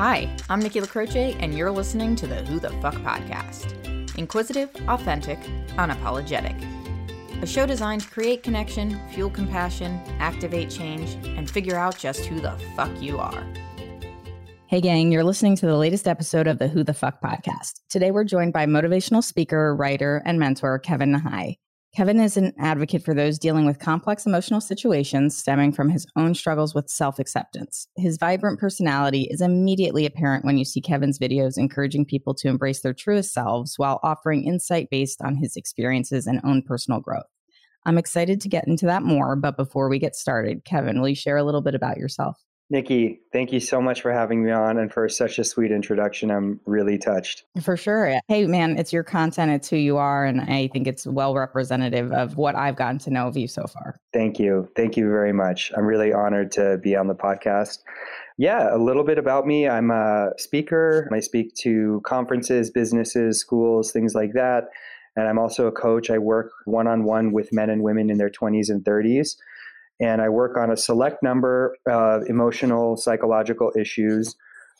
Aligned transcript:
Hi, 0.00 0.34
I'm 0.48 0.60
Nikki 0.60 0.80
LaCroce, 0.80 1.36
and 1.40 1.52
you're 1.52 1.70
listening 1.70 2.16
to 2.16 2.26
the 2.26 2.36
Who 2.36 2.58
the 2.58 2.70
Fuck 2.80 2.94
podcast. 2.94 4.16
Inquisitive, 4.16 4.70
authentic, 4.88 5.38
unapologetic. 5.76 6.56
A 7.42 7.46
show 7.46 7.66
designed 7.66 8.00
to 8.00 8.08
create 8.08 8.42
connection, 8.42 8.98
fuel 9.10 9.28
compassion, 9.28 10.00
activate 10.18 10.70
change, 10.70 11.18
and 11.36 11.50
figure 11.50 11.76
out 11.76 11.98
just 11.98 12.24
who 12.24 12.40
the 12.40 12.52
fuck 12.74 12.90
you 12.98 13.18
are. 13.18 13.46
Hey, 14.68 14.80
gang, 14.80 15.12
you're 15.12 15.22
listening 15.22 15.54
to 15.56 15.66
the 15.66 15.76
latest 15.76 16.08
episode 16.08 16.46
of 16.46 16.58
the 16.58 16.68
Who 16.68 16.82
the 16.82 16.94
Fuck 16.94 17.20
podcast. 17.20 17.80
Today, 17.90 18.10
we're 18.10 18.24
joined 18.24 18.54
by 18.54 18.64
motivational 18.64 19.22
speaker, 19.22 19.76
writer, 19.76 20.22
and 20.24 20.38
mentor 20.38 20.78
Kevin 20.78 21.12
Nahai. 21.12 21.58
Kevin 21.96 22.20
is 22.20 22.36
an 22.36 22.52
advocate 22.56 23.02
for 23.02 23.14
those 23.14 23.36
dealing 23.36 23.66
with 23.66 23.80
complex 23.80 24.24
emotional 24.24 24.60
situations 24.60 25.36
stemming 25.36 25.72
from 25.72 25.88
his 25.88 26.06
own 26.14 26.34
struggles 26.34 26.72
with 26.72 26.88
self 26.88 27.18
acceptance. 27.18 27.88
His 27.96 28.16
vibrant 28.16 28.60
personality 28.60 29.26
is 29.28 29.40
immediately 29.40 30.06
apparent 30.06 30.44
when 30.44 30.56
you 30.56 30.64
see 30.64 30.80
Kevin's 30.80 31.18
videos 31.18 31.58
encouraging 31.58 32.04
people 32.04 32.32
to 32.34 32.48
embrace 32.48 32.82
their 32.82 32.94
truest 32.94 33.32
selves 33.32 33.74
while 33.76 33.98
offering 34.04 34.44
insight 34.44 34.88
based 34.88 35.20
on 35.20 35.34
his 35.34 35.56
experiences 35.56 36.28
and 36.28 36.40
own 36.44 36.62
personal 36.62 37.00
growth. 37.00 37.26
I'm 37.84 37.98
excited 37.98 38.40
to 38.42 38.48
get 38.48 38.68
into 38.68 38.86
that 38.86 39.02
more, 39.02 39.34
but 39.34 39.56
before 39.56 39.88
we 39.88 39.98
get 39.98 40.14
started, 40.14 40.64
Kevin, 40.64 41.00
will 41.00 41.08
you 41.08 41.16
share 41.16 41.38
a 41.38 41.44
little 41.44 41.62
bit 41.62 41.74
about 41.74 41.96
yourself? 41.96 42.36
Nikki, 42.72 43.20
thank 43.32 43.52
you 43.52 43.58
so 43.58 43.82
much 43.82 44.00
for 44.00 44.12
having 44.12 44.44
me 44.44 44.52
on 44.52 44.78
and 44.78 44.92
for 44.92 45.08
such 45.08 45.40
a 45.40 45.44
sweet 45.44 45.72
introduction. 45.72 46.30
I'm 46.30 46.60
really 46.66 46.98
touched. 46.98 47.42
For 47.60 47.76
sure. 47.76 48.20
Hey, 48.28 48.46
man, 48.46 48.78
it's 48.78 48.92
your 48.92 49.02
content, 49.02 49.50
it's 49.50 49.68
who 49.68 49.76
you 49.76 49.96
are. 49.96 50.24
And 50.24 50.40
I 50.40 50.68
think 50.68 50.86
it's 50.86 51.04
well 51.04 51.34
representative 51.34 52.12
of 52.12 52.36
what 52.36 52.54
I've 52.54 52.76
gotten 52.76 52.98
to 53.00 53.10
know 53.10 53.26
of 53.26 53.36
you 53.36 53.48
so 53.48 53.66
far. 53.66 53.96
Thank 54.12 54.38
you. 54.38 54.68
Thank 54.76 54.96
you 54.96 55.08
very 55.08 55.32
much. 55.32 55.72
I'm 55.76 55.84
really 55.84 56.12
honored 56.12 56.52
to 56.52 56.78
be 56.78 56.94
on 56.94 57.08
the 57.08 57.14
podcast. 57.14 57.78
Yeah, 58.38 58.72
a 58.72 58.78
little 58.78 59.04
bit 59.04 59.18
about 59.18 59.48
me. 59.48 59.68
I'm 59.68 59.90
a 59.90 60.30
speaker. 60.38 61.08
I 61.12 61.18
speak 61.18 61.54
to 61.62 62.00
conferences, 62.06 62.70
businesses, 62.70 63.40
schools, 63.40 63.90
things 63.90 64.14
like 64.14 64.32
that. 64.34 64.68
And 65.16 65.26
I'm 65.26 65.40
also 65.40 65.66
a 65.66 65.72
coach. 65.72 66.08
I 66.08 66.18
work 66.18 66.52
one 66.66 66.86
on 66.86 67.02
one 67.02 67.32
with 67.32 67.52
men 67.52 67.68
and 67.68 67.82
women 67.82 68.10
in 68.10 68.18
their 68.18 68.30
20s 68.30 68.70
and 68.70 68.84
30s 68.84 69.34
and 70.00 70.22
I 70.22 70.28
work 70.28 70.56
on 70.56 70.70
a 70.70 70.76
select 70.76 71.22
number 71.22 71.76
of 71.86 72.22
emotional, 72.28 72.96
psychological 72.96 73.72
issues. 73.78 74.34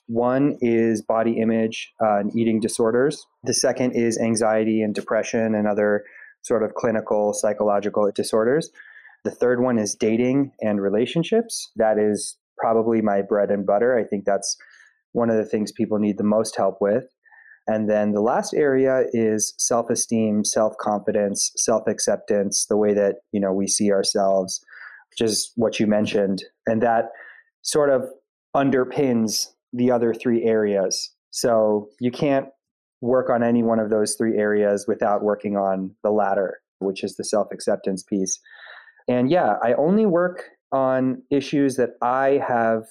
One 0.06 0.56
is 0.60 1.02
body 1.02 1.38
image 1.40 1.92
uh, 2.02 2.20
and 2.20 2.36
eating 2.36 2.58
disorders. 2.58 3.24
The 3.44 3.54
second 3.54 3.92
is 3.92 4.18
anxiety 4.18 4.82
and 4.82 4.94
depression 4.94 5.54
and 5.54 5.68
other 5.68 6.04
sort 6.42 6.62
of 6.62 6.74
clinical 6.74 7.32
psychological 7.34 8.10
disorders. 8.14 8.70
The 9.24 9.30
third 9.30 9.62
one 9.62 9.78
is 9.78 9.94
dating 9.94 10.52
and 10.60 10.80
relationships. 10.80 11.70
That 11.76 11.98
is 11.98 12.38
probably 12.58 13.02
my 13.02 13.22
bread 13.22 13.50
and 13.50 13.66
butter. 13.66 13.98
I 13.98 14.04
think 14.04 14.24
that's 14.24 14.56
one 15.12 15.30
of 15.30 15.36
the 15.36 15.44
things 15.44 15.70
people 15.70 15.98
need 15.98 16.18
the 16.18 16.24
most 16.24 16.56
help 16.56 16.78
with. 16.80 17.04
And 17.66 17.88
then 17.88 18.12
the 18.12 18.22
last 18.22 18.54
area 18.54 19.04
is 19.12 19.54
self-esteem, 19.58 20.44
self-confidence, 20.44 21.52
self-acceptance, 21.56 22.66
the 22.68 22.76
way 22.76 22.94
that, 22.94 23.16
you 23.32 23.40
know, 23.40 23.52
we 23.52 23.66
see 23.66 23.92
ourselves 23.92 24.64
which 25.10 25.28
is 25.28 25.52
what 25.56 25.80
you 25.80 25.86
mentioned. 25.86 26.42
And 26.66 26.82
that 26.82 27.06
sort 27.62 27.90
of 27.90 28.04
underpins 28.56 29.46
the 29.72 29.90
other 29.90 30.14
three 30.14 30.44
areas. 30.44 31.10
So 31.30 31.88
you 32.00 32.10
can't 32.10 32.46
work 33.00 33.30
on 33.30 33.42
any 33.42 33.62
one 33.62 33.78
of 33.78 33.90
those 33.90 34.14
three 34.14 34.36
areas 34.36 34.86
without 34.86 35.22
working 35.22 35.56
on 35.56 35.94
the 36.02 36.10
latter, 36.10 36.58
which 36.78 37.02
is 37.04 37.16
the 37.16 37.24
self 37.24 37.48
acceptance 37.52 38.02
piece. 38.02 38.38
And 39.08 39.30
yeah, 39.30 39.54
I 39.62 39.74
only 39.74 40.06
work 40.06 40.44
on 40.72 41.22
issues 41.30 41.76
that 41.76 41.90
I 42.02 42.40
have 42.46 42.84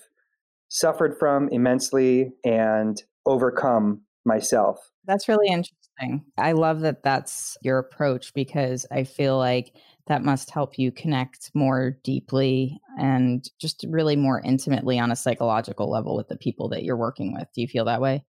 suffered 0.70 1.18
from 1.18 1.50
immensely 1.50 2.32
and 2.44 3.02
overcome 3.26 4.02
myself. 4.26 4.78
That's 5.06 5.28
really 5.28 5.48
interesting. 5.48 6.26
I 6.38 6.54
love 6.54 6.82
that 6.82 7.04
that's 7.04 7.58
your 7.62 7.78
approach 7.78 8.34
because 8.34 8.86
I 8.92 9.04
feel 9.04 9.38
like 9.38 9.74
that 10.10 10.24
must 10.24 10.50
help 10.50 10.78
you 10.78 10.92
connect 10.92 11.52
more 11.54 11.98
deeply 12.04 12.80
and 13.00 13.50
just 13.62 13.86
really 13.88 14.16
more 14.16 14.42
intimately 14.42 15.00
on 15.00 15.12
a 15.12 15.16
psychological 15.16 15.90
level 15.90 16.18
with 16.18 16.28
the 16.28 16.36
people 16.36 16.68
that 16.70 16.84
you're 16.84 16.98
working 16.98 17.32
with. 17.34 17.48
Do 17.54 17.62
you 17.62 17.68
feel 17.68 17.86
that 17.86 18.02
way? 18.02 18.26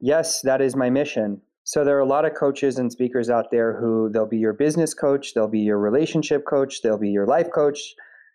Yes, 0.00 0.42
that 0.42 0.60
is 0.60 0.76
my 0.76 0.90
mission. 0.90 1.40
So 1.64 1.84
there 1.84 1.96
are 1.96 2.00
a 2.00 2.06
lot 2.06 2.24
of 2.24 2.34
coaches 2.34 2.78
and 2.78 2.90
speakers 2.90 3.30
out 3.30 3.50
there 3.52 3.78
who 3.78 4.10
they'll 4.10 4.26
be 4.26 4.38
your 4.38 4.52
business 4.52 4.92
coach, 4.92 5.34
they'll 5.34 5.46
be 5.46 5.60
your 5.60 5.78
relationship 5.78 6.44
coach, 6.44 6.82
they'll 6.82 6.98
be 6.98 7.10
your 7.10 7.26
life 7.26 7.48
coach, 7.54 7.94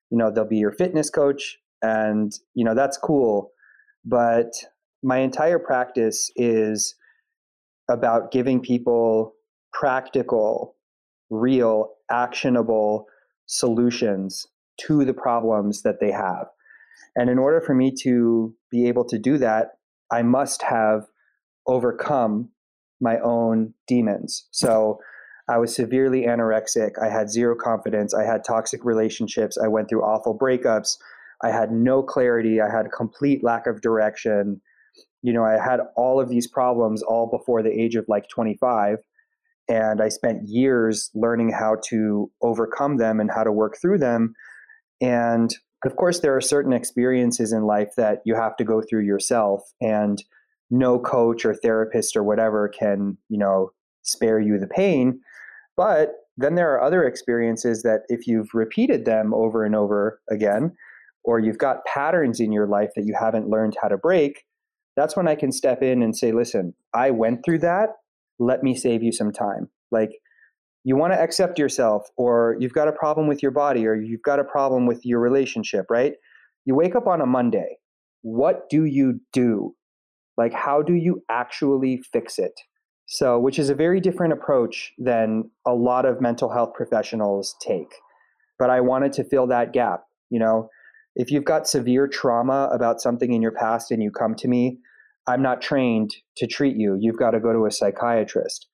you 0.10 0.18
know, 0.18 0.32
they'll 0.32 0.48
be 0.48 0.58
your 0.58 0.72
fitness 0.72 1.10
coach 1.10 1.58
and 1.82 2.34
you 2.54 2.64
know 2.64 2.74
that's 2.74 2.98
cool, 2.98 3.52
but 4.06 4.52
my 5.04 5.18
entire 5.18 5.60
practice 5.60 6.32
is 6.36 6.96
about 7.90 8.32
giving 8.32 8.62
people 8.62 9.34
practical, 9.74 10.76
real 11.30 11.95
actionable 12.10 13.08
solutions 13.46 14.48
to 14.82 15.06
the 15.06 15.14
problems 15.14 15.84
that 15.84 16.00
they 16.00 16.12
have. 16.12 16.48
And 17.16 17.30
in 17.30 17.38
order 17.38 17.62
for 17.62 17.74
me 17.74 17.94
to 18.02 18.54
be 18.72 18.88
able 18.88 19.06
to 19.06 19.18
do 19.18 19.38
that, 19.38 19.78
I 20.12 20.22
must 20.22 20.62
have 20.64 21.08
overcome 21.68 22.50
my 23.02 23.20
own 23.20 23.74
demons. 23.88 24.48
So 24.52 25.00
I 25.48 25.58
was 25.58 25.76
severely 25.76 26.24
anorexic. 26.24 26.92
I 27.02 27.10
had 27.10 27.30
zero 27.30 27.56
confidence. 27.56 28.14
I 28.14 28.24
had 28.24 28.44
toxic 28.44 28.84
relationships. 28.84 29.58
I 29.58 29.68
went 29.68 29.90
through 29.90 30.04
awful 30.04 30.38
breakups. 30.38 30.98
I 31.44 31.52
had 31.52 31.72
no 31.72 32.02
clarity. 32.02 32.62
I 32.62 32.70
had 32.70 32.86
a 32.86 32.90
complete 32.90 33.44
lack 33.44 33.68
of 33.68 33.82
direction. 33.82 34.62
You 35.22 35.34
know, 35.34 35.44
I 35.44 35.54
had 35.54 35.82
all 35.96 36.20
of 36.20 36.30
these 36.30 36.48
problems 36.48 37.04
all 37.04 37.30
before 37.30 37.62
the 37.62 37.70
age 37.70 37.96
of 37.96 38.06
like 38.08 38.28
25. 38.30 38.98
And 39.68 40.02
I 40.02 40.10
spent 40.10 40.48
years 40.48 41.10
learning 41.16 41.52
how 41.52 41.78
to 41.90 42.32
overcome 42.42 42.98
them 42.98 43.20
and 43.20 43.32
how 43.32 43.44
to 43.44 43.52
work 43.52 43.78
through 43.82 43.98
them. 43.98 44.34
And 45.02 45.52
of 45.84 45.96
course, 45.96 46.20
there 46.20 46.36
are 46.36 46.42
certain 46.42 46.74
experiences 46.74 47.52
in 47.52 47.64
life 47.64 47.94
that 47.98 48.20
you 48.26 48.36
have 48.36 48.56
to 48.58 48.64
go 48.64 48.82
through 48.82 49.06
yourself, 49.06 49.62
and 49.82 50.24
no 50.72 50.98
coach 50.98 51.46
or 51.46 51.54
therapist 51.54 52.16
or 52.16 52.24
whatever 52.24 52.68
can, 52.70 53.18
you 53.30 53.38
know, 53.38 53.72
spare 54.02 54.40
you 54.40 54.58
the 54.58 54.68
pain. 54.68 55.20
But 55.78 56.14
then 56.38 56.56
there 56.56 56.74
are 56.74 56.82
other 56.82 57.04
experiences 57.04 57.84
that, 57.84 58.02
if 58.08 58.28
you've 58.28 58.54
repeated 58.54 59.06
them 59.06 59.34
over 59.34 59.64
and 59.64 59.76
over 59.76 60.22
again, 60.30 60.74
or 61.24 61.40
you've 61.40 61.58
got 61.58 61.86
patterns 61.86 62.40
in 62.40 62.52
your 62.52 62.68
life 62.68 62.92
that 62.96 63.06
you 63.06 63.16
haven't 63.20 63.50
learned 63.50 63.76
how 63.82 63.88
to 63.88 63.98
break, 63.98 64.44
that's 64.96 65.16
when 65.16 65.28
I 65.28 65.36
can 65.36 65.52
step 65.52 65.84
in 65.84 66.02
and 66.02 66.16
say, 66.16 66.32
listen, 66.32 66.74
I 66.94 67.12
went 67.12 67.44
through 67.44 67.60
that 67.60 67.90
let 68.40 68.64
me 68.64 68.76
save 68.76 69.04
you 69.04 69.12
some 69.12 69.32
time. 69.32 69.70
Like 69.92 70.12
you 70.84 70.96
want 70.96 71.14
to 71.14 71.20
accept 71.20 71.58
yourself, 71.58 72.08
or 72.16 72.56
you've 72.60 72.74
got 72.74 72.88
a 72.88 72.92
problem 72.92 73.28
with 73.28 73.42
your 73.42 73.52
body, 73.52 73.88
or 73.88 73.96
you've 73.96 74.22
got 74.22 74.40
a 74.40 74.44
problem 74.44 74.86
with 74.86 75.04
your 75.04 75.20
relationship, 75.20 75.88
right? 75.90 76.14
You 76.66 76.76
wake 76.76 76.96
up 76.96 77.08
on 77.08 77.22
a 77.22 77.26
Monday. 77.26 77.78
What 78.22 78.70
do 78.70 78.86
you 78.86 79.20
do? 79.34 79.76
Like, 80.38 80.54
how 80.54 80.84
do 80.84 80.94
you 80.94 81.24
actually 81.30 82.04
fix 82.14 82.38
it? 82.38 82.54
So, 83.08 83.40
which 83.40 83.58
is 83.58 83.70
a 83.70 83.76
very 83.76 84.00
different 84.00 84.34
approach 84.34 84.94
than 84.98 85.50
a 85.66 85.74
lot 85.74 86.06
of 86.06 86.22
mental 86.22 86.52
health 86.52 86.74
professionals 86.76 87.56
take. 87.62 87.94
But 88.60 88.70
I 88.70 88.82
wanted 88.82 89.14
to 89.14 89.24
fill 89.24 89.48
that 89.48 89.74
gap. 89.74 90.04
You 90.30 90.40
know, 90.40 90.70
if 91.16 91.32
you've 91.32 91.46
got 91.46 91.68
severe 91.68 92.08
trauma 92.08 92.70
about 92.72 93.02
something 93.02 93.34
in 93.34 93.42
your 93.42 93.52
past 93.52 93.92
and 93.92 94.04
you 94.04 94.12
come 94.12 94.36
to 94.36 94.48
me, 94.48 94.80
I'm 95.28 95.42
not 95.42 95.62
trained 95.62 96.16
to 96.38 96.48
treat 96.48 96.78
you. 96.78 96.98
You've 97.00 97.18
got 97.18 97.32
to 97.32 97.40
go 97.40 97.54
to 97.54 97.66
a 97.66 97.72
psychiatrist. 97.72 98.68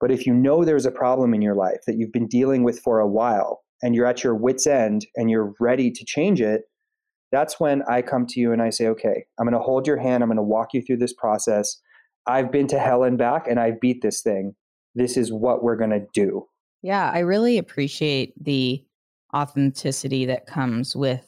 But 0.00 0.10
if 0.10 0.26
you 0.26 0.34
know 0.34 0.64
there's 0.64 0.86
a 0.86 0.90
problem 0.90 1.32
in 1.32 1.42
your 1.42 1.54
life 1.54 1.80
that 1.86 1.96
you've 1.96 2.12
been 2.12 2.26
dealing 2.26 2.64
with 2.64 2.80
for 2.80 3.00
a 3.00 3.08
while 3.08 3.62
and 3.82 3.94
you're 3.94 4.06
at 4.06 4.22
your 4.22 4.34
wits' 4.34 4.66
end 4.66 5.06
and 5.14 5.30
you're 5.30 5.54
ready 5.60 5.90
to 5.90 6.04
change 6.04 6.40
it, 6.40 6.62
that's 7.32 7.58
when 7.58 7.82
I 7.88 8.02
come 8.02 8.26
to 8.26 8.40
you 8.40 8.52
and 8.52 8.62
I 8.62 8.70
say, 8.70 8.86
okay, 8.88 9.24
I'm 9.38 9.46
going 9.46 9.58
to 9.58 9.64
hold 9.64 9.86
your 9.86 9.96
hand. 9.96 10.22
I'm 10.22 10.28
going 10.28 10.36
to 10.36 10.42
walk 10.42 10.74
you 10.74 10.82
through 10.82 10.98
this 10.98 11.12
process. 11.12 11.80
I've 12.26 12.52
been 12.52 12.66
to 12.68 12.78
hell 12.78 13.04
and 13.04 13.16
back 13.16 13.46
and 13.48 13.58
I've 13.58 13.80
beat 13.80 14.02
this 14.02 14.20
thing. 14.20 14.54
This 14.94 15.16
is 15.16 15.32
what 15.32 15.62
we're 15.62 15.76
going 15.76 15.90
to 15.90 16.06
do. 16.12 16.46
Yeah, 16.82 17.10
I 17.12 17.20
really 17.20 17.58
appreciate 17.58 18.32
the 18.42 18.84
authenticity 19.34 20.26
that 20.26 20.46
comes 20.46 20.94
with 20.94 21.26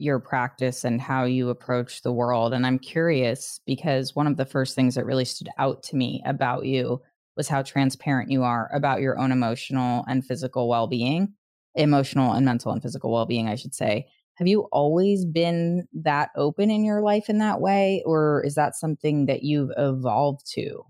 your 0.00 0.18
practice 0.18 0.84
and 0.84 1.00
how 1.00 1.24
you 1.24 1.50
approach 1.50 2.02
the 2.02 2.12
world. 2.12 2.52
And 2.52 2.66
I'm 2.66 2.78
curious 2.78 3.60
because 3.66 4.16
one 4.16 4.26
of 4.26 4.36
the 4.36 4.44
first 4.44 4.74
things 4.74 4.94
that 4.94 5.06
really 5.06 5.24
stood 5.24 5.48
out 5.58 5.82
to 5.84 5.96
me 5.96 6.22
about 6.24 6.64
you 6.64 7.00
was 7.36 7.48
how 7.48 7.62
transparent 7.62 8.30
you 8.30 8.42
are 8.42 8.70
about 8.74 9.00
your 9.00 9.18
own 9.18 9.32
emotional 9.32 10.04
and 10.08 10.24
physical 10.24 10.68
well 10.68 10.86
being, 10.86 11.32
emotional 11.74 12.32
and 12.32 12.44
mental 12.44 12.72
and 12.72 12.82
physical 12.82 13.12
well 13.12 13.26
being, 13.26 13.48
I 13.48 13.54
should 13.54 13.74
say. 13.74 14.06
Have 14.34 14.48
you 14.48 14.62
always 14.72 15.26
been 15.26 15.86
that 15.92 16.30
open 16.34 16.70
in 16.70 16.82
your 16.82 17.02
life 17.02 17.28
in 17.28 17.38
that 17.38 17.60
way? 17.60 18.02
Or 18.06 18.42
is 18.44 18.54
that 18.54 18.74
something 18.74 19.26
that 19.26 19.42
you've 19.42 19.70
evolved 19.76 20.50
to? 20.52 20.84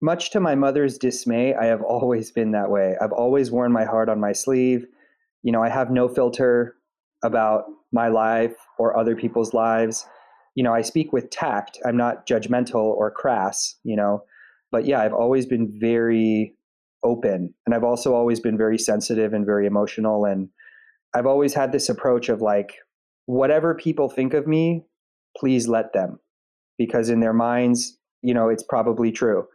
Much 0.00 0.30
to 0.30 0.38
my 0.38 0.54
mother's 0.54 0.98
dismay, 0.98 1.54
I 1.54 1.64
have 1.64 1.82
always 1.82 2.30
been 2.30 2.52
that 2.52 2.70
way. 2.70 2.96
I've 3.00 3.12
always 3.12 3.50
worn 3.50 3.72
my 3.72 3.84
heart 3.84 4.08
on 4.08 4.20
my 4.20 4.32
sleeve. 4.32 4.86
You 5.42 5.50
know, 5.50 5.62
I 5.62 5.70
have 5.70 5.90
no 5.90 6.08
filter 6.08 6.76
about 7.22 7.64
my 7.92 8.08
life 8.08 8.54
or 8.78 8.96
other 8.96 9.16
people's 9.16 9.54
lives. 9.54 10.06
you 10.54 10.64
know, 10.64 10.74
I 10.74 10.82
speak 10.82 11.12
with 11.12 11.30
tact. 11.30 11.78
I'm 11.86 11.96
not 11.96 12.26
judgmental 12.26 12.82
or 12.82 13.12
crass, 13.12 13.76
you 13.84 13.94
know. 13.94 14.24
But 14.72 14.86
yeah, 14.86 15.00
I've 15.00 15.14
always 15.14 15.46
been 15.46 15.72
very 15.78 16.56
open 17.04 17.54
and 17.64 17.74
I've 17.74 17.84
also 17.84 18.14
always 18.14 18.40
been 18.40 18.58
very 18.58 18.78
sensitive 18.78 19.32
and 19.32 19.46
very 19.46 19.66
emotional 19.66 20.24
and 20.24 20.48
I've 21.14 21.26
always 21.26 21.54
had 21.54 21.72
this 21.72 21.88
approach 21.88 22.28
of 22.28 22.42
like 22.42 22.74
whatever 23.26 23.74
people 23.74 24.08
think 24.08 24.34
of 24.34 24.46
me, 24.46 24.84
please 25.36 25.68
let 25.68 25.92
them 25.92 26.18
because 26.76 27.08
in 27.08 27.20
their 27.20 27.32
minds, 27.32 27.96
you 28.22 28.34
know, 28.34 28.48
it's 28.48 28.62
probably 28.62 29.12
true. 29.12 29.46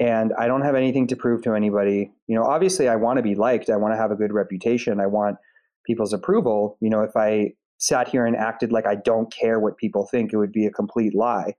And 0.00 0.32
I 0.38 0.46
don't 0.46 0.62
have 0.62 0.76
anything 0.76 1.08
to 1.08 1.16
prove 1.16 1.42
to 1.42 1.54
anybody. 1.54 2.12
You 2.28 2.36
know, 2.36 2.44
obviously 2.44 2.88
I 2.88 2.96
want 2.96 3.16
to 3.16 3.22
be 3.22 3.34
liked. 3.34 3.70
I 3.70 3.76
want 3.76 3.92
to 3.92 3.98
have 3.98 4.12
a 4.12 4.16
good 4.16 4.32
reputation. 4.32 5.00
I 5.00 5.06
want 5.06 5.36
people's 5.88 6.12
approval. 6.12 6.76
You 6.80 6.90
know, 6.90 7.00
if 7.00 7.16
I 7.16 7.54
sat 7.78 8.08
here 8.08 8.26
and 8.26 8.36
acted 8.36 8.70
like 8.70 8.86
I 8.86 8.94
don't 8.94 9.32
care 9.32 9.58
what 9.58 9.76
people 9.76 10.06
think, 10.06 10.32
it 10.32 10.36
would 10.36 10.52
be 10.52 10.66
a 10.66 10.70
complete 10.70 11.14
lie. 11.14 11.54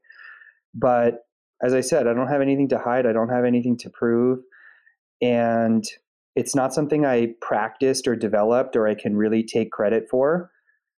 But 0.74 1.24
as 1.62 1.74
I 1.74 1.82
said, 1.82 2.08
I 2.08 2.14
don't 2.14 2.28
have 2.28 2.42
anything 2.42 2.70
to 2.70 2.78
hide. 2.78 3.06
I 3.06 3.12
don't 3.12 3.30
have 3.30 3.44
anything 3.44 3.78
to 3.80 3.90
prove. 3.90 4.40
And 5.22 5.84
it's 6.36 6.56
not 6.56 6.74
something 6.74 7.06
I 7.06 7.34
practiced 7.42 8.08
or 8.08 8.16
developed 8.16 8.76
or 8.76 8.88
I 8.88 8.96
can 8.96 9.18
really 9.18 9.44
take 9.44 9.72
credit 9.72 10.08
for. 10.10 10.52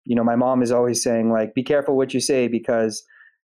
You 0.05 0.15
know, 0.15 0.23
my 0.23 0.35
mom 0.35 0.61
is 0.61 0.71
always 0.71 1.01
saying, 1.01 1.31
like, 1.31 1.55
be 1.55 1.63
careful 1.63 1.95
what 1.95 2.13
you 2.13 2.19
say 2.19 2.47
because 2.47 3.03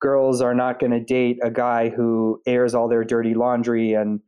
girls 0.01 0.41
are 0.41 0.55
not 0.55 0.79
going 0.79 0.93
to 0.93 1.01
date 1.01 1.39
a 1.43 1.51
guy 1.51 1.89
who 1.89 2.41
airs 2.47 2.75
all 2.75 2.89
their 2.89 3.05
dirty 3.05 3.35
laundry 3.35 3.95
and 3.95 4.21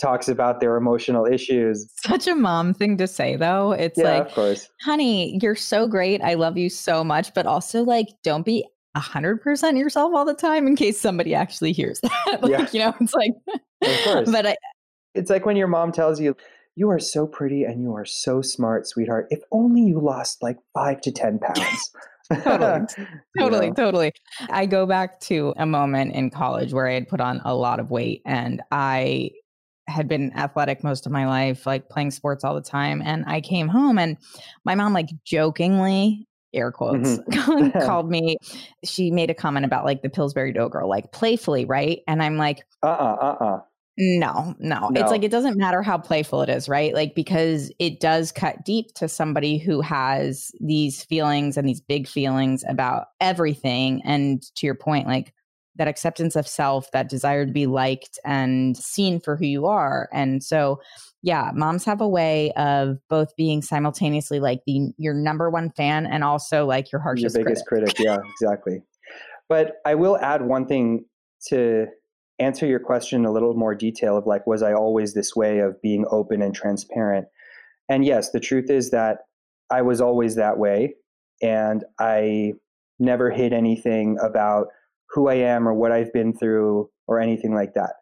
talks 0.00 0.28
about 0.28 0.60
their 0.60 0.76
emotional 0.76 1.26
issues. 1.26 1.90
Such 1.96 2.26
a 2.26 2.34
mom 2.34 2.74
thing 2.74 2.96
to 2.98 3.06
say, 3.06 3.36
though. 3.36 3.72
It's 3.72 3.98
yeah, 3.98 4.18
like, 4.18 4.26
of 4.26 4.34
course. 4.34 4.68
honey, 4.82 5.38
you're 5.40 5.54
so 5.54 5.86
great. 5.86 6.20
I 6.22 6.34
love 6.34 6.56
you 6.56 6.68
so 6.68 7.04
much. 7.04 7.32
But 7.34 7.46
also, 7.46 7.82
like, 7.82 8.08
don't 8.22 8.44
be 8.44 8.66
100% 8.96 9.78
yourself 9.78 10.12
all 10.14 10.24
the 10.24 10.34
time 10.34 10.66
in 10.66 10.76
case 10.76 11.00
somebody 11.00 11.34
actually 11.34 11.72
hears 11.72 12.00
that. 12.02 12.38
like, 12.42 12.50
yeah. 12.50 12.68
you 12.72 12.78
know, 12.80 12.94
it's 13.00 13.14
like, 13.14 13.32
of 13.82 14.04
course. 14.04 14.30
but 14.30 14.46
I, 14.46 14.56
it's 15.14 15.30
like 15.30 15.46
when 15.46 15.56
your 15.56 15.68
mom 15.68 15.92
tells 15.92 16.20
you, 16.20 16.36
you 16.76 16.90
are 16.90 16.98
so 16.98 17.26
pretty 17.26 17.64
and 17.64 17.82
you 17.82 17.94
are 17.94 18.04
so 18.04 18.42
smart, 18.42 18.86
sweetheart. 18.86 19.28
If 19.30 19.40
only 19.52 19.82
you 19.82 20.00
lost 20.00 20.42
like 20.42 20.58
five 20.74 21.00
to 21.02 21.12
10 21.12 21.38
pounds. 21.38 21.92
totally, 22.42 22.86
totally, 23.38 23.72
totally. 23.72 24.12
I 24.50 24.66
go 24.66 24.86
back 24.86 25.20
to 25.20 25.54
a 25.56 25.66
moment 25.66 26.14
in 26.14 26.30
college 26.30 26.72
where 26.72 26.88
I 26.88 26.94
had 26.94 27.08
put 27.08 27.20
on 27.20 27.40
a 27.44 27.54
lot 27.54 27.78
of 27.78 27.90
weight 27.90 28.22
and 28.24 28.62
I 28.72 29.30
had 29.86 30.08
been 30.08 30.32
athletic 30.36 30.82
most 30.82 31.06
of 31.06 31.12
my 31.12 31.26
life, 31.26 31.66
like 31.66 31.88
playing 31.88 32.10
sports 32.10 32.44
all 32.44 32.54
the 32.54 32.62
time. 32.62 33.02
And 33.04 33.24
I 33.26 33.40
came 33.40 33.68
home 33.68 33.98
and 33.98 34.16
my 34.64 34.74
mom, 34.74 34.92
like 34.92 35.10
jokingly, 35.24 36.26
air 36.54 36.72
quotes, 36.72 37.18
mm-hmm. 37.18 37.78
called 37.84 38.10
me. 38.10 38.36
She 38.84 39.10
made 39.10 39.30
a 39.30 39.34
comment 39.34 39.66
about 39.66 39.84
like 39.84 40.02
the 40.02 40.10
Pillsbury 40.10 40.52
Dough 40.52 40.68
girl, 40.68 40.88
like 40.88 41.12
playfully, 41.12 41.64
right? 41.64 42.00
And 42.06 42.22
I'm 42.22 42.36
like, 42.36 42.64
uh 42.82 42.86
uh-uh, 42.86 43.16
uh, 43.20 43.44
uh-uh. 43.44 43.60
No, 43.96 44.56
no, 44.58 44.88
no. 44.88 45.00
It's 45.00 45.10
like 45.12 45.22
it 45.22 45.30
doesn't 45.30 45.56
matter 45.56 45.80
how 45.80 45.98
playful 45.98 46.42
it 46.42 46.48
is, 46.48 46.68
right? 46.68 46.92
Like 46.92 47.14
because 47.14 47.70
it 47.78 48.00
does 48.00 48.32
cut 48.32 48.64
deep 48.64 48.92
to 48.94 49.08
somebody 49.08 49.56
who 49.56 49.80
has 49.82 50.50
these 50.58 51.04
feelings 51.04 51.56
and 51.56 51.68
these 51.68 51.80
big 51.80 52.08
feelings 52.08 52.64
about 52.68 53.06
everything. 53.20 54.02
And 54.04 54.42
to 54.56 54.66
your 54.66 54.74
point, 54.74 55.06
like 55.06 55.32
that 55.76 55.88
acceptance 55.88 56.36
of 56.36 56.46
self, 56.46 56.90
that 56.92 57.08
desire 57.08 57.46
to 57.46 57.52
be 57.52 57.66
liked 57.66 58.18
and 58.24 58.76
seen 58.76 59.20
for 59.20 59.36
who 59.36 59.46
you 59.46 59.66
are. 59.66 60.08
And 60.12 60.42
so, 60.42 60.80
yeah, 61.22 61.50
moms 61.54 61.84
have 61.84 62.00
a 62.00 62.08
way 62.08 62.52
of 62.52 62.98
both 63.08 63.34
being 63.36 63.62
simultaneously 63.62 64.40
like 64.40 64.60
the 64.66 64.92
your 64.98 65.14
number 65.14 65.50
one 65.50 65.70
fan 65.70 66.06
and 66.06 66.22
also 66.22 66.66
like 66.66 66.92
your 66.92 67.00
harshest 67.00 67.34
your 67.34 67.44
biggest 67.44 67.66
critic. 67.66 67.94
critic. 67.94 68.04
Yeah, 68.06 68.18
exactly. 68.30 68.82
But 69.48 69.76
I 69.84 69.94
will 69.94 70.16
add 70.18 70.42
one 70.42 70.66
thing 70.66 71.04
to 71.48 71.86
answer 72.38 72.66
your 72.66 72.80
question 72.80 73.24
a 73.24 73.32
little 73.32 73.54
more 73.54 73.74
detail 73.74 74.16
of 74.16 74.26
like 74.26 74.46
was 74.46 74.62
I 74.62 74.72
always 74.72 75.14
this 75.14 75.36
way 75.36 75.60
of 75.60 75.80
being 75.82 76.04
open 76.10 76.42
and 76.42 76.54
transparent? 76.54 77.26
And 77.88 78.04
yes, 78.04 78.30
the 78.30 78.40
truth 78.40 78.70
is 78.70 78.90
that 78.90 79.18
I 79.70 79.82
was 79.82 80.00
always 80.00 80.36
that 80.36 80.58
way 80.58 80.94
and 81.42 81.84
I 81.98 82.54
never 82.98 83.30
hid 83.30 83.52
anything 83.52 84.18
about 84.22 84.68
who 85.14 85.28
I 85.28 85.34
am 85.34 85.68
or 85.68 85.72
what 85.72 85.92
I've 85.92 86.12
been 86.12 86.34
through 86.34 86.90
or 87.06 87.20
anything 87.20 87.54
like 87.54 87.74
that. 87.74 87.94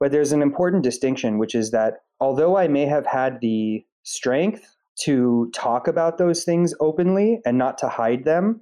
But 0.00 0.10
there's 0.12 0.32
an 0.32 0.42
important 0.42 0.82
distinction, 0.82 1.38
which 1.38 1.54
is 1.54 1.70
that 1.70 1.98
although 2.20 2.56
I 2.56 2.68
may 2.68 2.86
have 2.86 3.06
had 3.06 3.40
the 3.40 3.84
strength 4.02 4.76
to 5.02 5.50
talk 5.54 5.88
about 5.88 6.18
those 6.18 6.44
things 6.44 6.74
openly 6.80 7.40
and 7.44 7.58
not 7.58 7.78
to 7.78 7.88
hide 7.88 8.24
them, 8.24 8.60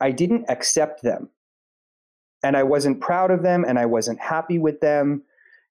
I 0.00 0.10
didn't 0.10 0.46
accept 0.48 1.02
them. 1.02 1.30
And 2.42 2.56
I 2.56 2.62
wasn't 2.62 3.00
proud 3.00 3.30
of 3.30 3.42
them 3.42 3.64
and 3.66 3.78
I 3.78 3.86
wasn't 3.86 4.20
happy 4.20 4.58
with 4.58 4.80
them. 4.80 5.22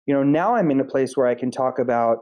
You 0.06 0.14
know, 0.14 0.24
now 0.24 0.56
I'm 0.56 0.72
in 0.72 0.80
a 0.80 0.86
place 0.86 1.16
where 1.16 1.28
I 1.28 1.36
can 1.36 1.52
talk 1.52 1.80
about 1.80 2.20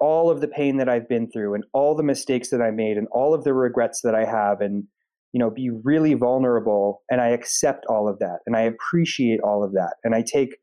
all 0.00 0.30
of 0.30 0.40
the 0.40 0.48
pain 0.48 0.78
that 0.78 0.88
I've 0.88 1.08
been 1.08 1.30
through 1.30 1.54
and 1.54 1.64
all 1.72 1.94
the 1.94 2.02
mistakes 2.02 2.50
that 2.50 2.62
I 2.62 2.70
made 2.70 2.96
and 2.96 3.06
all 3.12 3.34
of 3.34 3.44
the 3.44 3.52
regrets 3.52 4.00
that 4.02 4.14
I 4.14 4.24
have 4.24 4.60
and 4.60 4.84
you 5.32 5.38
know, 5.38 5.50
be 5.50 5.70
really 5.70 6.14
vulnerable. 6.14 7.02
And 7.10 7.20
I 7.20 7.28
accept 7.28 7.86
all 7.86 8.08
of 8.08 8.18
that 8.18 8.40
and 8.46 8.56
I 8.56 8.62
appreciate 8.62 9.40
all 9.40 9.62
of 9.62 9.72
that. 9.72 9.94
And 10.04 10.14
I 10.14 10.22
take 10.22 10.56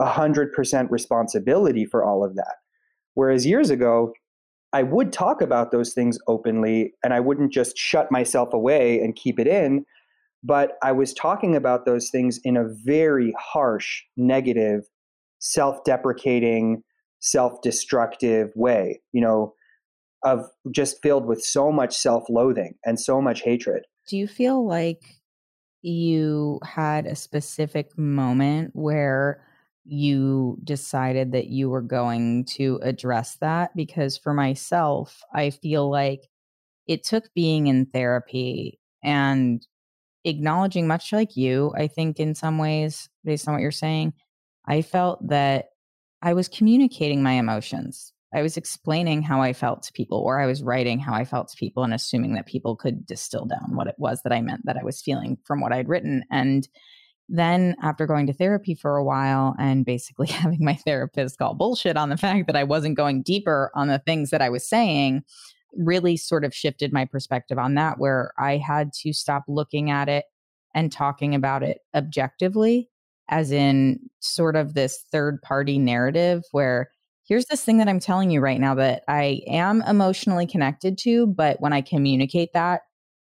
100% 0.00 0.90
responsibility 0.90 1.84
for 1.84 2.04
all 2.04 2.24
of 2.24 2.34
that. 2.36 2.56
Whereas 3.14 3.46
years 3.46 3.70
ago, 3.70 4.12
I 4.72 4.82
would 4.82 5.12
talk 5.12 5.40
about 5.40 5.72
those 5.72 5.94
things 5.94 6.18
openly 6.28 6.92
and 7.02 7.14
I 7.14 7.20
wouldn't 7.20 7.52
just 7.52 7.76
shut 7.76 8.12
myself 8.12 8.52
away 8.52 9.00
and 9.00 9.16
keep 9.16 9.38
it 9.38 9.46
in. 9.46 9.84
But 10.44 10.72
I 10.82 10.92
was 10.92 11.14
talking 11.14 11.56
about 11.56 11.84
those 11.84 12.10
things 12.10 12.38
in 12.44 12.56
a 12.56 12.68
very 12.84 13.34
harsh, 13.38 14.02
negative, 14.16 14.82
self 15.40 15.82
deprecating, 15.84 16.82
self 17.20 17.60
destructive 17.62 18.52
way, 18.54 19.00
you 19.12 19.20
know, 19.20 19.54
of 20.24 20.48
just 20.70 20.98
filled 21.02 21.26
with 21.26 21.42
so 21.42 21.72
much 21.72 21.96
self 21.96 22.24
loathing 22.28 22.74
and 22.84 23.00
so 23.00 23.20
much 23.20 23.42
hatred. 23.42 23.82
Do 24.08 24.16
you 24.16 24.26
feel 24.26 24.66
like 24.66 25.20
you 25.82 26.60
had 26.64 27.06
a 27.06 27.14
specific 27.14 27.96
moment 27.98 28.70
where 28.74 29.44
you 29.84 30.58
decided 30.64 31.32
that 31.32 31.48
you 31.48 31.70
were 31.70 31.82
going 31.82 32.46
to 32.46 32.80
address 32.82 33.36
that? 33.42 33.76
Because 33.76 34.16
for 34.16 34.32
myself, 34.34 35.22
I 35.34 35.50
feel 35.50 35.90
like 35.90 36.28
it 36.86 37.04
took 37.04 37.32
being 37.34 37.66
in 37.66 37.86
therapy 37.86 38.80
and 39.04 39.66
acknowledging, 40.24 40.86
much 40.86 41.12
like 41.12 41.36
you, 41.36 41.72
I 41.76 41.86
think, 41.86 42.18
in 42.18 42.34
some 42.34 42.58
ways, 42.58 43.10
based 43.24 43.46
on 43.46 43.54
what 43.54 43.62
you're 43.62 43.70
saying, 43.70 44.14
I 44.66 44.82
felt 44.82 45.26
that 45.28 45.66
I 46.22 46.32
was 46.32 46.48
communicating 46.48 47.22
my 47.22 47.32
emotions 47.32 48.12
I 48.34 48.42
was 48.42 48.56
explaining 48.56 49.22
how 49.22 49.40
I 49.40 49.52
felt 49.52 49.82
to 49.84 49.92
people, 49.92 50.18
or 50.18 50.38
I 50.38 50.46
was 50.46 50.62
writing 50.62 50.98
how 50.98 51.14
I 51.14 51.24
felt 51.24 51.48
to 51.48 51.56
people 51.56 51.82
and 51.82 51.94
assuming 51.94 52.34
that 52.34 52.46
people 52.46 52.76
could 52.76 53.06
distill 53.06 53.46
down 53.46 53.74
what 53.74 53.86
it 53.86 53.94
was 53.98 54.20
that 54.22 54.32
I 54.32 54.42
meant 54.42 54.66
that 54.66 54.76
I 54.76 54.84
was 54.84 55.00
feeling 55.00 55.38
from 55.44 55.60
what 55.60 55.72
I'd 55.72 55.88
written. 55.88 56.24
And 56.30 56.68
then 57.30 57.74
after 57.82 58.06
going 58.06 58.26
to 58.26 58.32
therapy 58.32 58.74
for 58.74 58.96
a 58.96 59.04
while 59.04 59.54
and 59.58 59.84
basically 59.84 60.26
having 60.28 60.62
my 60.62 60.74
therapist 60.74 61.38
call 61.38 61.54
bullshit 61.54 61.96
on 61.96 62.10
the 62.10 62.16
fact 62.16 62.46
that 62.46 62.56
I 62.56 62.64
wasn't 62.64 62.96
going 62.96 63.22
deeper 63.22 63.70
on 63.74 63.88
the 63.88 63.98
things 63.98 64.30
that 64.30 64.42
I 64.42 64.50
was 64.50 64.68
saying, 64.68 65.22
really 65.74 66.16
sort 66.16 66.44
of 66.44 66.54
shifted 66.54 66.92
my 66.92 67.06
perspective 67.06 67.58
on 67.58 67.74
that, 67.74 67.98
where 67.98 68.32
I 68.38 68.58
had 68.58 68.92
to 69.02 69.12
stop 69.12 69.44
looking 69.48 69.90
at 69.90 70.08
it 70.08 70.24
and 70.74 70.92
talking 70.92 71.34
about 71.34 71.62
it 71.62 71.78
objectively, 71.94 72.90
as 73.28 73.52
in 73.52 74.00
sort 74.20 74.56
of 74.56 74.74
this 74.74 75.02
third 75.10 75.40
party 75.42 75.78
narrative 75.78 76.42
where 76.52 76.90
here's 77.28 77.46
this 77.46 77.62
thing 77.62 77.78
that 77.78 77.88
I'm 77.88 78.00
telling 78.00 78.30
you 78.30 78.40
right 78.40 78.60
now 78.60 78.74
that 78.76 79.04
I 79.06 79.42
am 79.46 79.82
emotionally 79.82 80.46
connected 80.46 80.96
to, 80.98 81.26
but 81.26 81.60
when 81.60 81.72
I 81.72 81.82
communicate 81.82 82.54
that, 82.54 82.82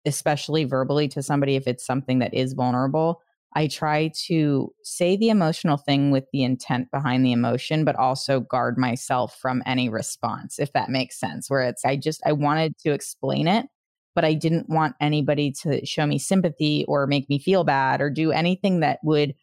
especially 0.07 0.65
verbally 0.65 1.09
to 1.09 1.23
somebody, 1.23 1.57
if 1.57 1.67
it's 1.67 1.85
something 1.85 2.21
that 2.21 2.33
is 2.33 2.53
vulnerable, 2.53 3.21
I 3.55 3.67
try 3.67 4.13
to 4.27 4.73
say 4.85 5.17
the 5.17 5.31
emotional 5.31 5.79
thing 5.79 6.11
with 6.11 6.25
the 6.33 6.45
intent 6.45 6.91
behind 6.91 7.25
the 7.25 7.33
emotion, 7.33 7.85
but 7.85 7.97
also 7.97 8.41
guard 8.41 8.79
myself 8.79 9.37
from 9.37 9.63
any 9.67 9.89
response, 9.89 10.59
if 10.59 10.73
that 10.75 10.91
makes 10.91 11.19
sense. 11.19 11.51
Where 11.51 11.63
it's, 11.63 11.85
I 11.85 11.97
just, 11.97 12.23
I 12.25 12.33
wanted 12.33 12.79
to 12.79 12.93
explain 12.93 13.49
it, 13.49 13.67
but 14.15 14.25
I 14.25 14.35
didn't 14.35 14.69
want 14.69 14.97
anybody 15.01 15.51
to 15.63 15.85
show 15.85 16.07
me 16.07 16.19
sympathy 16.19 16.85
or 16.87 17.07
make 17.07 17.29
me 17.29 17.39
feel 17.39 17.65
bad 17.65 18.01
or 18.01 18.11
do 18.11 18.33
anything 18.33 18.81
that 18.81 19.01
would 19.03 19.35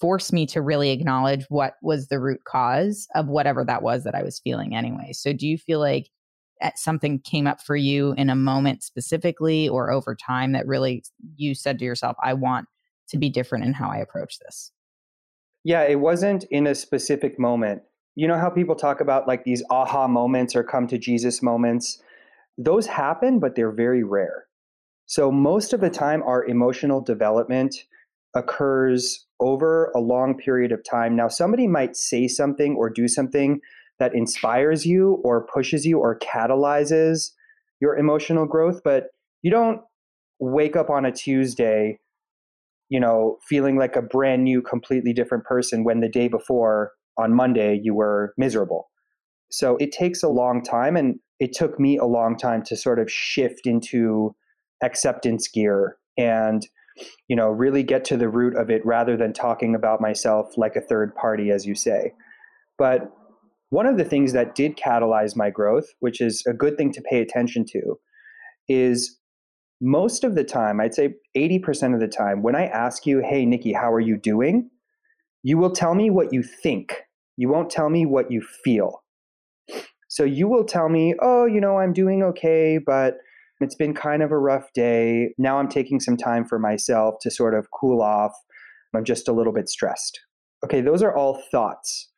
forced 0.00 0.32
me 0.32 0.46
to 0.46 0.62
really 0.62 0.90
acknowledge 0.90 1.44
what 1.48 1.74
was 1.82 2.08
the 2.08 2.18
root 2.18 2.42
cause 2.44 3.06
of 3.14 3.28
whatever 3.28 3.64
that 3.64 3.82
was 3.82 4.04
that 4.04 4.14
I 4.14 4.22
was 4.22 4.40
feeling 4.40 4.74
anyway. 4.74 5.12
So 5.12 5.32
do 5.32 5.46
you 5.46 5.58
feel 5.58 5.78
like 5.78 6.08
eh, 6.60 6.70
something 6.74 7.20
came 7.20 7.46
up 7.46 7.60
for 7.60 7.76
you 7.76 8.12
in 8.12 8.30
a 8.30 8.34
moment 8.34 8.82
specifically 8.82 9.68
or 9.68 9.90
over 9.90 10.14
time 10.14 10.52
that 10.52 10.66
really 10.66 11.04
you 11.36 11.54
said 11.54 11.78
to 11.78 11.84
yourself, 11.84 12.16
I 12.22 12.34
want 12.34 12.66
to 13.10 13.18
be 13.18 13.28
different 13.28 13.64
in 13.64 13.74
how 13.74 13.90
I 13.90 13.98
approach 13.98 14.38
this? 14.38 14.72
Yeah, 15.64 15.82
it 15.82 16.00
wasn't 16.00 16.44
in 16.44 16.66
a 16.66 16.74
specific 16.74 17.38
moment. 17.38 17.82
You 18.14 18.26
know 18.26 18.38
how 18.38 18.50
people 18.50 18.74
talk 18.74 19.00
about 19.00 19.28
like 19.28 19.44
these 19.44 19.62
aha 19.70 20.08
moments 20.08 20.56
or 20.56 20.64
come 20.64 20.86
to 20.88 20.98
Jesus 20.98 21.42
moments? 21.42 22.02
Those 22.56 22.86
happen, 22.86 23.38
but 23.38 23.54
they're 23.54 23.72
very 23.72 24.02
rare. 24.02 24.46
So 25.06 25.30
most 25.30 25.72
of 25.72 25.80
the 25.80 25.90
time, 25.90 26.22
our 26.22 26.44
emotional 26.44 27.00
development 27.00 27.84
occurs 28.34 29.26
over 29.40 29.90
a 29.94 30.00
long 30.00 30.36
period 30.36 30.72
of 30.72 30.84
time. 30.84 31.16
Now, 31.16 31.28
somebody 31.28 31.66
might 31.66 31.96
say 31.96 32.28
something 32.28 32.76
or 32.76 32.90
do 32.90 33.08
something 33.08 33.60
that 33.98 34.14
inspires 34.14 34.86
you 34.86 35.20
or 35.24 35.46
pushes 35.46 35.84
you 35.84 35.98
or 35.98 36.18
catalyzes 36.18 37.30
your 37.80 37.96
emotional 37.96 38.46
growth, 38.46 38.80
but 38.84 39.08
you 39.42 39.50
don't 39.50 39.80
wake 40.38 40.76
up 40.76 40.90
on 40.90 41.04
a 41.04 41.12
Tuesday, 41.12 41.98
you 42.88 43.00
know, 43.00 43.38
feeling 43.48 43.76
like 43.76 43.96
a 43.96 44.02
brand 44.02 44.44
new, 44.44 44.62
completely 44.62 45.12
different 45.12 45.44
person 45.44 45.84
when 45.84 46.00
the 46.00 46.08
day 46.08 46.28
before 46.28 46.92
on 47.18 47.34
Monday 47.34 47.78
you 47.82 47.94
were 47.94 48.34
miserable. 48.36 48.90
So 49.50 49.76
it 49.78 49.92
takes 49.92 50.22
a 50.22 50.28
long 50.28 50.62
time, 50.62 50.96
and 50.96 51.18
it 51.40 51.52
took 51.52 51.80
me 51.80 51.98
a 51.98 52.04
long 52.04 52.36
time 52.36 52.62
to 52.64 52.76
sort 52.76 52.98
of 52.98 53.10
shift 53.10 53.66
into 53.66 54.34
acceptance 54.82 55.48
gear 55.48 55.96
and 56.16 56.66
you 57.28 57.36
know 57.36 57.48
really 57.48 57.82
get 57.82 58.04
to 58.06 58.16
the 58.16 58.28
root 58.28 58.56
of 58.56 58.70
it 58.70 58.84
rather 58.84 59.16
than 59.16 59.32
talking 59.32 59.74
about 59.74 60.00
myself 60.00 60.56
like 60.56 60.76
a 60.76 60.80
third 60.80 61.14
party 61.14 61.50
as 61.50 61.66
you 61.66 61.74
say. 61.74 62.12
But 62.78 63.10
one 63.70 63.86
of 63.86 63.98
the 63.98 64.04
things 64.04 64.32
that 64.32 64.54
did 64.54 64.76
catalyze 64.76 65.36
my 65.36 65.50
growth 65.50 65.86
which 66.00 66.20
is 66.20 66.42
a 66.46 66.52
good 66.52 66.76
thing 66.76 66.92
to 66.92 67.02
pay 67.02 67.20
attention 67.20 67.64
to 67.66 67.98
is 68.68 69.18
most 69.80 70.24
of 70.24 70.34
the 70.34 70.44
time 70.44 70.80
i'd 70.80 70.94
say 70.94 71.14
80% 71.36 71.94
of 71.94 72.00
the 72.00 72.08
time 72.08 72.42
when 72.42 72.56
i 72.56 72.66
ask 72.66 73.06
you 73.06 73.22
hey 73.24 73.46
nikki 73.46 73.72
how 73.72 73.92
are 73.92 74.00
you 74.00 74.16
doing? 74.16 74.68
you 75.42 75.56
will 75.58 75.70
tell 75.70 75.94
me 75.94 76.10
what 76.10 76.32
you 76.32 76.42
think. 76.42 77.02
You 77.36 77.48
won't 77.48 77.70
tell 77.70 77.88
me 77.88 78.04
what 78.04 78.30
you 78.30 78.42
feel. 78.42 79.02
So 80.08 80.24
you 80.24 80.48
will 80.48 80.64
tell 80.64 80.88
me 80.88 81.14
oh 81.20 81.46
you 81.46 81.60
know 81.60 81.78
i'm 81.78 81.92
doing 81.92 82.22
okay 82.22 82.78
but 82.84 83.18
it's 83.60 83.74
been 83.74 83.94
kind 83.94 84.22
of 84.22 84.32
a 84.32 84.38
rough 84.38 84.72
day. 84.72 85.34
Now 85.38 85.58
I'm 85.58 85.68
taking 85.68 86.00
some 86.00 86.16
time 86.16 86.44
for 86.44 86.58
myself 86.58 87.16
to 87.22 87.30
sort 87.30 87.54
of 87.54 87.70
cool 87.70 88.02
off. 88.02 88.32
I'm 88.94 89.04
just 89.04 89.28
a 89.28 89.32
little 89.32 89.52
bit 89.52 89.68
stressed. 89.68 90.20
Okay, 90.64 90.80
those 90.80 91.02
are 91.02 91.14
all 91.14 91.42
thoughts. 91.50 92.10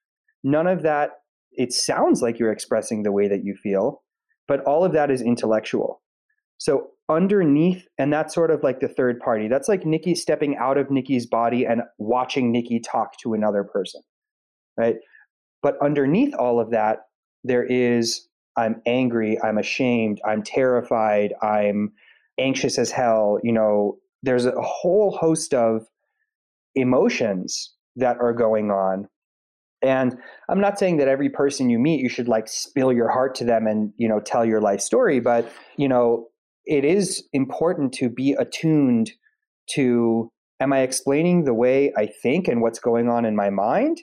None 0.45 0.67
of 0.67 0.83
that, 0.83 1.11
it 1.53 1.73
sounds 1.73 2.23
like 2.23 2.39
you're 2.39 2.53
expressing 2.53 3.03
the 3.03 3.13
way 3.13 3.29
that 3.29 3.45
you 3.45 3.55
feel, 3.55 4.03
but 4.49 4.63
all 4.65 4.85
of 4.85 4.93
that 4.93 5.11
is 5.11 5.21
intellectual. 5.21 6.01
So 6.59 6.89
underneath, 7.09 7.87
and 7.99 8.13
that's 8.13 8.35
sort 8.35 8.51
of 8.51 8.63
like 8.63 8.81
the 8.81 8.89
third 8.89 9.21
party. 9.21 9.49
That's 9.49 9.69
like 9.69 9.85
Nikki 9.85 10.15
stepping 10.15 10.57
out 10.57 10.79
of 10.79 10.91
Nikki's 10.91 11.27
body 11.27 11.67
and 11.67 11.83
watching 11.99 12.51
Nikki 12.51 12.81
talk 12.81 13.19
to 13.19 13.35
another 13.35 13.65
person, 13.65 14.03
right? 14.77 14.97
But 15.63 15.77
underneath 15.83 16.35
all 16.35 16.59
of 16.59 16.71
that, 16.71 17.01
there 17.45 17.65
is 17.65 18.29
I'm 18.57 18.83
angry, 18.87 19.39
I'm 19.43 19.59
ashamed, 19.59 20.21
I'm 20.27 20.43
terrified, 20.43 21.35
I'm 21.43 21.93
anxious 22.39 22.79
as 22.79 22.91
hell. 22.91 23.39
You 23.43 23.53
know, 23.53 23.99
there's 24.23 24.47
a 24.47 24.61
whole 24.61 25.17
host 25.19 25.55
of 25.55 25.87
emotions 26.75 27.75
that 27.97 28.19
are 28.21 28.33
going 28.33 28.71
on. 28.71 29.09
And 29.83 30.17
I'm 30.49 30.61
not 30.61 30.79
saying 30.79 30.99
that 30.99 31.09
every 31.09 31.29
person 31.29 31.69
you 31.69 31.79
meet, 31.79 32.01
you 32.01 32.09
should 32.09 32.29
like 32.29 32.47
spill 32.47 32.93
your 32.93 33.11
heart 33.11 33.35
to 33.37 33.45
them 33.45 33.67
and, 33.67 33.93
you 33.97 34.09
know, 34.09 34.21
tell 34.21 34.45
your 34.45 34.61
life 34.61 34.81
story. 34.81 35.19
But, 35.19 35.51
you 35.77 35.89
know, 35.89 36.29
it 36.65 36.85
is 36.85 37.25
important 37.33 37.93
to 37.95 38.09
be 38.09 38.33
attuned 38.39 39.11
to 39.71 40.31
am 40.61 40.73
I 40.73 40.81
explaining 40.81 41.45
the 41.45 41.55
way 41.55 41.93
I 41.97 42.07
think 42.07 42.47
and 42.47 42.63
what's 42.63 42.79
going 42.79 43.09
on 43.09 43.25
in 43.25 43.35
my 43.35 43.51
mind? 43.51 44.01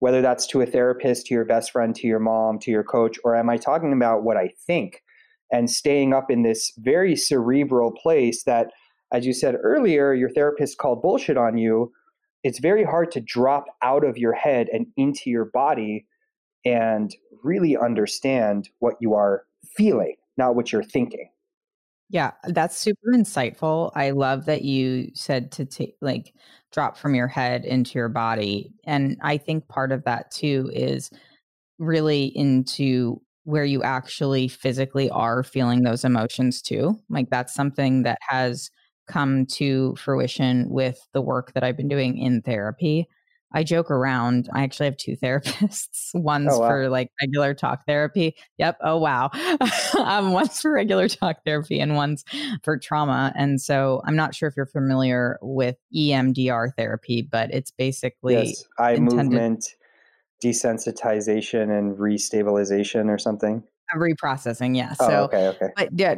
Whether 0.00 0.20
that's 0.20 0.46
to 0.48 0.60
a 0.60 0.66
therapist, 0.66 1.26
to 1.26 1.34
your 1.34 1.44
best 1.44 1.70
friend, 1.70 1.94
to 1.94 2.06
your 2.06 2.18
mom, 2.18 2.58
to 2.58 2.70
your 2.70 2.84
coach, 2.84 3.18
or 3.24 3.36
am 3.36 3.48
I 3.48 3.56
talking 3.56 3.92
about 3.92 4.24
what 4.24 4.36
I 4.36 4.50
think 4.66 5.02
and 5.52 5.70
staying 5.70 6.12
up 6.12 6.30
in 6.30 6.42
this 6.42 6.72
very 6.78 7.16
cerebral 7.16 7.92
place 7.92 8.44
that, 8.44 8.70
as 9.12 9.26
you 9.26 9.32
said 9.32 9.56
earlier, 9.62 10.12
your 10.12 10.30
therapist 10.30 10.78
called 10.78 11.02
bullshit 11.02 11.36
on 11.36 11.58
you? 11.58 11.92
It's 12.42 12.58
very 12.58 12.84
hard 12.84 13.12
to 13.12 13.20
drop 13.20 13.66
out 13.82 14.04
of 14.04 14.16
your 14.16 14.32
head 14.32 14.68
and 14.72 14.86
into 14.96 15.28
your 15.28 15.44
body 15.44 16.06
and 16.64 17.14
really 17.42 17.76
understand 17.76 18.70
what 18.78 18.94
you 19.00 19.14
are 19.14 19.44
feeling, 19.76 20.16
not 20.36 20.54
what 20.54 20.72
you're 20.72 20.82
thinking. 20.82 21.28
Yeah, 22.08 22.32
that's 22.44 22.76
super 22.76 23.12
insightful. 23.14 23.92
I 23.94 24.10
love 24.10 24.46
that 24.46 24.62
you 24.62 25.10
said 25.14 25.52
to 25.52 25.64
take 25.64 25.96
like 26.00 26.34
drop 26.72 26.96
from 26.96 27.14
your 27.14 27.28
head 27.28 27.64
into 27.64 27.98
your 27.98 28.08
body. 28.08 28.72
And 28.84 29.16
I 29.22 29.36
think 29.36 29.68
part 29.68 29.92
of 29.92 30.04
that 30.04 30.30
too 30.30 30.70
is 30.72 31.10
really 31.78 32.26
into 32.36 33.20
where 33.44 33.64
you 33.64 33.82
actually 33.82 34.48
physically 34.48 35.10
are 35.10 35.42
feeling 35.42 35.82
those 35.82 36.04
emotions 36.04 36.62
too. 36.62 36.98
Like 37.08 37.30
that's 37.30 37.54
something 37.54 38.02
that 38.02 38.18
has 38.28 38.70
come 39.08 39.46
to 39.46 39.96
fruition 39.96 40.68
with 40.68 40.98
the 41.12 41.22
work 41.22 41.52
that 41.54 41.64
I've 41.64 41.76
been 41.76 41.88
doing 41.88 42.16
in 42.18 42.42
therapy. 42.42 43.08
I 43.52 43.64
joke 43.64 43.90
around. 43.90 44.48
I 44.52 44.62
actually 44.62 44.86
have 44.86 44.96
two 44.96 45.16
therapists. 45.22 46.10
One's 46.14 46.52
oh, 46.52 46.60
wow. 46.60 46.68
for 46.68 46.88
like 46.88 47.10
regular 47.20 47.54
talk 47.54 47.84
therapy. 47.86 48.36
Yep. 48.58 48.78
Oh 48.82 48.98
wow. 48.98 49.30
um, 49.98 50.32
one's 50.32 50.60
for 50.60 50.72
regular 50.72 51.08
talk 51.08 51.38
therapy 51.44 51.80
and 51.80 51.96
one's 51.96 52.24
for 52.62 52.78
trauma. 52.78 53.32
And 53.36 53.60
so 53.60 54.02
I'm 54.04 54.16
not 54.16 54.34
sure 54.34 54.48
if 54.48 54.56
you're 54.56 54.66
familiar 54.66 55.38
with 55.42 55.76
EMDR 55.94 56.74
therapy, 56.76 57.22
but 57.22 57.50
it's 57.52 57.70
basically 57.70 58.34
yes, 58.34 58.64
eye 58.78 58.92
intended- 58.92 59.32
movement 59.32 59.74
desensitization 60.42 61.76
and 61.76 61.98
restabilization 61.98 63.10
or 63.10 63.18
something 63.18 63.62
reprocessing 63.98 64.76
yeah 64.76 64.94
oh, 65.00 65.08
so 65.08 65.22
okay 65.24 65.48
okay. 65.48 65.68
but 65.76 65.88
yeah 65.92 66.14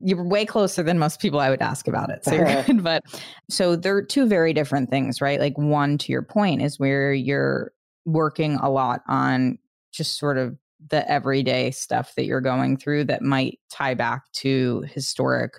you're 0.00 0.24
way 0.24 0.46
closer 0.46 0.82
than 0.82 0.98
most 0.98 1.20
people 1.20 1.40
i 1.40 1.50
would 1.50 1.60
ask 1.60 1.88
about 1.88 2.10
it 2.10 2.24
so 2.24 2.34
you're 2.34 2.62
good 2.66 2.82
but 2.82 3.02
so 3.50 3.74
they're 3.74 4.02
two 4.02 4.26
very 4.26 4.52
different 4.52 4.90
things 4.90 5.20
right? 5.24 5.40
Like 5.40 5.56
one 5.56 5.98
to 5.98 6.12
your 6.12 6.22
point 6.22 6.62
is 6.62 6.78
where 6.78 7.12
you're 7.12 7.72
working 8.04 8.56
a 8.56 8.70
lot 8.70 9.00
on 9.08 9.58
just 9.92 10.18
sort 10.18 10.36
of 10.36 10.56
the 10.90 11.08
everyday 11.10 11.70
stuff 11.70 12.14
that 12.16 12.26
you're 12.26 12.42
going 12.42 12.76
through 12.76 13.04
that 13.04 13.22
might 13.22 13.58
tie 13.70 13.94
back 13.94 14.30
to 14.32 14.84
historic 14.92 15.54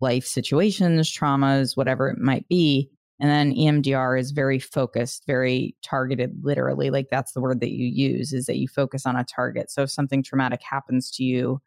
life 0.00 0.26
situations 0.26 1.10
traumas 1.10 1.76
whatever 1.76 2.08
it 2.08 2.18
might 2.18 2.46
be 2.48 2.90
and 3.18 3.30
then 3.30 3.54
EMDR 3.54 4.18
is 4.18 4.32
very 4.32 4.58
focused, 4.58 5.24
very 5.26 5.74
targeted, 5.82 6.38
literally. 6.42 6.90
Like 6.90 7.08
that's 7.10 7.32
the 7.32 7.40
word 7.40 7.60
that 7.60 7.72
you 7.72 7.86
use 7.86 8.32
is 8.32 8.46
that 8.46 8.58
you 8.58 8.68
focus 8.68 9.06
on 9.06 9.16
a 9.16 9.24
target. 9.24 9.70
So 9.70 9.82
if 9.82 9.90
something 9.90 10.22
traumatic 10.22 10.60
happens 10.62 11.10
to 11.12 11.24
you, 11.24 11.60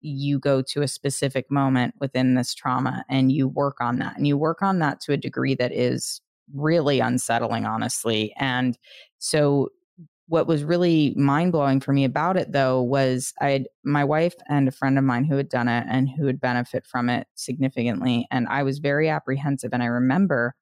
you 0.00 0.38
go 0.38 0.62
to 0.62 0.82
a 0.82 0.88
specific 0.88 1.50
moment 1.50 1.94
within 2.00 2.34
this 2.34 2.54
trauma 2.54 3.04
and 3.10 3.30
you 3.30 3.48
work 3.48 3.80
on 3.80 3.98
that. 3.98 4.16
And 4.16 4.26
you 4.26 4.38
work 4.38 4.62
on 4.62 4.78
that 4.78 5.00
to 5.02 5.12
a 5.12 5.18
degree 5.18 5.54
that 5.56 5.72
is 5.72 6.22
really 6.54 7.00
unsettling, 7.00 7.66
honestly. 7.66 8.32
And 8.38 8.78
so 9.18 9.68
what 10.28 10.46
was 10.46 10.64
really 10.64 11.12
mind 11.16 11.52
blowing 11.52 11.80
for 11.80 11.92
me 11.92 12.04
about 12.04 12.36
it 12.36 12.52
though 12.52 12.82
was 12.82 13.32
I 13.40 13.66
my 13.84 14.02
wife 14.02 14.34
and 14.48 14.66
a 14.66 14.72
friend 14.72 14.98
of 14.98 15.04
mine 15.04 15.24
who 15.24 15.36
had 15.36 15.48
done 15.48 15.68
it 15.68 15.86
and 15.88 16.08
who 16.08 16.24
would 16.24 16.40
benefit 16.40 16.84
from 16.84 17.08
it 17.08 17.28
significantly. 17.34 18.26
And 18.30 18.48
I 18.48 18.62
was 18.62 18.78
very 18.78 19.08
apprehensive. 19.08 19.70
And 19.72 19.82
I 19.82 19.86
remember 19.86 20.54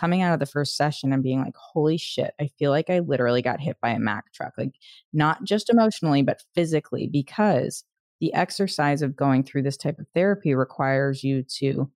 coming 0.00 0.22
out 0.22 0.32
of 0.32 0.40
the 0.40 0.46
first 0.46 0.76
session 0.76 1.12
and 1.12 1.22
being 1.22 1.40
like, 1.40 1.54
holy 1.56 1.98
shit, 1.98 2.32
I 2.40 2.48
feel 2.58 2.70
like 2.70 2.88
I 2.88 3.00
literally 3.00 3.42
got 3.42 3.60
hit 3.60 3.76
by 3.82 3.90
a 3.90 3.98
Mack 3.98 4.32
truck. 4.32 4.54
Like, 4.56 4.72
not 5.12 5.44
just 5.44 5.68
emotionally, 5.68 6.22
but 6.22 6.42
physically, 6.54 7.06
because 7.06 7.84
the 8.20 8.32
exercise 8.32 9.02
of 9.02 9.14
going 9.14 9.44
through 9.44 9.62
this 9.62 9.76
type 9.76 9.98
of 9.98 10.06
therapy 10.14 10.54
requires 10.54 11.22
you 11.22 11.42
to 11.58 11.90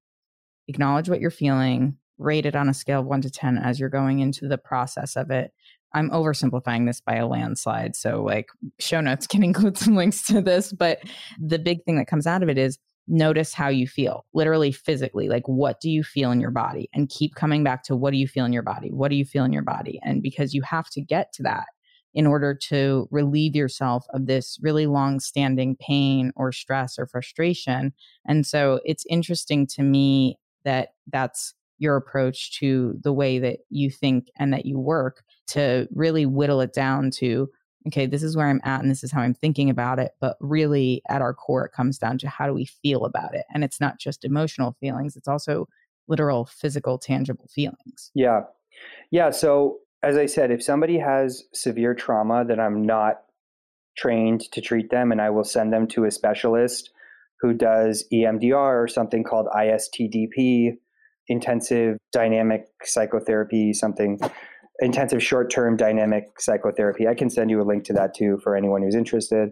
acknowledge 0.68 1.08
what 1.08 1.20
you're 1.20 1.30
feeling, 1.30 1.96
rate 2.18 2.46
it 2.46 2.54
on 2.54 2.68
a 2.68 2.74
scale 2.74 3.00
of 3.00 3.06
one 3.06 3.22
to 3.22 3.30
10 3.30 3.56
as 3.56 3.80
you're 3.80 3.88
going 3.88 4.20
into 4.20 4.48
the 4.48 4.58
process 4.58 5.16
of 5.16 5.30
it. 5.30 5.52
I'm 5.94 6.10
oversimplifying 6.10 6.86
this 6.86 7.00
by 7.00 7.16
a 7.16 7.26
landslide. 7.26 7.96
So, 7.96 8.22
like, 8.22 8.48
show 8.78 9.00
notes 9.00 9.26
can 9.26 9.42
include 9.44 9.78
some 9.78 9.96
links 9.96 10.26
to 10.26 10.42
this. 10.42 10.72
But 10.72 10.98
the 11.40 11.58
big 11.58 11.84
thing 11.84 11.96
that 11.96 12.08
comes 12.08 12.26
out 12.26 12.42
of 12.42 12.50
it 12.50 12.58
is 12.58 12.78
notice 13.06 13.52
how 13.52 13.68
you 13.68 13.86
feel, 13.86 14.24
literally 14.34 14.72
physically. 14.72 15.28
Like, 15.28 15.46
what 15.46 15.80
do 15.80 15.90
you 15.90 16.02
feel 16.02 16.30
in 16.30 16.40
your 16.40 16.50
body? 16.50 16.88
And 16.94 17.08
keep 17.08 17.34
coming 17.34 17.62
back 17.62 17.82
to 17.84 17.96
what 17.96 18.12
do 18.12 18.16
you 18.16 18.28
feel 18.28 18.44
in 18.44 18.52
your 18.52 18.62
body? 18.62 18.90
What 18.90 19.10
do 19.10 19.16
you 19.16 19.24
feel 19.24 19.44
in 19.44 19.52
your 19.52 19.62
body? 19.62 20.00
And 20.02 20.22
because 20.22 20.54
you 20.54 20.62
have 20.62 20.88
to 20.90 21.00
get 21.00 21.32
to 21.34 21.42
that 21.42 21.66
in 22.14 22.26
order 22.26 22.54
to 22.54 23.08
relieve 23.10 23.56
yourself 23.56 24.06
of 24.10 24.26
this 24.26 24.58
really 24.62 24.86
long 24.86 25.18
standing 25.20 25.76
pain 25.76 26.32
or 26.36 26.52
stress 26.52 26.98
or 26.98 27.06
frustration. 27.06 27.92
And 28.26 28.46
so 28.46 28.80
it's 28.84 29.04
interesting 29.10 29.66
to 29.68 29.82
me 29.82 30.38
that 30.64 30.90
that's 31.12 31.54
your 31.78 31.96
approach 31.96 32.58
to 32.58 32.94
the 33.02 33.12
way 33.12 33.38
that 33.40 33.58
you 33.68 33.90
think 33.90 34.28
and 34.38 34.52
that 34.52 34.64
you 34.64 34.78
work 34.78 35.24
to 35.48 35.88
really 35.92 36.24
whittle 36.24 36.60
it 36.60 36.72
down 36.72 37.10
to 37.10 37.48
okay, 37.86 38.06
this 38.06 38.22
is 38.22 38.36
where 38.36 38.48
I'm 38.48 38.60
at 38.64 38.80
and 38.80 38.90
this 38.90 39.04
is 39.04 39.12
how 39.12 39.20
I'm 39.20 39.34
thinking 39.34 39.70
about 39.70 39.98
it. 39.98 40.12
But 40.20 40.36
really, 40.40 41.02
at 41.08 41.22
our 41.22 41.34
core, 41.34 41.66
it 41.66 41.72
comes 41.72 41.98
down 41.98 42.18
to 42.18 42.28
how 42.28 42.46
do 42.46 42.54
we 42.54 42.64
feel 42.64 43.04
about 43.04 43.34
it? 43.34 43.44
And 43.52 43.62
it's 43.62 43.80
not 43.80 43.98
just 43.98 44.24
emotional 44.24 44.76
feelings, 44.80 45.16
it's 45.16 45.28
also 45.28 45.68
literal, 46.08 46.44
physical, 46.46 46.98
tangible 46.98 47.48
feelings. 47.48 48.10
Yeah. 48.14 48.42
Yeah. 49.10 49.30
So, 49.30 49.78
as 50.02 50.16
I 50.16 50.26
said, 50.26 50.50
if 50.50 50.62
somebody 50.62 50.98
has 50.98 51.44
severe 51.54 51.94
trauma 51.94 52.44
that 52.44 52.60
I'm 52.60 52.84
not 52.84 53.22
trained 53.96 54.42
to 54.52 54.60
treat 54.60 54.90
them, 54.90 55.12
and 55.12 55.20
I 55.20 55.30
will 55.30 55.44
send 55.44 55.72
them 55.72 55.86
to 55.88 56.04
a 56.04 56.10
specialist 56.10 56.90
who 57.40 57.54
does 57.54 58.04
EMDR 58.12 58.82
or 58.82 58.88
something 58.88 59.24
called 59.24 59.46
ISTDP, 59.54 60.76
intensive 61.28 61.96
dynamic 62.12 62.66
psychotherapy, 62.82 63.72
something 63.72 64.20
intensive 64.80 65.22
short 65.22 65.50
term 65.50 65.76
dynamic 65.76 66.40
psychotherapy. 66.40 67.06
I 67.06 67.14
can 67.14 67.30
send 67.30 67.50
you 67.50 67.60
a 67.60 67.64
link 67.64 67.84
to 67.84 67.92
that 67.94 68.14
too 68.14 68.38
for 68.42 68.56
anyone 68.56 68.82
who's 68.82 68.94
interested. 68.94 69.50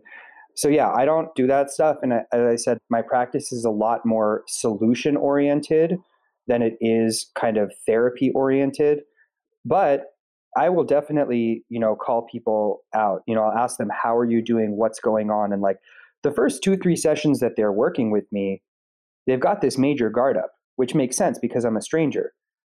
So, 0.54 0.68
yeah, 0.68 0.90
I 0.90 1.04
don't 1.04 1.34
do 1.34 1.46
that 1.46 1.70
stuff. 1.70 1.96
And 2.02 2.12
as 2.12 2.24
I 2.32 2.56
said, 2.56 2.78
my 2.90 3.00
practice 3.00 3.52
is 3.52 3.64
a 3.64 3.70
lot 3.70 4.04
more 4.04 4.42
solution 4.48 5.16
oriented 5.16 5.96
than 6.46 6.60
it 6.60 6.74
is 6.80 7.30
kind 7.34 7.56
of 7.56 7.72
therapy 7.86 8.32
oriented. 8.34 9.00
But 9.64 10.06
I 10.56 10.68
will 10.68 10.84
definitely, 10.84 11.64
you 11.70 11.80
know, 11.80 11.96
call 11.96 12.26
people 12.30 12.80
out. 12.94 13.22
You 13.26 13.34
know, 13.34 13.44
I'll 13.44 13.56
ask 13.56 13.78
them, 13.78 13.88
how 13.90 14.16
are 14.16 14.26
you 14.26 14.42
doing? 14.42 14.76
What's 14.76 15.00
going 15.00 15.30
on? 15.30 15.52
And 15.52 15.62
like 15.62 15.78
the 16.22 16.32
first 16.32 16.62
two, 16.62 16.76
three 16.76 16.96
sessions 16.96 17.40
that 17.40 17.52
they're 17.56 17.72
working 17.72 18.10
with 18.10 18.24
me, 18.30 18.60
they've 19.26 19.40
got 19.40 19.62
this 19.62 19.78
major 19.78 20.10
guard 20.10 20.36
up, 20.36 20.52
which 20.76 20.94
makes 20.94 21.16
sense 21.16 21.38
because 21.38 21.64
I'm 21.64 21.76
a 21.78 21.82
stranger. 21.82 22.32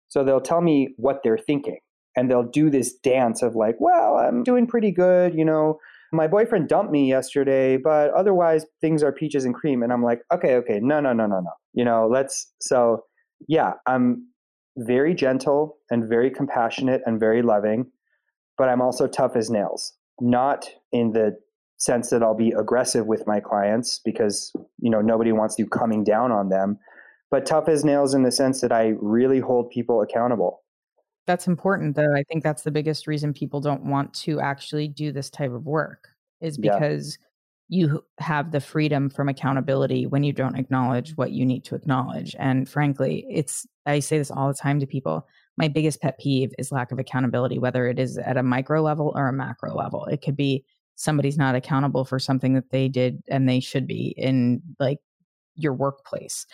So 0.08 0.24
they'll 0.24 0.40
tell 0.40 0.62
me 0.62 0.94
what 0.96 1.22
they're 1.24 1.38
thinking 1.38 1.80
and 2.16 2.30
they'll 2.30 2.50
do 2.50 2.70
this 2.70 2.94
dance 2.94 3.42
of 3.42 3.56
like, 3.56 3.76
well, 3.80 4.18
I'm 4.18 4.44
doing 4.44 4.68
pretty 4.68 4.92
good, 4.92 5.34
you 5.36 5.46
know. 5.46 5.80
My 6.12 6.28
boyfriend 6.28 6.70
dumped 6.70 6.92
me 6.92 7.10
yesterday, 7.10 7.78
but 7.78 8.12
otherwise 8.14 8.66
things 8.80 9.04
are 9.04 9.12
peaches 9.12 9.44
and 9.44 9.54
cream. 9.54 9.84
And 9.84 9.92
I'm 9.92 10.04
like, 10.04 10.22
okay, 10.34 10.56
okay, 10.56 10.80
no, 10.82 11.00
no, 11.02 11.12
no, 11.12 11.26
no, 11.26 11.42
no. 11.42 11.52
You 11.74 11.84
know, 11.84 12.08
let's 12.10 12.54
so 12.60 13.04
yeah, 13.48 13.74
I'm 13.86 14.28
very 14.78 15.14
gentle 15.14 15.78
and 15.90 16.08
very 16.08 16.30
compassionate 16.30 17.02
and 17.06 17.20
very 17.20 17.42
loving, 17.42 17.92
but 18.58 18.70
I'm 18.70 18.82
also 18.82 19.08
tough 19.08 19.36
as 19.36 19.50
nails. 19.50 19.94
Not 20.22 20.70
in 20.92 21.12
the 21.12 21.38
sense 21.78 22.10
that 22.10 22.24
I'll 22.24 22.36
be 22.36 22.52
aggressive 22.52 23.06
with 23.06 23.28
my 23.28 23.40
clients 23.40 24.00
because, 24.04 24.54
you 24.80 24.90
know, 24.90 25.02
nobody 25.02 25.32
wants 25.32 25.60
you 25.60 25.68
coming 25.68 26.04
down 26.04 26.32
on 26.32 26.50
them, 26.50 26.80
but 27.32 27.46
tough 27.46 27.68
as 27.68 27.84
nails 27.84 28.14
in 28.14 28.24
the 28.24 28.32
sense 28.32 28.62
that 28.62 28.72
I 28.72 28.94
really 29.02 29.40
hold 29.40 29.70
people 29.70 30.02
accountable. 30.02 30.62
That's 31.28 31.48
important, 31.48 31.96
though. 31.96 32.14
I 32.14 32.24
think 32.24 32.44
that's 32.44 32.64
the 32.64 32.72
biggest 32.72 33.08
reason 33.08 33.34
people 33.34 33.60
don't 33.60 33.86
want 33.86 34.14
to 34.16 34.40
actually 34.40 34.88
do 34.88 35.12
this 35.12 35.30
type 35.30 35.52
of 35.52 35.66
work 35.66 36.10
is 36.40 36.58
because 36.58 37.18
yeah. 37.70 37.80
you 37.80 38.04
have 38.20 38.52
the 38.52 38.60
freedom 38.60 39.10
from 39.10 39.30
accountability 39.30 40.06
when 40.06 40.24
you 40.24 40.34
don't 40.34 40.58
acknowledge 40.58 41.18
what 41.18 41.32
you 41.32 41.46
need 41.46 41.64
to 41.66 41.76
acknowledge. 41.76 42.36
And 42.38 42.70
frankly, 42.70 43.26
it's, 43.30 43.66
I 43.88 44.00
say 44.00 44.20
this 44.20 44.30
all 44.30 44.48
the 44.48 44.54
time 44.54 44.80
to 44.80 44.86
people. 44.86 45.28
My 45.58 45.68
biggest 45.68 46.02
pet 46.02 46.20
peeve 46.20 46.54
is 46.60 46.72
lack 46.72 46.92
of 46.92 47.00
accountability, 47.00 47.58
whether 47.58 47.88
it 47.88 47.98
is 47.98 48.18
at 48.20 48.38
a 48.38 48.44
micro 48.44 48.82
level 48.82 49.12
or 49.16 49.28
a 49.28 49.34
macro 49.34 49.74
level. 49.76 50.06
It 50.06 50.22
could 50.22 50.36
be 50.36 50.64
somebody's 50.96 51.38
not 51.38 51.56
accountable 51.56 52.06
for 52.06 52.20
something 52.20 52.54
that 52.54 52.70
they 52.70 52.88
did 52.88 53.24
and 53.30 53.50
they 53.50 53.60
should 53.60 53.88
be 53.88 54.14
in 54.18 54.62
like 54.80 55.00
your 55.56 55.74
workplace 55.74 56.46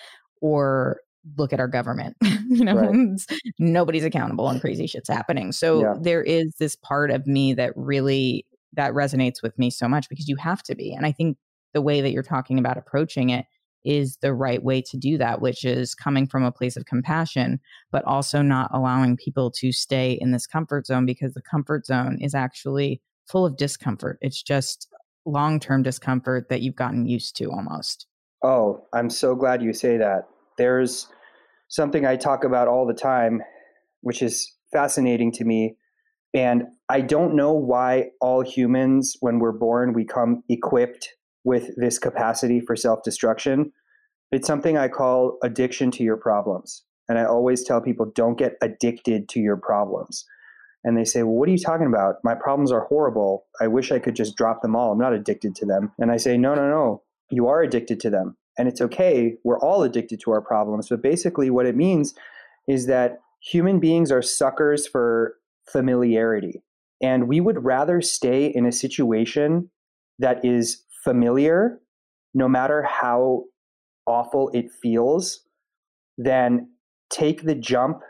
or 0.41 1.01
look 1.37 1.53
at 1.53 1.59
our 1.59 1.67
government 1.67 2.15
you 2.49 2.65
know 2.65 2.75
right. 2.75 3.21
nobody's 3.59 4.03
accountable 4.03 4.49
and 4.49 4.61
crazy 4.61 4.87
shit's 4.87 5.09
happening 5.09 5.51
so 5.51 5.81
yeah. 5.81 5.93
there 6.01 6.23
is 6.23 6.53
this 6.59 6.75
part 6.75 7.11
of 7.11 7.27
me 7.27 7.53
that 7.53 7.73
really 7.75 8.45
that 8.73 8.93
resonates 8.93 9.43
with 9.43 9.57
me 9.59 9.69
so 9.69 9.87
much 9.87 10.09
because 10.09 10.27
you 10.27 10.35
have 10.35 10.63
to 10.63 10.75
be 10.75 10.93
and 10.93 11.05
i 11.05 11.11
think 11.11 11.37
the 11.73 11.81
way 11.81 12.01
that 12.01 12.11
you're 12.11 12.23
talking 12.23 12.57
about 12.57 12.77
approaching 12.77 13.29
it 13.29 13.45
is 13.83 14.17
the 14.17 14.33
right 14.33 14.63
way 14.63 14.81
to 14.81 14.97
do 14.97 15.17
that 15.17 15.41
which 15.41 15.63
is 15.63 15.95
coming 15.95 16.27
from 16.27 16.43
a 16.43 16.51
place 16.51 16.75
of 16.75 16.85
compassion 16.85 17.59
but 17.91 18.03
also 18.05 18.41
not 18.41 18.69
allowing 18.73 19.17
people 19.17 19.51
to 19.51 19.71
stay 19.71 20.17
in 20.19 20.31
this 20.31 20.47
comfort 20.47 20.85
zone 20.85 21.05
because 21.05 21.33
the 21.33 21.41
comfort 21.41 21.85
zone 21.85 22.17
is 22.19 22.33
actually 22.33 23.01
full 23.27 23.45
of 23.45 23.57
discomfort 23.57 24.17
it's 24.21 24.41
just 24.41 24.87
long-term 25.25 25.83
discomfort 25.83 26.49
that 26.49 26.61
you've 26.61 26.75
gotten 26.75 27.05
used 27.05 27.35
to 27.35 27.45
almost 27.45 28.07
oh 28.43 28.83
i'm 28.93 29.09
so 29.09 29.35
glad 29.35 29.61
you 29.61 29.71
say 29.71 29.97
that 29.97 30.27
there's 30.57 31.07
something 31.67 32.05
I 32.05 32.15
talk 32.15 32.43
about 32.43 32.67
all 32.67 32.85
the 32.85 32.93
time, 32.93 33.41
which 34.01 34.21
is 34.21 34.55
fascinating 34.71 35.31
to 35.33 35.45
me. 35.45 35.75
And 36.33 36.63
I 36.89 37.01
don't 37.01 37.35
know 37.35 37.53
why 37.53 38.09
all 38.21 38.41
humans, 38.41 39.17
when 39.19 39.39
we're 39.39 39.51
born, 39.51 39.93
we 39.93 40.05
come 40.05 40.43
equipped 40.49 41.09
with 41.43 41.71
this 41.77 41.97
capacity 41.97 42.59
for 42.59 42.75
self 42.75 43.03
destruction. 43.03 43.71
It's 44.31 44.47
something 44.47 44.77
I 44.77 44.87
call 44.87 45.37
addiction 45.43 45.91
to 45.91 46.03
your 46.03 46.17
problems. 46.17 46.83
And 47.09 47.19
I 47.19 47.25
always 47.25 47.63
tell 47.63 47.81
people 47.81 48.11
don't 48.15 48.37
get 48.37 48.53
addicted 48.61 49.27
to 49.29 49.39
your 49.41 49.57
problems. 49.57 50.25
And 50.83 50.97
they 50.97 51.03
say, 51.03 51.23
Well, 51.23 51.35
what 51.35 51.49
are 51.49 51.51
you 51.51 51.57
talking 51.57 51.87
about? 51.87 52.15
My 52.23 52.35
problems 52.35 52.71
are 52.71 52.85
horrible. 52.85 53.45
I 53.59 53.67
wish 53.67 53.91
I 53.91 53.99
could 53.99 54.15
just 54.15 54.37
drop 54.37 54.61
them 54.61 54.75
all. 54.75 54.93
I'm 54.93 54.99
not 54.99 55.13
addicted 55.13 55.55
to 55.55 55.65
them. 55.65 55.91
And 55.99 56.11
I 56.11 56.17
say, 56.17 56.37
No, 56.37 56.55
no, 56.55 56.69
no. 56.69 57.03
You 57.29 57.47
are 57.47 57.61
addicted 57.61 57.99
to 58.01 58.09
them 58.09 58.37
and 58.57 58.67
it's 58.67 58.81
okay. 58.81 59.35
We're 59.43 59.59
all 59.59 59.83
addicted 59.83 60.19
to 60.21 60.31
our 60.31 60.41
problems. 60.41 60.89
But 60.89 61.01
basically, 61.01 61.49
what 61.49 61.65
it 61.65 61.75
means 61.75 62.13
is 62.67 62.87
that 62.87 63.19
human 63.41 63.79
beings 63.79 64.11
are 64.11 64.21
suckers 64.21 64.87
for 64.87 65.35
familiarity. 65.71 66.61
And 67.01 67.27
we 67.27 67.41
would 67.41 67.63
rather 67.63 68.01
stay 68.01 68.45
in 68.45 68.65
a 68.65 68.71
situation 68.71 69.69
that 70.19 70.43
is 70.45 70.83
familiar, 71.03 71.79
no 72.33 72.47
matter 72.47 72.83
how 72.83 73.45
awful 74.05 74.49
it 74.53 74.71
feels, 74.81 75.41
than 76.17 76.69
take 77.09 77.43
the 77.43 77.55
jump 77.55 78.01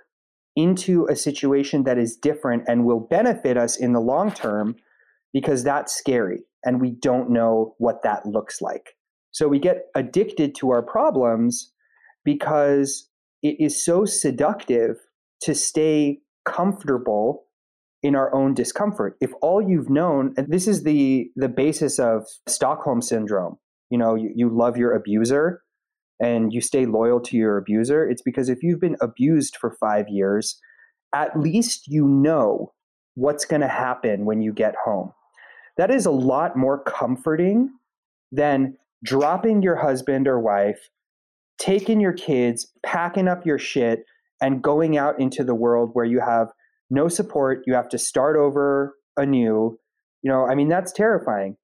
into 0.56 1.08
a 1.10 1.15
situation 1.15 1.84
that 1.84 1.97
is 1.97 2.17
different 2.17 2.63
and 2.67 2.86
will 2.86 2.99
benefit 2.99 3.58
us 3.58 3.77
in 3.77 3.93
the 3.93 4.01
long 4.01 4.32
term 4.32 4.75
because 5.34 5.63
that's 5.63 5.95
scary 5.95 6.39
and 6.65 6.82
we 6.82 6.91
don't 6.91 7.30
know 7.30 7.73
what 7.77 8.04
that 8.04 8.25
looks 8.25 8.62
like. 8.62 8.95
So 9.32 9.48
we 9.48 9.60
get 9.60 9.86
addicted 9.96 10.56
to 10.56 10.72
our 10.72 10.82
problems 10.82 11.72
because 12.24 13.10
it 13.41 13.56
is 13.60 13.84
so 13.84 14.06
seductive 14.06 14.98
to 15.44 15.56
stay 15.56 16.20
comfortable 16.46 17.46
in 18.04 18.15
our 18.15 18.34
own 18.34 18.54
discomfort. 18.54 19.15
If 19.22 19.32
all 19.41 19.62
you've 19.62 19.89
known, 19.89 20.34
and 20.38 20.52
this 20.52 20.67
is 20.67 20.84
the 20.84 21.30
the 21.36 21.50
basis 21.50 22.00
of 22.00 22.26
Stockholm 22.48 23.02
syndrome, 23.02 23.58
you 23.89 23.98
know, 23.98 24.15
you, 24.15 24.32
you 24.36 24.50
love 24.50 24.78
your 24.78 24.94
abuser 24.94 25.62
and 26.20 26.54
you 26.54 26.62
stay 26.62 26.86
loyal 26.86 27.20
to 27.20 27.38
your 27.38 27.58
abuser, 27.58 28.08
it's 28.08 28.22
because 28.22 28.50
if 28.50 28.62
you've 28.62 28.80
been 28.80 28.98
abused 29.02 29.58
for 29.58 29.76
five 29.80 30.08
years, 30.08 30.60
at 31.13 31.39
least 31.39 31.88
you 31.88 32.08
know 32.08 32.74
what's 33.15 33.46
going 33.46 33.62
to 33.62 33.67
happen 33.67 34.26
when 34.26 34.41
you 34.41 34.54
get 34.54 34.76
home. 34.86 35.12
That 35.78 35.91
is 35.91 36.06
a 36.06 36.12
lot 36.12 36.56
more 36.56 36.84
comforting 36.84 37.72
than 38.32 38.78
dropping 39.03 39.61
your 39.61 39.75
husband 39.75 40.27
or 40.27 40.39
wife, 40.39 40.89
taking 41.57 41.99
your 41.99 42.13
kids, 42.13 42.67
packing 42.85 43.27
up 43.27 43.45
your 43.45 43.59
shit, 43.59 44.03
and 44.41 44.61
going 44.61 44.97
out 44.97 45.19
into 45.19 45.43
the 45.43 45.55
world 45.55 45.91
where 45.93 46.05
you 46.05 46.19
have 46.19 46.47
no 46.89 47.07
support, 47.07 47.63
you 47.65 47.73
have 47.73 47.89
to 47.89 47.97
start 47.97 48.35
over 48.35 48.95
anew. 49.17 49.77
You 50.23 50.31
know, 50.31 50.45
I 50.45 50.55
mean, 50.55 50.67
that's 50.67 50.91
terrifying. 50.91 51.57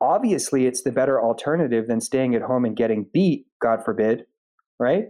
Obviously, 0.00 0.66
it's 0.66 0.82
the 0.82 0.92
better 0.92 1.22
alternative 1.22 1.86
than 1.86 2.00
staying 2.00 2.34
at 2.34 2.42
home 2.42 2.64
and 2.64 2.76
getting 2.76 3.06
beat, 3.12 3.46
God 3.60 3.84
forbid, 3.84 4.24
right? 4.78 5.06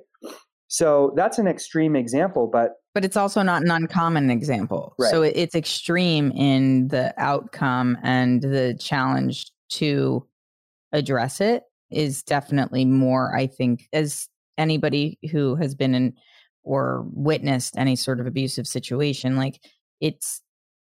So 0.68 1.12
that's 1.16 1.38
an 1.38 1.46
extreme 1.46 1.96
example, 1.96 2.48
but 2.50 2.76
but 2.94 3.04
it's 3.04 3.16
also 3.16 3.42
not 3.42 3.62
an 3.62 3.70
uncommon 3.70 4.30
example. 4.30 4.94
Right. 4.98 5.10
So 5.10 5.22
it's 5.22 5.54
extreme 5.54 6.30
in 6.32 6.88
the 6.88 7.14
outcome 7.16 7.96
and 8.02 8.42
the 8.42 8.76
challenge 8.78 9.50
to 9.70 10.26
address 10.92 11.40
it 11.40 11.64
is 11.90 12.22
definitely 12.22 12.85
more, 12.85 13.37
I 13.37 13.46
think, 13.46 13.88
as 13.92 14.28
anybody 14.59 15.18
who 15.31 15.57
has 15.57 15.74
been 15.74 15.94
in 15.94 16.14
or 16.64 17.07
witnessed 17.12 17.76
any 17.76 17.96
sort 17.96 18.20
of 18.20 18.26
abusive 18.26 18.66
situation, 18.66 19.37
like 19.37 19.61
it's 20.00 20.42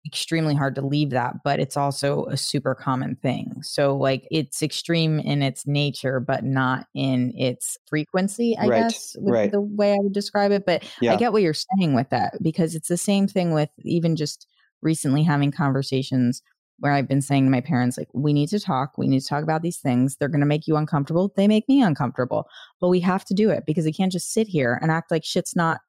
extremely 0.06 0.54
hard 0.54 0.74
to 0.76 0.80
leave 0.80 1.10
that, 1.10 1.34
but 1.44 1.60
it's 1.60 1.76
also 1.76 2.24
a 2.26 2.36
super 2.36 2.74
common 2.74 3.16
thing. 3.16 3.52
So, 3.62 3.96
like, 3.96 4.26
it's 4.30 4.62
extreme 4.62 5.18
in 5.18 5.42
its 5.42 5.66
nature, 5.66 6.20
but 6.20 6.44
not 6.44 6.86
in 6.94 7.32
its 7.36 7.76
frequency, 7.86 8.56
I 8.58 8.66
right. 8.66 8.82
guess, 8.84 9.16
right. 9.20 9.50
the 9.50 9.60
way 9.60 9.92
I 9.92 9.98
would 9.98 10.14
describe 10.14 10.52
it. 10.52 10.64
But 10.64 10.84
yeah. 11.00 11.12
I 11.12 11.16
get 11.16 11.32
what 11.32 11.42
you're 11.42 11.54
saying 11.54 11.94
with 11.94 12.08
that 12.10 12.42
because 12.42 12.74
it's 12.74 12.88
the 12.88 12.96
same 12.96 13.28
thing 13.28 13.52
with 13.52 13.70
even 13.80 14.16
just 14.16 14.46
recently 14.80 15.24
having 15.24 15.50
conversations 15.50 16.42
where 16.78 16.92
I've 16.92 17.08
been 17.08 17.22
saying 17.22 17.44
to 17.44 17.50
my 17.50 17.60
parents, 17.60 17.98
like, 17.98 18.08
we 18.12 18.32
need 18.32 18.48
to 18.50 18.60
talk. 18.60 18.96
We 18.96 19.08
need 19.08 19.20
to 19.20 19.26
talk 19.26 19.42
about 19.42 19.62
these 19.62 19.78
things. 19.78 20.16
They're 20.16 20.28
going 20.28 20.40
to 20.40 20.46
make 20.46 20.66
you 20.66 20.76
uncomfortable. 20.76 21.32
They 21.36 21.48
make 21.48 21.68
me 21.68 21.82
uncomfortable, 21.82 22.46
but 22.80 22.88
we 22.88 23.00
have 23.00 23.24
to 23.26 23.34
do 23.34 23.50
it 23.50 23.64
because 23.66 23.86
I 23.86 23.92
can't 23.92 24.12
just 24.12 24.32
sit 24.32 24.46
here 24.46 24.78
and 24.80 24.90
act 24.90 25.10
like 25.10 25.24
shit's 25.24 25.56
not 25.56 25.80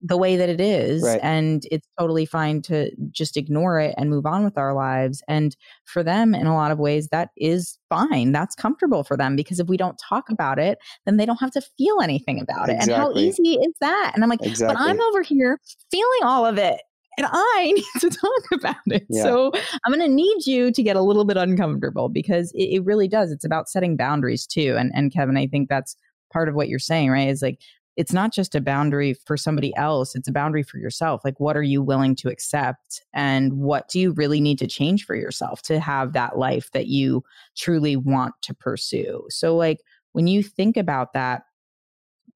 the 0.00 0.16
way 0.16 0.36
that 0.36 0.48
it 0.48 0.60
is. 0.60 1.02
Right. 1.02 1.20
And 1.22 1.66
it's 1.70 1.88
totally 1.98 2.24
fine 2.24 2.62
to 2.62 2.90
just 3.10 3.36
ignore 3.36 3.80
it 3.80 3.94
and 3.98 4.10
move 4.10 4.26
on 4.26 4.44
with 4.44 4.56
our 4.56 4.72
lives. 4.72 5.22
And 5.26 5.56
for 5.84 6.02
them, 6.02 6.34
in 6.34 6.46
a 6.46 6.54
lot 6.54 6.70
of 6.70 6.78
ways, 6.78 7.08
that 7.08 7.30
is 7.36 7.78
fine. 7.88 8.32
That's 8.32 8.54
comfortable 8.54 9.02
for 9.02 9.16
them 9.16 9.34
because 9.34 9.58
if 9.58 9.68
we 9.68 9.76
don't 9.76 9.98
talk 9.98 10.28
mm. 10.28 10.34
about 10.34 10.58
it, 10.58 10.78
then 11.04 11.16
they 11.16 11.26
don't 11.26 11.40
have 11.40 11.50
to 11.52 11.62
feel 11.76 12.00
anything 12.00 12.40
about 12.40 12.68
exactly. 12.68 12.92
it. 12.92 12.94
And 12.94 13.02
how 13.02 13.12
easy 13.18 13.54
is 13.54 13.74
that? 13.80 14.12
And 14.14 14.22
I'm 14.22 14.30
like, 14.30 14.42
exactly. 14.42 14.76
but 14.76 14.80
I'm 14.80 15.00
over 15.00 15.22
here 15.22 15.58
feeling 15.90 16.22
all 16.22 16.46
of 16.46 16.58
it 16.58 16.80
and 17.18 17.26
I 17.30 17.72
need 17.74 18.00
to 18.00 18.10
talk 18.10 18.44
about 18.52 18.76
it. 18.86 19.06
Yeah. 19.10 19.22
So 19.22 19.52
I'm 19.84 19.92
going 19.92 20.08
to 20.08 20.14
need 20.14 20.46
you 20.46 20.70
to 20.70 20.82
get 20.82 20.96
a 20.96 21.02
little 21.02 21.24
bit 21.24 21.36
uncomfortable 21.36 22.08
because 22.08 22.52
it, 22.52 22.76
it, 22.76 22.84
really 22.84 23.08
does. 23.08 23.30
It's 23.30 23.44
about 23.44 23.68
setting 23.68 23.96
boundaries 23.96 24.46
too. 24.46 24.76
And, 24.78 24.92
and 24.94 25.12
Kevin, 25.12 25.36
I 25.36 25.46
think 25.46 25.68
that's 25.68 25.96
part 26.32 26.48
of 26.48 26.54
what 26.54 26.68
you're 26.68 26.78
saying, 26.78 27.10
right? 27.10 27.28
Is 27.28 27.42
like, 27.42 27.60
it's 27.96 28.12
not 28.12 28.32
just 28.32 28.54
a 28.54 28.60
boundary 28.60 29.14
for 29.26 29.36
somebody 29.36 29.74
else, 29.74 30.14
it's 30.14 30.28
a 30.28 30.32
boundary 30.32 30.62
for 30.62 30.78
yourself. 30.78 31.22
Like, 31.24 31.40
what 31.40 31.56
are 31.56 31.64
you 31.64 31.82
willing 31.82 32.14
to 32.16 32.28
accept? 32.28 33.02
And 33.12 33.54
what 33.54 33.88
do 33.88 33.98
you 33.98 34.12
really 34.12 34.40
need 34.40 34.58
to 34.60 34.68
change 34.68 35.04
for 35.04 35.16
yourself 35.16 35.62
to 35.62 35.80
have 35.80 36.12
that 36.12 36.38
life 36.38 36.70
that 36.74 36.86
you 36.86 37.24
truly 37.56 37.96
want 37.96 38.34
to 38.42 38.54
pursue? 38.54 39.24
So, 39.30 39.56
like, 39.56 39.80
when 40.12 40.28
you 40.28 40.44
think 40.44 40.76
about 40.76 41.12
that, 41.14 41.42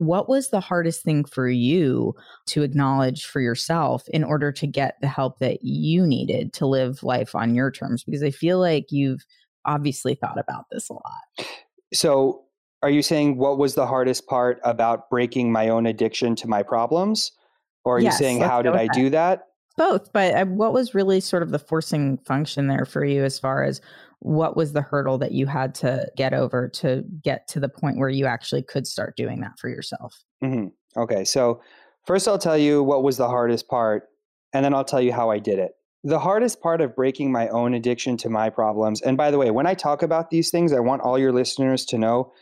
what 0.07 0.29
was 0.29 0.51
the 0.51 0.61
hardest 0.61 1.03
thing 1.03 1.25
for 1.25 1.49
you 1.49 2.15
to 2.47 2.63
acknowledge 2.63 3.27
for 3.27 3.41
yourself 3.41 4.09
in 4.09 4.25
order 4.25 4.53
to 4.53 4.67
get 4.67 5.01
the 5.01 5.09
help 5.09 5.39
that 5.39 5.63
you 5.63 6.07
needed 6.07 6.53
to 6.55 6.67
live 6.67 7.03
life 7.03 7.35
on 7.35 7.55
your 7.55 7.71
terms? 7.71 8.05
Because 8.05 8.23
I 8.23 8.31
feel 8.31 8.59
like 8.59 8.91
you've 8.91 9.25
obviously 9.65 10.15
thought 10.15 10.39
about 10.39 10.67
this 10.71 10.89
a 10.91 10.95
lot. 10.95 11.47
So, 11.93 12.45
are 12.83 12.91
you 12.91 13.03
saying 13.03 13.37
what 13.37 13.59
was 13.59 13.75
the 13.75 13.87
hardest 13.87 14.27
part 14.27 14.61
about 14.65 15.09
breaking 15.09 15.53
my 15.53 15.69
own 15.69 15.87
addiction 15.87 16.35
to 16.37 16.49
my 16.49 16.65
problems? 16.65 17.31
Or 17.85 17.97
are 17.97 18.01
yes, 18.01 18.15
you 18.15 18.19
saying 18.19 18.41
how 18.41 18.63
did 18.63 18.75
I 18.75 18.89
do 18.89 19.11
that? 19.11 19.47
Both, 19.77 20.13
but 20.13 20.35
uh, 20.35 20.45
what 20.47 20.73
was 20.73 20.95
really 20.95 21.21
sort 21.21 21.43
of 21.43 21.51
the 21.51 21.59
forcing 21.59 22.19
function 22.19 22.67
there 22.67 22.85
for 22.85 23.05
you 23.05 23.25
as 23.25 23.39
far 23.39 23.63
as 23.63 23.81
what 24.23 24.57
was 24.57 24.73
the 24.73 24.83
hurdle 24.83 25.19
that 25.19 25.33
you 25.33 25.47
had 25.47 25.75
to 25.75 26.09
get 26.17 26.33
over 26.33 26.69
to 26.69 27.05
get 27.23 27.49
to 27.49 27.59
the 27.59 27.69
point 27.69 27.99
where 27.99 28.09
you 28.09 28.25
actually 28.25 28.63
could 28.63 28.87
start 28.87 29.17
doing 29.17 29.41
that 29.41 29.59
for 29.59 29.69
yourself? 29.69 30.15
Mm-hmm. 30.43 30.69
Okay, 31.01 31.25
so 31.25 31.61
first 32.07 32.29
I'll 32.29 32.39
tell 32.39 32.57
you 32.57 32.85
what 32.85 33.03
was 33.03 33.17
the 33.17 33.27
hardest 33.27 33.69
part, 33.69 34.09
and 34.53 34.65
then 34.65 34.75
I'll 34.75 34.85
tell 34.85 35.01
you 35.01 35.13
how 35.13 35.31
I 35.31 35.41
did 35.41 35.59
it. 35.59 35.73
The 36.05 36.21
hardest 36.21 36.61
part 36.61 36.81
of 36.81 36.95
breaking 36.95 37.33
my 37.33 37.49
own 37.49 37.75
addiction 37.75 38.17
to 38.19 38.29
my 38.29 38.49
problems, 38.49 39.03
and 39.03 39.17
by 39.17 39.33
the 39.33 39.39
way, 39.39 39.51
when 39.51 39.67
I 39.67 39.75
talk 39.75 40.03
about 40.03 40.31
these 40.31 40.51
things, 40.51 40.73
I 40.73 40.81
want 40.81 41.03
all 41.03 41.19
your 41.19 41.33
listeners 41.33 41.85
to 41.87 41.99
know 41.99 42.33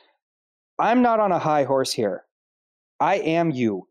I'm 0.79 1.01
not 1.01 1.19
on 1.19 1.33
a 1.33 1.39
high 1.39 1.65
horse 1.65 1.93
here. 1.93 2.25
I 3.01 3.17
am 3.17 3.51
you. 3.51 3.89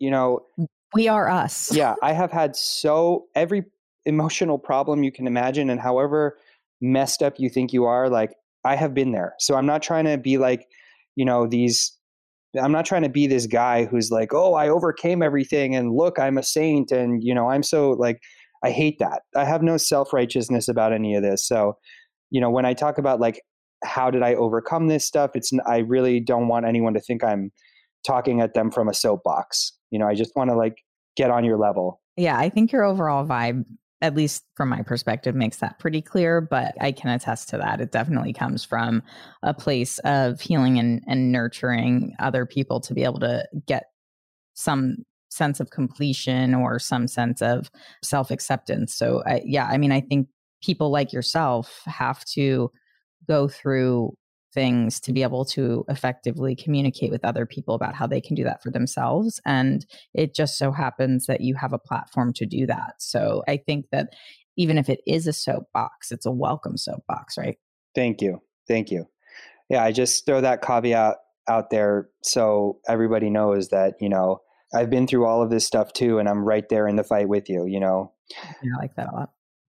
You 0.00 0.10
know, 0.10 0.46
we 0.92 1.06
are 1.06 1.28
us. 1.28 1.72
yeah, 1.72 1.94
I 2.02 2.12
have 2.12 2.32
had 2.32 2.56
so 2.56 3.26
every 3.36 3.64
emotional 4.06 4.58
problem 4.58 5.04
you 5.04 5.12
can 5.12 5.28
imagine, 5.28 5.70
and 5.70 5.80
however 5.80 6.36
messed 6.80 7.22
up 7.22 7.34
you 7.38 7.48
think 7.48 7.72
you 7.72 7.84
are, 7.84 8.08
like 8.08 8.34
I 8.64 8.76
have 8.76 8.94
been 8.94 9.12
there. 9.12 9.34
So 9.38 9.54
I'm 9.54 9.66
not 9.66 9.82
trying 9.82 10.04
to 10.06 10.16
be 10.16 10.38
like, 10.38 10.66
you 11.16 11.24
know, 11.24 11.46
these 11.46 11.96
I'm 12.60 12.72
not 12.72 12.86
trying 12.86 13.02
to 13.02 13.08
be 13.08 13.26
this 13.26 13.46
guy 13.46 13.84
who's 13.84 14.10
like, 14.10 14.32
"Oh, 14.32 14.54
I 14.54 14.68
overcame 14.68 15.22
everything 15.22 15.74
and 15.74 15.92
look, 15.92 16.18
I'm 16.18 16.38
a 16.38 16.42
saint 16.42 16.92
and, 16.92 17.22
you 17.22 17.34
know, 17.34 17.50
I'm 17.50 17.62
so 17.62 17.90
like 17.90 18.20
I 18.62 18.70
hate 18.70 18.98
that. 19.00 19.22
I 19.36 19.44
have 19.44 19.62
no 19.62 19.76
self-righteousness 19.76 20.68
about 20.68 20.92
any 20.92 21.14
of 21.14 21.22
this." 21.22 21.46
So, 21.46 21.76
you 22.30 22.40
know, 22.40 22.50
when 22.50 22.64
I 22.64 22.74
talk 22.74 22.98
about 22.98 23.20
like 23.20 23.40
how 23.82 24.10
did 24.10 24.22
I 24.22 24.34
overcome 24.34 24.88
this 24.88 25.06
stuff, 25.06 25.32
it's 25.34 25.50
I 25.66 25.78
really 25.78 26.20
don't 26.20 26.48
want 26.48 26.66
anyone 26.66 26.94
to 26.94 27.00
think 27.00 27.24
I'm 27.24 27.50
talking 28.06 28.40
at 28.40 28.54
them 28.54 28.70
from 28.70 28.88
a 28.88 28.94
soapbox. 28.94 29.72
You 29.90 29.98
know, 29.98 30.06
I 30.06 30.14
just 30.14 30.32
want 30.36 30.50
to 30.50 30.56
like 30.56 30.76
get 31.16 31.30
on 31.30 31.44
your 31.44 31.58
level. 31.58 32.00
Yeah, 32.16 32.38
I 32.38 32.48
think 32.48 32.72
your 32.72 32.84
overall 32.84 33.26
vibe 33.26 33.64
at 34.04 34.14
least 34.14 34.44
from 34.54 34.68
my 34.68 34.82
perspective, 34.82 35.34
makes 35.34 35.56
that 35.56 35.78
pretty 35.78 36.02
clear. 36.02 36.42
But 36.42 36.74
I 36.78 36.92
can 36.92 37.10
attest 37.10 37.48
to 37.48 37.58
that. 37.58 37.80
It 37.80 37.90
definitely 37.90 38.34
comes 38.34 38.62
from 38.62 39.02
a 39.42 39.54
place 39.54 39.98
of 40.00 40.42
healing 40.42 40.78
and, 40.78 41.02
and 41.06 41.32
nurturing 41.32 42.14
other 42.18 42.44
people 42.44 42.80
to 42.80 42.92
be 42.92 43.02
able 43.02 43.20
to 43.20 43.46
get 43.66 43.84
some 44.52 44.98
sense 45.30 45.58
of 45.58 45.70
completion 45.70 46.54
or 46.54 46.78
some 46.78 47.08
sense 47.08 47.40
of 47.40 47.70
self 48.02 48.30
acceptance. 48.30 48.94
So, 48.94 49.22
I, 49.26 49.40
yeah, 49.44 49.66
I 49.66 49.78
mean, 49.78 49.90
I 49.90 50.02
think 50.02 50.28
people 50.62 50.90
like 50.90 51.12
yourself 51.12 51.80
have 51.86 52.22
to 52.26 52.70
go 53.26 53.48
through 53.48 54.14
things 54.54 55.00
to 55.00 55.12
be 55.12 55.22
able 55.22 55.44
to 55.44 55.84
effectively 55.88 56.54
communicate 56.54 57.10
with 57.10 57.24
other 57.24 57.44
people 57.44 57.74
about 57.74 57.94
how 57.94 58.06
they 58.06 58.20
can 58.20 58.34
do 58.34 58.44
that 58.44 58.62
for 58.62 58.70
themselves. 58.70 59.40
And 59.44 59.84
it 60.14 60.34
just 60.34 60.56
so 60.56 60.72
happens 60.72 61.26
that 61.26 61.40
you 61.40 61.54
have 61.56 61.72
a 61.72 61.78
platform 61.78 62.32
to 62.34 62.46
do 62.46 62.66
that. 62.66 62.94
So 62.98 63.42
I 63.48 63.56
think 63.58 63.86
that 63.90 64.14
even 64.56 64.78
if 64.78 64.88
it 64.88 65.00
is 65.06 65.26
a 65.26 65.32
soapbox, 65.32 66.12
it's 66.12 66.26
a 66.26 66.30
welcome 66.30 66.76
soapbox, 66.76 67.36
right? 67.36 67.58
Thank 67.94 68.22
you. 68.22 68.40
Thank 68.68 68.90
you. 68.90 69.08
Yeah, 69.68 69.82
I 69.82 69.92
just 69.92 70.24
throw 70.24 70.40
that 70.40 70.62
caveat 70.62 71.16
out 71.48 71.70
there 71.70 72.08
so 72.22 72.78
everybody 72.88 73.30
knows 73.30 73.68
that, 73.68 73.94
you 74.00 74.08
know, 74.08 74.40
I've 74.74 74.90
been 74.90 75.06
through 75.06 75.26
all 75.26 75.42
of 75.42 75.50
this 75.50 75.66
stuff 75.66 75.92
too, 75.92 76.18
and 76.18 76.28
I'm 76.28 76.44
right 76.44 76.68
there 76.68 76.88
in 76.88 76.96
the 76.96 77.04
fight 77.04 77.28
with 77.28 77.48
you, 77.48 77.66
you 77.66 77.78
know. 77.80 78.12
Yeah, 78.62 78.72
I 78.76 78.80
like 78.80 78.94
that 78.96 79.12
a 79.12 79.14
lot. 79.14 79.30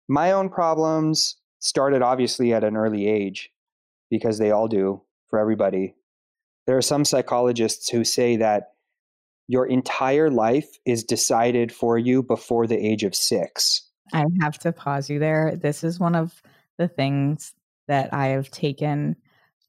My 0.08 0.32
own 0.32 0.50
problems 0.50 1.38
started 1.60 2.02
obviously 2.02 2.54
at 2.54 2.64
an 2.64 2.76
early 2.76 3.08
age 3.08 3.50
because 4.10 4.38
they 4.38 4.52
all 4.52 4.68
do 4.68 5.02
for 5.28 5.40
everybody. 5.40 5.96
There 6.68 6.78
are 6.78 6.82
some 6.82 7.06
psychologists 7.06 7.90
who 7.90 8.04
say 8.04 8.38
that 8.38 8.72
your 9.48 9.66
entire 9.66 10.30
life 10.30 10.70
is 10.86 11.04
decided 11.04 11.72
for 11.72 11.98
you 11.98 12.22
before 12.22 12.68
the 12.68 12.78
age 12.78 13.04
of 13.04 13.16
six. 13.16 13.90
I 14.14 14.26
have 14.42 14.60
to 14.60 14.72
pause 14.72 15.10
you 15.10 15.20
there. 15.20 15.56
This 15.56 15.84
is 15.84 16.00
one 16.00 16.16
of 16.16 16.42
the 16.78 16.88
things 16.88 17.54
that 17.88 18.14
I 18.14 18.28
have 18.28 18.52
taken 18.52 19.16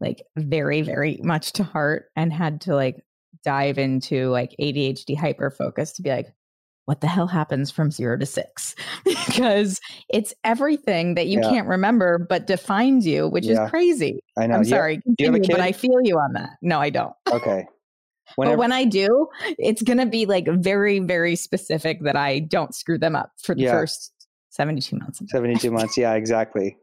like 0.00 0.22
very, 0.36 0.82
very 0.82 1.18
much 1.22 1.52
to 1.54 1.64
heart 1.64 2.10
and 2.16 2.32
had 2.32 2.62
to 2.62 2.74
like 2.74 3.04
dive 3.44 3.78
into 3.78 4.28
like 4.28 4.54
ADHD 4.60 5.16
hyper 5.16 5.50
focus 5.50 5.92
to 5.94 6.02
be 6.02 6.10
like, 6.10 6.32
what 6.90 7.02
the 7.02 7.06
hell 7.06 7.28
happens 7.28 7.70
from 7.70 7.92
zero 7.92 8.18
to 8.18 8.26
six? 8.26 8.74
Because 9.04 9.80
it's 10.08 10.34
everything 10.42 11.14
that 11.14 11.28
you 11.28 11.40
yeah. 11.40 11.48
can't 11.48 11.68
remember 11.68 12.18
but 12.18 12.48
defines 12.48 13.06
you 13.06 13.28
which 13.28 13.46
yeah. 13.46 13.64
is 13.64 13.70
crazy. 13.70 14.18
I 14.36 14.48
know. 14.48 14.56
I'm 14.56 14.64
sorry 14.64 15.00
continue, 15.02 15.40
but 15.48 15.60
i 15.60 15.70
feel 15.70 16.00
you 16.02 16.16
on 16.16 16.32
that. 16.32 16.50
No 16.62 16.80
i 16.80 16.90
don't. 16.90 17.14
Okay. 17.30 17.66
Whenever- 18.34 18.56
but 18.56 18.60
when 18.60 18.72
i 18.72 18.84
do 18.84 19.28
it's 19.40 19.82
going 19.82 19.98
to 19.98 20.06
be 20.06 20.26
like 20.26 20.48
very 20.48 20.98
very 20.98 21.36
specific 21.36 22.02
that 22.02 22.16
i 22.16 22.40
don't 22.40 22.74
screw 22.74 22.98
them 22.98 23.14
up 23.14 23.30
for 23.40 23.54
the 23.54 23.62
yeah. 23.62 23.72
first 23.72 24.12
72 24.50 24.96
months 24.96 25.22
72 25.28 25.70
months. 25.70 25.96
Yeah 25.96 26.14
exactly. 26.14 26.76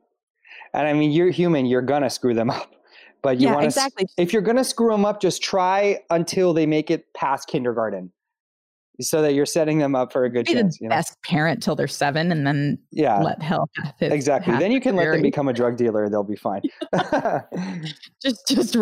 And 0.73 0.87
i 0.87 0.93
mean 0.93 1.11
you're 1.11 1.31
human. 1.31 1.65
You're 1.65 1.81
gonna 1.81 2.09
screw 2.09 2.33
them 2.33 2.49
up. 2.49 2.73
But 3.21 3.41
you 3.41 3.49
want 3.49 3.61
to 3.61 3.65
exactly. 3.65 4.05
if 4.17 4.31
you're 4.31 4.41
gonna 4.41 4.63
screw 4.63 4.91
them 4.91 5.03
up 5.03 5.21
just 5.21 5.41
try 5.41 5.99
until 6.09 6.53
they 6.53 6.65
make 6.65 6.89
it 6.89 7.13
past 7.13 7.49
kindergarten 7.49 8.13
so 8.99 9.21
that 9.21 9.33
you're 9.33 9.45
setting 9.45 9.77
them 9.77 9.95
up 9.95 10.12
for 10.12 10.25
a 10.25 10.29
good 10.29 10.45
Be 10.45 10.53
chance. 10.53 10.77
The 10.77 10.86
you 10.86 10.89
know? 10.89 10.95
best 10.95 11.21
parent 11.23 11.62
till 11.62 11.75
they're 11.75 11.88
seven, 11.88 12.31
and 12.31 12.45
then 12.47 12.79
yeah, 12.91 13.21
let 13.21 13.41
hell 13.41 13.69
exactly. 14.01 14.55
Then 14.57 14.71
you 14.71 14.81
can 14.81 14.95
let 14.95 15.12
them 15.12 15.21
become 15.21 15.47
a 15.47 15.53
drug 15.53 15.77
dealer; 15.77 16.10
they'll 16.10 16.23
be 16.23 16.36
fine. 16.36 16.62
just, 18.21 18.47
just, 18.47 18.77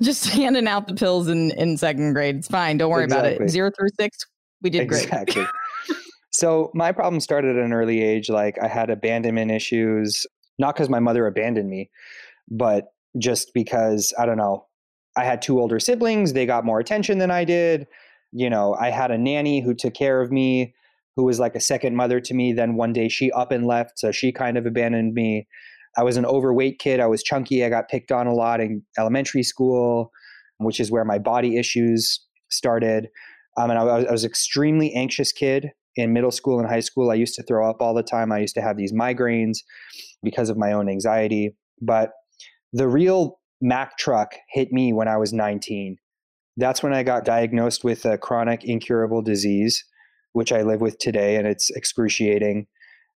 just 0.00 0.26
handing 0.30 0.68
out 0.68 0.86
the 0.86 0.94
pills 0.94 1.28
in 1.28 1.50
in 1.52 1.76
second 1.76 2.12
grade. 2.12 2.36
It's 2.36 2.48
fine. 2.48 2.78
Don't 2.78 2.90
worry 2.90 3.04
exactly. 3.04 3.34
about 3.34 3.46
it. 3.46 3.50
Zero 3.50 3.70
through 3.76 3.88
six, 3.98 4.18
we 4.62 4.70
did 4.70 4.88
great. 4.88 5.04
Exactly. 5.04 5.44
so 6.30 6.70
my 6.74 6.92
problem 6.92 7.20
started 7.20 7.56
at 7.56 7.64
an 7.64 7.72
early 7.72 8.02
age. 8.02 8.28
Like 8.28 8.58
I 8.62 8.68
had 8.68 8.90
abandonment 8.90 9.50
issues, 9.50 10.26
not 10.58 10.74
because 10.74 10.88
my 10.88 11.00
mother 11.00 11.26
abandoned 11.26 11.68
me, 11.68 11.90
but 12.48 12.92
just 13.18 13.52
because 13.52 14.14
I 14.18 14.26
don't 14.26 14.38
know. 14.38 14.66
I 15.18 15.24
had 15.24 15.40
two 15.40 15.58
older 15.58 15.80
siblings. 15.80 16.34
They 16.34 16.44
got 16.44 16.66
more 16.66 16.78
attention 16.78 17.16
than 17.16 17.30
I 17.30 17.44
did 17.44 17.86
you 18.36 18.50
know, 18.50 18.76
I 18.78 18.90
had 18.90 19.10
a 19.10 19.16
nanny 19.16 19.62
who 19.62 19.72
took 19.72 19.94
care 19.94 20.20
of 20.20 20.30
me, 20.30 20.74
who 21.16 21.24
was 21.24 21.40
like 21.40 21.54
a 21.54 21.60
second 21.60 21.96
mother 21.96 22.20
to 22.20 22.34
me. 22.34 22.52
Then 22.52 22.76
one 22.76 22.92
day 22.92 23.08
she 23.08 23.32
up 23.32 23.50
and 23.50 23.66
left, 23.66 23.98
so 23.98 24.12
she 24.12 24.30
kind 24.30 24.58
of 24.58 24.66
abandoned 24.66 25.14
me. 25.14 25.48
I 25.96 26.02
was 26.02 26.18
an 26.18 26.26
overweight 26.26 26.78
kid. 26.78 27.00
I 27.00 27.06
was 27.06 27.22
chunky. 27.22 27.64
I 27.64 27.70
got 27.70 27.88
picked 27.88 28.12
on 28.12 28.26
a 28.26 28.34
lot 28.34 28.60
in 28.60 28.82
elementary 28.98 29.42
school, 29.42 30.10
which 30.58 30.78
is 30.78 30.90
where 30.90 31.04
my 31.06 31.18
body 31.18 31.56
issues 31.56 32.20
started. 32.50 33.08
Um, 33.56 33.70
and 33.70 33.78
I, 33.78 33.84
I 33.84 34.12
was 34.12 34.24
an 34.24 34.28
extremely 34.28 34.92
anxious 34.92 35.32
kid 35.32 35.70
in 35.96 36.12
middle 36.12 36.30
school 36.30 36.58
and 36.60 36.68
high 36.68 36.80
school. 36.80 37.10
I 37.10 37.14
used 37.14 37.36
to 37.36 37.42
throw 37.42 37.70
up 37.70 37.80
all 37.80 37.94
the 37.94 38.02
time. 38.02 38.32
I 38.32 38.40
used 38.40 38.54
to 38.56 38.60
have 38.60 38.76
these 38.76 38.92
migraines 38.92 39.60
because 40.22 40.50
of 40.50 40.58
my 40.58 40.72
own 40.72 40.90
anxiety. 40.90 41.56
But 41.80 42.10
the 42.74 42.86
real 42.86 43.40
Mack 43.62 43.96
truck 43.96 44.34
hit 44.52 44.70
me 44.72 44.92
when 44.92 45.08
I 45.08 45.16
was 45.16 45.32
19 45.32 45.96
that's 46.56 46.82
when 46.82 46.94
I 46.94 47.02
got 47.02 47.24
diagnosed 47.24 47.84
with 47.84 48.04
a 48.04 48.18
chronic 48.18 48.64
incurable 48.64 49.22
disease, 49.22 49.84
which 50.32 50.52
I 50.52 50.62
live 50.62 50.80
with 50.80 50.98
today, 50.98 51.36
and 51.36 51.46
it's 51.46 51.70
excruciating. 51.70 52.66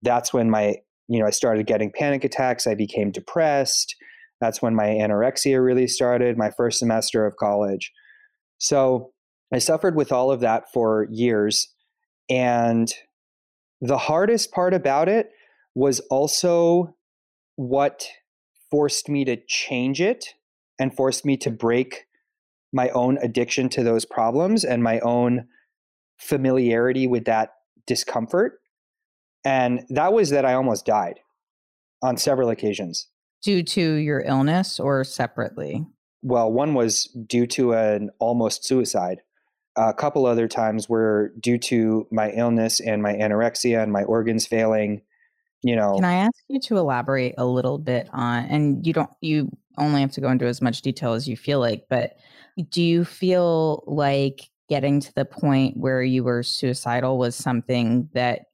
That's 0.02 0.32
when 0.32 0.50
my, 0.50 0.76
you 1.08 1.20
know, 1.20 1.26
I 1.26 1.30
started 1.30 1.66
getting 1.66 1.92
panic 1.92 2.24
attacks. 2.24 2.66
I 2.66 2.74
became 2.74 3.10
depressed. 3.10 3.94
That's 4.40 4.62
when 4.62 4.74
my 4.74 4.86
anorexia 4.86 5.64
really 5.64 5.86
started, 5.86 6.38
my 6.38 6.50
first 6.50 6.78
semester 6.78 7.26
of 7.26 7.36
college. 7.36 7.92
So 8.58 9.12
I 9.52 9.58
suffered 9.58 9.96
with 9.96 10.12
all 10.12 10.30
of 10.30 10.40
that 10.40 10.72
for 10.72 11.06
years. 11.10 11.72
And 12.28 12.92
the 13.80 13.98
hardest 13.98 14.52
part 14.52 14.74
about 14.74 15.08
it 15.08 15.30
was 15.74 16.00
also 16.10 16.94
what 17.56 18.08
forced 18.70 19.08
me 19.08 19.24
to 19.24 19.36
change 19.48 20.00
it 20.00 20.34
and 20.78 20.94
forced 20.94 21.24
me 21.24 21.36
to 21.38 21.50
break 21.50 22.04
my 22.72 22.88
own 22.90 23.18
addiction 23.18 23.68
to 23.70 23.82
those 23.82 24.04
problems 24.04 24.64
and 24.64 24.82
my 24.82 25.00
own 25.00 25.46
familiarity 26.18 27.06
with 27.06 27.24
that 27.24 27.50
discomfort. 27.86 28.60
And 29.44 29.84
that 29.90 30.12
was 30.12 30.30
that 30.30 30.44
I 30.44 30.54
almost 30.54 30.84
died 30.84 31.20
on 32.02 32.16
several 32.16 32.50
occasions. 32.50 33.08
Due 33.42 33.62
to 33.62 33.94
your 33.94 34.20
illness 34.20 34.78
or 34.80 35.04
separately? 35.04 35.86
Well, 36.22 36.52
one 36.52 36.74
was 36.74 37.04
due 37.26 37.46
to 37.48 37.72
an 37.72 38.10
almost 38.18 38.64
suicide. 38.64 39.20
a 39.76 39.94
couple 39.94 40.26
other 40.26 40.48
times 40.48 40.88
were 40.88 41.32
due 41.40 41.58
to 41.58 42.06
my 42.10 42.32
illness 42.32 42.80
and 42.80 43.00
my 43.00 43.14
anorexia 43.14 43.80
and 43.82 43.92
my 43.92 44.02
organs 44.02 44.44
failing 44.46 45.02
you 45.62 45.74
know 45.76 45.94
can 45.94 46.04
i 46.04 46.14
ask 46.14 46.34
you 46.48 46.60
to 46.60 46.76
elaborate 46.76 47.34
a 47.38 47.44
little 47.44 47.78
bit 47.78 48.08
on 48.12 48.44
and 48.44 48.86
you 48.86 48.92
don't 48.92 49.10
you 49.20 49.50
only 49.78 50.00
have 50.00 50.12
to 50.12 50.20
go 50.20 50.30
into 50.30 50.46
as 50.46 50.62
much 50.62 50.82
detail 50.82 51.12
as 51.12 51.28
you 51.28 51.36
feel 51.36 51.60
like 51.60 51.84
but 51.88 52.16
do 52.70 52.82
you 52.82 53.04
feel 53.04 53.84
like 53.86 54.50
getting 54.68 55.00
to 55.00 55.12
the 55.14 55.24
point 55.24 55.76
where 55.76 56.02
you 56.02 56.22
were 56.22 56.42
suicidal 56.42 57.18
was 57.18 57.34
something 57.34 58.08
that 58.12 58.46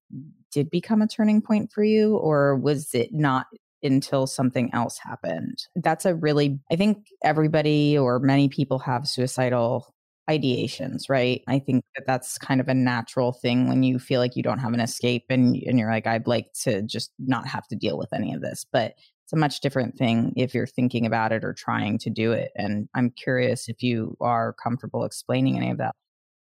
did 0.53 0.71
become 0.71 1.03
a 1.03 1.09
turning 1.09 1.41
point 1.41 1.73
for 1.73 1.83
you 1.83 2.17
or 2.17 2.57
was 2.57 2.95
it 2.95 3.13
not 3.13 3.47
until 3.83 4.27
something 4.27 4.71
else 4.73 4.99
happened 4.99 5.67
that's 5.77 6.05
a 6.05 6.15
really 6.15 6.59
i 6.71 6.77
think 6.77 7.09
everybody 7.23 7.99
or 7.99 8.19
many 8.19 8.49
people 8.49 8.79
have 8.79 9.07
suicidal 9.07 9.95
ideations, 10.29 11.09
right? 11.09 11.43
I 11.49 11.59
think 11.59 11.85
that 11.95 12.07
that's 12.07 12.39
kind 12.39 12.61
of 12.61 12.69
a 12.69 12.75
natural 12.75 13.33
thing 13.33 13.69
when 13.69 13.83
you 13.83 13.99
feel 13.99 14.21
like 14.21 14.37
you 14.37 14.43
don't 14.43 14.59
have 14.59 14.73
an 14.73 14.81
escape 14.81 15.25
and 15.29 15.57
and 15.67 15.79
you're 15.79 15.91
like 15.91 16.07
I'd 16.07 16.27
like 16.27 16.53
to 16.63 16.83
just 16.83 17.13
not 17.19 17.47
have 17.47 17.67
to 17.69 17.77
deal 17.77 17.99
with 17.99 18.13
any 18.13 18.33
of 18.33 18.41
this. 18.41 18.65
But 18.71 18.95
it's 19.25 19.33
a 19.33 19.37
much 19.37 19.61
different 19.61 19.97
thing 19.97 20.33
if 20.37 20.55
you're 20.55 20.67
thinking 20.67 21.07
about 21.07 21.33
it 21.33 21.45
or 21.45 21.55
trying 21.55 21.99
to 21.99 22.11
do 22.11 22.33
it. 22.33 22.53
And 22.57 22.89
I'm 22.95 23.11
curious 23.11 23.69
if 23.69 23.83
you 23.83 24.17
are 24.21 24.55
comfortable 24.63 25.05
explaining 25.05 25.57
any 25.57 25.71
of 25.71 25.79
that 25.79 25.95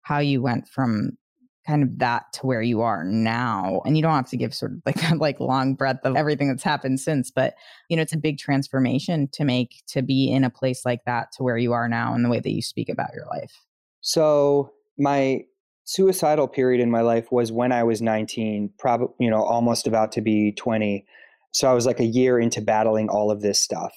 how 0.04 0.20
you 0.20 0.42
went 0.42 0.68
from 0.68 1.18
kind 1.66 1.82
of 1.82 1.98
that 1.98 2.26
to 2.34 2.46
where 2.46 2.62
you 2.62 2.82
are 2.82 3.06
now 3.06 3.82
and 3.86 3.96
you 3.96 4.04
don't 4.04 4.12
have 4.12 4.30
to 4.30 4.36
give 4.36 4.54
sort 4.54 4.74
of 4.74 4.80
like 4.86 4.96
that 5.02 5.18
like 5.18 5.40
long 5.40 5.76
breadth 5.76 6.06
of 6.06 6.18
everything 6.18 6.50
that's 6.50 6.62
happened 6.62 7.00
since 7.00 7.32
but 7.32 7.54
you 7.88 7.96
know 7.96 8.02
it's 8.02 8.12
a 8.12 8.18
big 8.18 8.38
transformation 8.38 9.30
to 9.32 9.46
make 9.46 9.82
to 9.88 10.02
be 10.02 10.30
in 10.30 10.44
a 10.44 10.50
place 10.50 10.86
like 10.86 11.06
that 11.06 11.32
to 11.32 11.42
where 11.42 11.58
you 11.58 11.72
are 11.72 11.88
now 11.88 12.14
and 12.14 12.26
the 12.26 12.30
way 12.30 12.42
that 12.42 12.52
you 12.52 12.62
speak 12.62 12.90
about 12.90 13.14
your 13.14 13.26
life 13.28 13.62
so 14.02 14.74
my 14.98 15.46
suicidal 15.86 16.48
period 16.48 16.82
in 16.82 16.90
my 16.90 17.02
life 17.02 17.32
was 17.32 17.52
when 17.52 17.72
I 17.72 17.84
was 17.84 18.02
19, 18.02 18.72
probably, 18.80 19.14
you 19.20 19.30
know, 19.30 19.44
almost 19.44 19.88
about 19.88 20.12
to 20.14 20.22
be 20.22 20.52
20. 20.54 21.06
So 21.54 21.70
I 21.70 21.74
was 21.74 21.86
like 21.86 22.00
a 22.00 22.06
year 22.06 22.40
into 22.40 22.62
battling 22.62 23.10
all 23.10 23.32
of 23.32 23.42
this 23.42 23.62
stuff. 23.62 23.94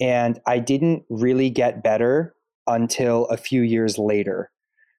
And 0.00 0.40
I 0.46 0.58
didn't 0.58 1.04
really 1.08 1.50
get 1.50 1.82
better 1.82 2.34
until 2.66 3.26
a 3.26 3.36
few 3.36 3.62
years 3.62 3.98
later. 3.98 4.50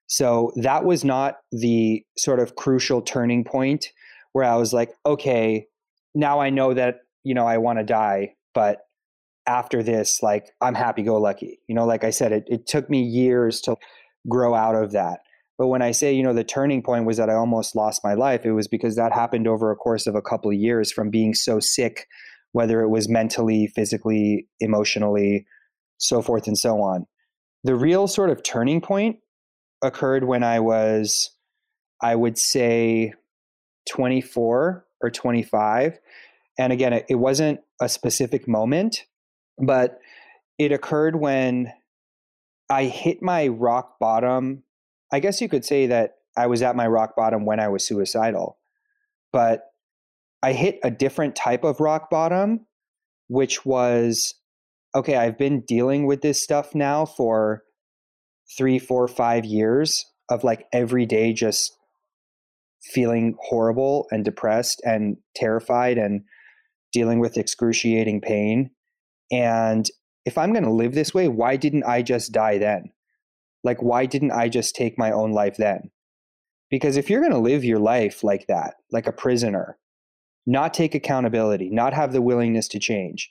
So 0.08 0.52
that 0.56 0.84
was 0.84 1.04
not 1.04 1.38
the 1.50 2.04
sort 2.16 2.40
of 2.40 2.56
crucial 2.56 3.02
turning 3.02 3.44
point 3.44 3.86
where 4.32 4.44
I 4.44 4.56
was 4.56 4.72
like, 4.72 4.90
okay, 5.04 5.66
now 6.14 6.40
I 6.40 6.50
know 6.50 6.74
that, 6.74 6.98
you 7.24 7.34
know, 7.34 7.46
I 7.46 7.58
want 7.58 7.78
to 7.78 7.84
die, 7.84 8.34
but 8.54 8.80
after 9.46 9.82
this, 9.82 10.22
like 10.22 10.50
I'm 10.60 10.74
happy 10.74 11.02
go 11.02 11.20
lucky. 11.20 11.60
You 11.68 11.74
know, 11.74 11.86
like 11.86 12.04
I 12.04 12.10
said, 12.10 12.32
it, 12.32 12.44
it 12.46 12.66
took 12.66 12.88
me 12.90 13.02
years 13.02 13.60
to 13.62 13.76
grow 14.28 14.54
out 14.54 14.74
of 14.74 14.92
that. 14.92 15.20
But 15.58 15.68
when 15.68 15.82
I 15.82 15.92
say, 15.92 16.12
you 16.12 16.22
know, 16.22 16.34
the 16.34 16.44
turning 16.44 16.82
point 16.82 17.06
was 17.06 17.16
that 17.16 17.30
I 17.30 17.34
almost 17.34 17.74
lost 17.74 18.04
my 18.04 18.14
life, 18.14 18.44
it 18.44 18.52
was 18.52 18.68
because 18.68 18.96
that 18.96 19.12
happened 19.12 19.48
over 19.48 19.70
a 19.70 19.76
course 19.76 20.06
of 20.06 20.14
a 20.14 20.22
couple 20.22 20.50
of 20.50 20.56
years 20.56 20.92
from 20.92 21.10
being 21.10 21.34
so 21.34 21.60
sick, 21.60 22.06
whether 22.52 22.82
it 22.82 22.90
was 22.90 23.08
mentally, 23.08 23.66
physically, 23.68 24.48
emotionally, 24.60 25.46
so 25.98 26.20
forth 26.20 26.46
and 26.46 26.58
so 26.58 26.82
on. 26.82 27.06
The 27.64 27.74
real 27.74 28.06
sort 28.06 28.30
of 28.30 28.42
turning 28.42 28.80
point 28.80 29.18
occurred 29.82 30.24
when 30.24 30.42
I 30.42 30.60
was, 30.60 31.30
I 32.02 32.14
would 32.14 32.38
say, 32.38 33.14
24 33.88 34.84
or 35.00 35.10
25. 35.10 35.98
And 36.58 36.72
again, 36.72 36.92
it, 36.92 37.06
it 37.08 37.14
wasn't 37.16 37.60
a 37.80 37.88
specific 37.88 38.46
moment, 38.46 39.04
but 39.58 39.98
it 40.58 40.72
occurred 40.72 41.16
when 41.16 41.72
I 42.70 42.84
hit 42.84 43.22
my 43.22 43.48
rock 43.48 43.98
bottom. 43.98 44.62
I 45.16 45.18
guess 45.18 45.40
you 45.40 45.48
could 45.48 45.64
say 45.64 45.86
that 45.86 46.16
I 46.36 46.46
was 46.46 46.60
at 46.60 46.76
my 46.76 46.86
rock 46.86 47.16
bottom 47.16 47.46
when 47.46 47.58
I 47.58 47.68
was 47.68 47.86
suicidal, 47.86 48.58
but 49.32 49.62
I 50.42 50.52
hit 50.52 50.78
a 50.84 50.90
different 50.90 51.34
type 51.34 51.64
of 51.64 51.80
rock 51.80 52.10
bottom, 52.10 52.66
which 53.28 53.64
was 53.64 54.34
okay, 54.94 55.16
I've 55.16 55.38
been 55.38 55.62
dealing 55.62 56.06
with 56.06 56.20
this 56.20 56.42
stuff 56.42 56.74
now 56.74 57.06
for 57.06 57.62
three, 58.58 58.78
four, 58.78 59.08
five 59.08 59.46
years 59.46 60.04
of 60.28 60.44
like 60.44 60.66
every 60.70 61.06
day 61.06 61.32
just 61.32 61.74
feeling 62.82 63.36
horrible 63.40 64.06
and 64.10 64.22
depressed 64.22 64.82
and 64.84 65.16
terrified 65.34 65.96
and 65.96 66.24
dealing 66.92 67.20
with 67.20 67.38
excruciating 67.38 68.20
pain. 68.20 68.70
And 69.32 69.88
if 70.26 70.36
I'm 70.36 70.52
going 70.52 70.64
to 70.64 70.70
live 70.70 70.94
this 70.94 71.14
way, 71.14 71.26
why 71.26 71.56
didn't 71.56 71.84
I 71.84 72.02
just 72.02 72.32
die 72.32 72.58
then? 72.58 72.92
Like, 73.66 73.82
why 73.82 74.06
didn't 74.06 74.30
I 74.30 74.48
just 74.48 74.74
take 74.74 74.96
my 74.96 75.10
own 75.10 75.32
life 75.32 75.56
then? 75.56 75.90
Because 76.70 76.96
if 76.96 77.10
you're 77.10 77.20
going 77.20 77.32
to 77.32 77.38
live 77.38 77.64
your 77.64 77.78
life 77.78 78.24
like 78.24 78.46
that, 78.46 78.74
like 78.90 79.06
a 79.06 79.12
prisoner, 79.12 79.76
not 80.46 80.72
take 80.72 80.94
accountability, 80.94 81.68
not 81.70 81.92
have 81.92 82.12
the 82.12 82.22
willingness 82.22 82.68
to 82.68 82.78
change, 82.78 83.30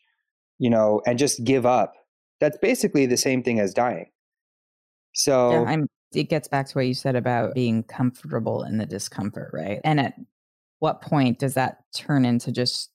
you 0.60 0.70
know, 0.70 1.02
and 1.08 1.18
just 1.18 1.44
give 1.44 1.66
up, 1.66 1.94
that's 2.40 2.58
basically 2.58 3.06
the 3.06 3.18
same 3.18 3.42
thing 3.42 3.60
as 3.60 3.74
dying. 3.74 4.08
So 5.14 5.52
yeah, 5.52 5.64
I'm, 5.64 5.88
it 6.14 6.30
gets 6.30 6.48
back 6.48 6.68
to 6.68 6.74
what 6.74 6.88
you 6.88 6.94
said 6.94 7.16
about 7.16 7.56
being 7.56 7.84
comfortable 7.84 8.64
in 8.64 8.78
the 8.78 8.86
discomfort, 8.86 9.52
right? 9.54 9.80
And 9.84 10.00
at 10.00 10.14
what 10.80 11.02
point 11.02 11.40
does 11.40 11.54
that 11.54 11.78
turn 11.96 12.26
into 12.26 12.52
just 12.52 12.92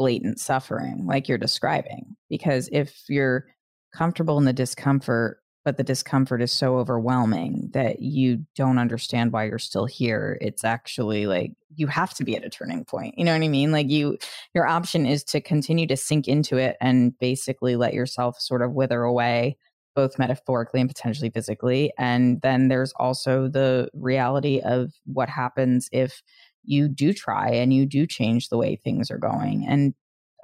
blatant 0.00 0.40
suffering 0.40 1.04
like 1.06 1.28
you're 1.28 1.38
describing. 1.38 2.16
Because 2.28 2.68
if 2.72 3.04
you're 3.08 3.46
comfortable 3.94 4.38
in 4.38 4.44
the 4.44 4.52
discomfort, 4.52 5.39
but 5.64 5.76
the 5.76 5.84
discomfort 5.84 6.40
is 6.40 6.52
so 6.52 6.78
overwhelming 6.78 7.70
that 7.72 8.00
you 8.00 8.44
don't 8.56 8.78
understand 8.78 9.32
why 9.32 9.44
you're 9.44 9.58
still 9.58 9.86
here, 9.86 10.38
it's 10.40 10.64
actually 10.64 11.26
like 11.26 11.52
you 11.76 11.86
have 11.86 12.14
to 12.14 12.24
be 12.24 12.36
at 12.36 12.44
a 12.44 12.50
turning 12.50 12.84
point. 12.84 13.14
You 13.18 13.24
know 13.24 13.32
what 13.32 13.42
I 13.42 13.48
mean? 13.48 13.70
Like 13.70 13.90
you, 13.90 14.16
your 14.54 14.66
option 14.66 15.06
is 15.06 15.22
to 15.24 15.40
continue 15.40 15.86
to 15.86 15.96
sink 15.96 16.28
into 16.28 16.56
it 16.56 16.76
and 16.80 17.18
basically 17.18 17.76
let 17.76 17.94
yourself 17.94 18.40
sort 18.40 18.62
of 18.62 18.72
wither 18.72 19.02
away 19.02 19.56
both 19.94 20.18
metaphorically 20.18 20.80
and 20.80 20.88
potentially 20.88 21.30
physically. 21.30 21.92
And 21.98 22.40
then 22.42 22.68
there's 22.68 22.92
also 22.96 23.48
the 23.48 23.88
reality 23.92 24.60
of 24.60 24.92
what 25.04 25.28
happens 25.28 25.88
if 25.92 26.22
you 26.62 26.88
do 26.88 27.12
try 27.12 27.50
and 27.50 27.74
you 27.74 27.86
do 27.86 28.06
change 28.06 28.48
the 28.48 28.56
way 28.56 28.76
things 28.76 29.10
are 29.10 29.18
going. 29.18 29.66
And 29.66 29.94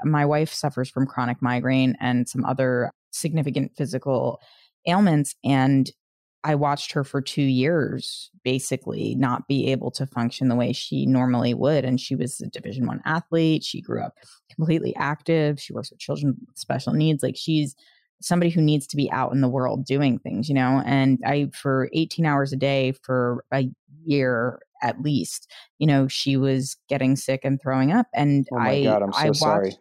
my 0.05 0.27
wife 0.27 0.53
suffers 0.53 0.91
from 0.91 1.07
chronic 1.07 1.41
migraine 1.41 1.97
and 2.01 2.29
some 2.29 2.45
other 2.45 2.91
significant 3.13 3.73
physical 3.77 4.41
ailments. 4.87 5.35
And 5.45 5.91
I 6.45 6.55
watched 6.55 6.93
her 6.93 7.03
for 7.03 7.21
two 7.21 7.43
years 7.43 8.31
basically 8.45 9.17
not 9.17 9.49
be 9.49 9.67
able 9.73 9.91
to 9.91 10.07
function 10.07 10.49
the 10.49 10.55
way 10.55 10.73
she 10.73 11.05
normally 11.05 11.55
would. 11.55 11.85
And 11.85 12.01
she 12.01 12.15
was 12.15 12.41
a 12.41 12.47
division 12.47 12.87
one 12.87 13.03
athlete. 13.05 13.65
She 13.65 13.81
grew 13.81 14.01
up 14.01 14.15
completely 14.55 14.95
active. 14.95 15.61
She 15.61 15.73
works 15.73 15.91
with 15.91 15.99
children 15.99 16.37
with 16.47 16.57
special 16.57 16.93
needs. 16.93 17.23
Like 17.23 17.37
she's 17.37 17.75
somebody 18.21 18.51
who 18.51 18.61
needs 18.61 18.87
to 18.87 18.97
be 18.97 19.11
out 19.11 19.33
in 19.33 19.41
the 19.41 19.49
world 19.49 19.85
doing 19.85 20.19
things, 20.19 20.49
you 20.49 20.55
know? 20.55 20.83
And 20.87 21.19
I, 21.27 21.51
for 21.53 21.91
18 21.93 22.25
hours 22.25 22.53
a 22.53 22.57
day 22.57 22.93
for 23.03 23.45
a 23.53 23.69
year, 24.05 24.61
at 24.83 25.01
least, 25.01 25.51
you 25.79 25.87
know, 25.87 26.07
she 26.09 26.37
was 26.37 26.77
getting 26.89 27.17
sick 27.17 27.41
and 27.45 27.61
throwing 27.61 27.93
up. 27.93 28.07
And 28.15 28.47
oh 28.53 28.59
my 28.59 28.71
I, 28.71 28.85
God, 28.85 29.03
I'm 29.03 29.13
so 29.13 29.19
I 29.19 29.27
watched, 29.27 29.39
sorry. 29.39 29.77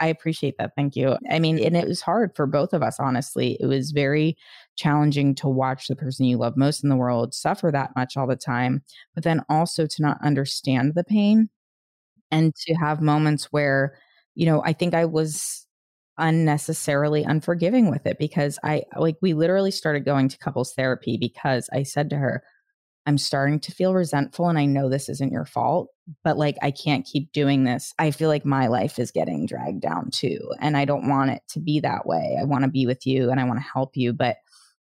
I 0.00 0.06
appreciate 0.06 0.56
that. 0.58 0.72
Thank 0.76 0.96
you. 0.96 1.16
I 1.30 1.38
mean, 1.38 1.58
and 1.58 1.76
it 1.76 1.88
was 1.88 2.00
hard 2.00 2.34
for 2.36 2.46
both 2.46 2.72
of 2.72 2.82
us, 2.82 2.98
honestly. 3.00 3.56
It 3.60 3.66
was 3.66 3.90
very 3.90 4.36
challenging 4.76 5.34
to 5.36 5.48
watch 5.48 5.88
the 5.88 5.96
person 5.96 6.24
you 6.24 6.36
love 6.38 6.56
most 6.56 6.82
in 6.84 6.88
the 6.88 6.96
world 6.96 7.34
suffer 7.34 7.70
that 7.72 7.90
much 7.96 8.16
all 8.16 8.26
the 8.26 8.36
time, 8.36 8.82
but 9.14 9.24
then 9.24 9.42
also 9.48 9.86
to 9.86 10.02
not 10.02 10.18
understand 10.22 10.94
the 10.94 11.04
pain 11.04 11.48
and 12.30 12.54
to 12.54 12.74
have 12.74 13.00
moments 13.00 13.46
where, 13.46 13.98
you 14.34 14.46
know, 14.46 14.62
I 14.64 14.72
think 14.72 14.94
I 14.94 15.04
was 15.04 15.66
unnecessarily 16.18 17.22
unforgiving 17.24 17.90
with 17.90 18.06
it 18.06 18.18
because 18.18 18.58
I 18.64 18.82
like 18.96 19.16
we 19.22 19.34
literally 19.34 19.70
started 19.70 20.04
going 20.04 20.28
to 20.28 20.38
couples 20.38 20.72
therapy 20.74 21.16
because 21.16 21.68
I 21.72 21.84
said 21.84 22.10
to 22.10 22.16
her, 22.16 22.42
I'm 23.08 23.16
starting 23.16 23.58
to 23.60 23.72
feel 23.72 23.94
resentful 23.94 24.50
and 24.50 24.58
I 24.58 24.66
know 24.66 24.90
this 24.90 25.08
isn't 25.08 25.32
your 25.32 25.46
fault, 25.46 25.88
but 26.22 26.36
like 26.36 26.58
I 26.60 26.70
can't 26.70 27.06
keep 27.06 27.32
doing 27.32 27.64
this. 27.64 27.94
I 27.98 28.10
feel 28.10 28.28
like 28.28 28.44
my 28.44 28.66
life 28.66 28.98
is 28.98 29.10
getting 29.10 29.46
dragged 29.46 29.80
down 29.80 30.10
too. 30.10 30.38
And 30.60 30.76
I 30.76 30.84
don't 30.84 31.08
want 31.08 31.30
it 31.30 31.40
to 31.52 31.58
be 31.58 31.80
that 31.80 32.04
way. 32.04 32.36
I 32.38 32.44
want 32.44 32.64
to 32.64 32.70
be 32.70 32.84
with 32.84 33.06
you 33.06 33.30
and 33.30 33.40
I 33.40 33.44
want 33.44 33.60
to 33.60 33.66
help 33.72 33.96
you. 33.96 34.12
But 34.12 34.36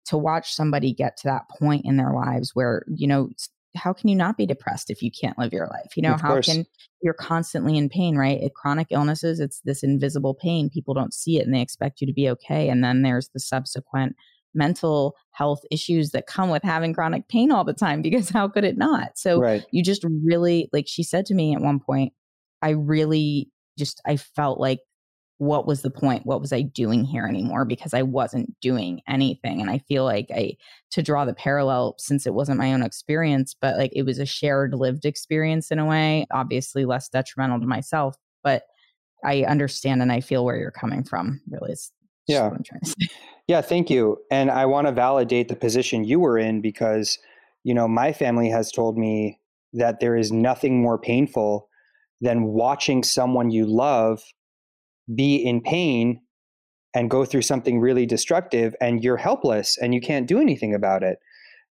to 0.06 0.20
watch 0.20 0.54
somebody 0.54 0.94
get 0.94 1.18
to 1.18 1.30
that 1.30 1.50
point 1.50 1.84
in 1.84 1.98
their 1.98 2.14
lives 2.14 2.52
where, 2.54 2.84
you 2.96 3.08
know, 3.08 3.32
how 3.76 3.92
can 3.92 4.08
you 4.08 4.16
not 4.16 4.38
be 4.38 4.46
depressed 4.46 4.92
if 4.92 5.02
you 5.02 5.10
can't 5.10 5.40
live 5.40 5.52
your 5.52 5.66
life? 5.66 5.98
You 5.98 6.04
know, 6.04 6.16
how 6.16 6.34
course. 6.34 6.46
can 6.46 6.68
you're 7.02 7.16
constantly 7.16 7.76
in 7.76 7.90
pain, 7.90 8.18
right? 8.18 8.40
It, 8.40 8.54
chronic 8.54 8.90
illnesses, 8.92 9.40
it's 9.40 9.62
this 9.62 9.82
invisible 9.82 10.36
pain. 10.36 10.70
People 10.70 10.94
don't 10.94 11.14
see 11.14 11.40
it 11.40 11.46
and 11.48 11.56
they 11.56 11.62
expect 11.62 12.02
you 12.02 12.06
to 12.06 12.14
be 12.14 12.30
okay. 12.30 12.70
And 12.70 12.84
then 12.84 13.02
there's 13.02 13.30
the 13.34 13.40
subsequent 13.40 14.16
mental 14.54 15.16
health 15.32 15.62
issues 15.72 16.12
that 16.12 16.28
come 16.28 16.50
with 16.50 16.64
having 16.64 16.94
chronic 16.94 17.28
pain 17.28 17.52
all 17.52 17.64
the 17.64 17.74
time 17.74 18.02
because 18.02 18.30
how 18.30 18.48
could 18.48 18.64
it 18.64 18.78
not? 18.78 19.18
So 19.18 19.40
right. 19.40 19.66
you 19.72 19.84
just 19.84 20.06
really 20.24 20.70
like 20.74 20.86
she 20.88 21.04
said 21.04 21.26
to 21.28 21.34
me 21.34 21.56
at 21.56 21.62
one 21.62 21.80
point, 21.80 22.14
I 22.62 22.72
really 22.72 23.50
just 23.78 24.02
I 24.06 24.18
felt 24.18 24.60
like 24.60 24.80
what 25.42 25.66
was 25.66 25.82
the 25.82 25.90
point? 25.90 26.24
What 26.24 26.40
was 26.40 26.54
I 26.54 26.62
doing 26.62 27.04
here 27.04 27.26
anymore? 27.26 27.66
Because 27.66 27.96
I 27.96 28.04
wasn't 28.04 28.54
doing 28.62 29.02
anything. 29.08 29.60
And 29.60 29.72
I 29.72 29.80
feel 29.80 30.04
like 30.04 30.28
I, 30.30 30.56
to 30.92 31.02
draw 31.02 31.26
the 31.26 31.34
parallel, 31.34 31.96
since 31.98 32.28
it 32.28 32.36
wasn't 32.36 32.60
my 32.60 32.72
own 32.72 32.84
experience, 32.84 33.56
but 33.60 33.76
like 33.76 33.92
it 33.96 34.04
was 34.04 34.20
a 34.20 34.26
shared 34.28 34.76
lived 34.76 35.04
experience 35.04 35.72
in 35.72 35.80
a 35.80 35.86
way, 35.86 36.28
obviously 36.30 36.86
less 36.86 37.10
detrimental 37.10 37.60
to 37.60 37.66
myself. 37.66 38.16
But 38.44 38.66
I 39.26 39.42
understand 39.46 40.04
and 40.04 40.12
I 40.12 40.22
feel 40.22 40.46
where 40.46 40.58
you're 40.58 40.70
coming 40.70 41.04
from, 41.04 41.42
really. 41.50 41.72
Is 41.72 41.92
yeah. 42.32 42.50
Yeah, 43.48 43.62
thank 43.62 43.90
you. 43.90 44.18
And 44.32 44.50
I 44.50 44.66
want 44.66 44.88
to 44.88 44.94
validate 44.94 45.50
the 45.50 45.56
position 45.56 46.06
you 46.06 46.20
were 46.20 46.38
in 46.38 46.62
because, 46.62 47.18
you 47.64 47.74
know, 47.74 47.88
my 47.88 48.14
family 48.14 48.50
has 48.50 48.72
told 48.72 48.98
me 48.98 49.40
that 49.74 50.00
there 50.00 50.16
is 50.16 50.32
nothing 50.32 50.82
more 50.82 50.98
painful 50.98 51.68
than 52.22 52.46
watching 52.46 53.04
someone 53.04 53.52
you 53.52 53.66
love 53.66 54.22
be 55.14 55.36
in 55.36 55.60
pain 55.62 56.22
and 56.94 57.10
go 57.10 57.26
through 57.26 57.42
something 57.42 57.80
really 57.80 58.06
destructive 58.06 58.76
and 58.80 59.04
you're 59.04 59.18
helpless 59.18 59.78
and 59.78 59.94
you 59.94 60.00
can't 60.00 60.28
do 60.28 60.40
anything 60.40 60.74
about 60.74 61.04
it. 61.04 61.18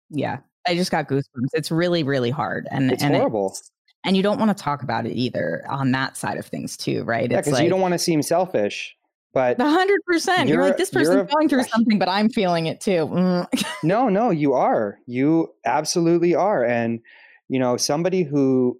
Yeah. 0.09 0.39
I 0.67 0.75
just 0.75 0.91
got 0.91 1.07
goosebumps. 1.07 1.49
It's 1.53 1.71
really, 1.71 2.03
really 2.03 2.31
hard. 2.31 2.67
And 2.71 2.91
it's 2.91 3.03
and 3.03 3.15
horrible. 3.15 3.51
It's, 3.51 3.71
and 4.05 4.17
you 4.17 4.23
don't 4.23 4.39
want 4.39 4.55
to 4.55 4.61
talk 4.61 4.81
about 4.81 5.05
it 5.05 5.13
either 5.13 5.63
on 5.69 5.91
that 5.91 6.17
side 6.17 6.37
of 6.37 6.45
things 6.45 6.75
too, 6.75 7.03
right? 7.03 7.29
Yeah, 7.29 7.37
because 7.37 7.53
like, 7.53 7.63
you 7.63 7.69
don't 7.69 7.81
want 7.81 7.93
to 7.93 7.99
seem 7.99 8.21
selfish. 8.21 8.95
But 9.33 9.59
hundred 9.61 10.03
percent. 10.05 10.49
You're, 10.49 10.57
you're 10.57 10.67
like 10.67 10.77
this 10.77 10.89
person's 10.89 11.31
going 11.31 11.49
through 11.49 11.63
something, 11.63 11.99
but 11.99 12.09
I'm 12.09 12.29
feeling 12.29 12.65
it 12.65 12.81
too. 12.81 13.07
Mm. 13.11 13.63
no, 13.83 14.09
no, 14.09 14.31
you 14.31 14.53
are. 14.53 14.97
You 15.05 15.53
absolutely 15.65 16.33
are. 16.33 16.65
And 16.65 16.99
you 17.47 17.59
know, 17.59 17.77
somebody 17.77 18.23
who 18.23 18.79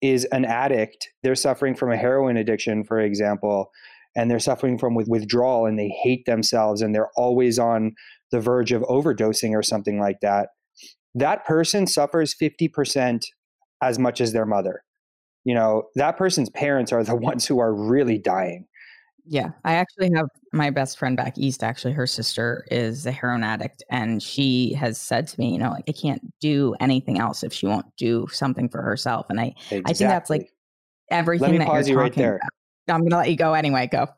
is 0.00 0.26
an 0.26 0.44
addict, 0.44 1.10
they're 1.22 1.34
suffering 1.34 1.74
from 1.74 1.90
a 1.90 1.96
heroin 1.96 2.36
addiction, 2.36 2.84
for 2.84 3.00
example, 3.00 3.70
and 4.14 4.30
they're 4.30 4.38
suffering 4.38 4.78
from 4.78 4.94
with 4.94 5.08
withdrawal 5.08 5.66
and 5.66 5.78
they 5.78 5.88
hate 6.02 6.26
themselves 6.26 6.82
and 6.82 6.94
they're 6.94 7.10
always 7.16 7.58
on 7.58 7.94
the 8.30 8.40
verge 8.40 8.72
of 8.72 8.82
overdosing 8.82 9.52
or 9.52 9.62
something 9.62 9.98
like 9.98 10.20
that. 10.20 10.50
That 11.14 11.44
person 11.44 11.86
suffers 11.86 12.34
50% 12.34 13.24
as 13.82 13.98
much 13.98 14.20
as 14.20 14.32
their 14.32 14.46
mother. 14.46 14.82
You 15.44 15.54
know, 15.54 15.84
that 15.94 16.16
person's 16.16 16.50
parents 16.50 16.92
are 16.92 17.04
the 17.04 17.16
ones 17.30 17.46
who 17.46 17.58
are 17.58 17.74
really 17.74 18.18
dying. 18.18 18.66
Yeah, 19.26 19.50
I 19.64 19.74
actually 19.74 20.10
have 20.14 20.28
my 20.52 20.70
best 20.70 20.98
friend 20.98 21.16
back 21.16 21.38
east. 21.38 21.64
Actually, 21.64 21.94
her 21.94 22.06
sister 22.06 22.66
is 22.70 23.06
a 23.06 23.12
heroin 23.12 23.42
addict, 23.42 23.82
and 23.90 24.22
she 24.22 24.74
has 24.74 25.00
said 25.00 25.26
to 25.28 25.40
me, 25.40 25.52
you 25.52 25.58
know, 25.58 25.70
like 25.70 25.84
I 25.88 25.92
can't 25.92 26.22
do 26.40 26.74
anything 26.78 27.18
else 27.18 27.42
if 27.42 27.52
she 27.52 27.66
won't 27.66 27.86
do 27.96 28.26
something 28.30 28.68
for 28.68 28.82
herself. 28.82 29.26
And 29.30 29.40
I, 29.40 29.54
exactly. 29.70 29.78
I 29.86 29.92
think 29.94 30.10
that's 30.10 30.30
like 30.30 30.50
everything. 31.10 31.52
Let 31.52 31.58
me 31.58 31.64
pause 31.64 31.88
you 31.88 31.98
right 31.98 32.12
there. 32.12 32.36
About. 32.36 32.94
I'm 32.94 33.00
going 33.00 33.10
to 33.10 33.16
let 33.16 33.30
you 33.30 33.36
go 33.36 33.54
anyway. 33.54 33.88
Go. 33.90 34.08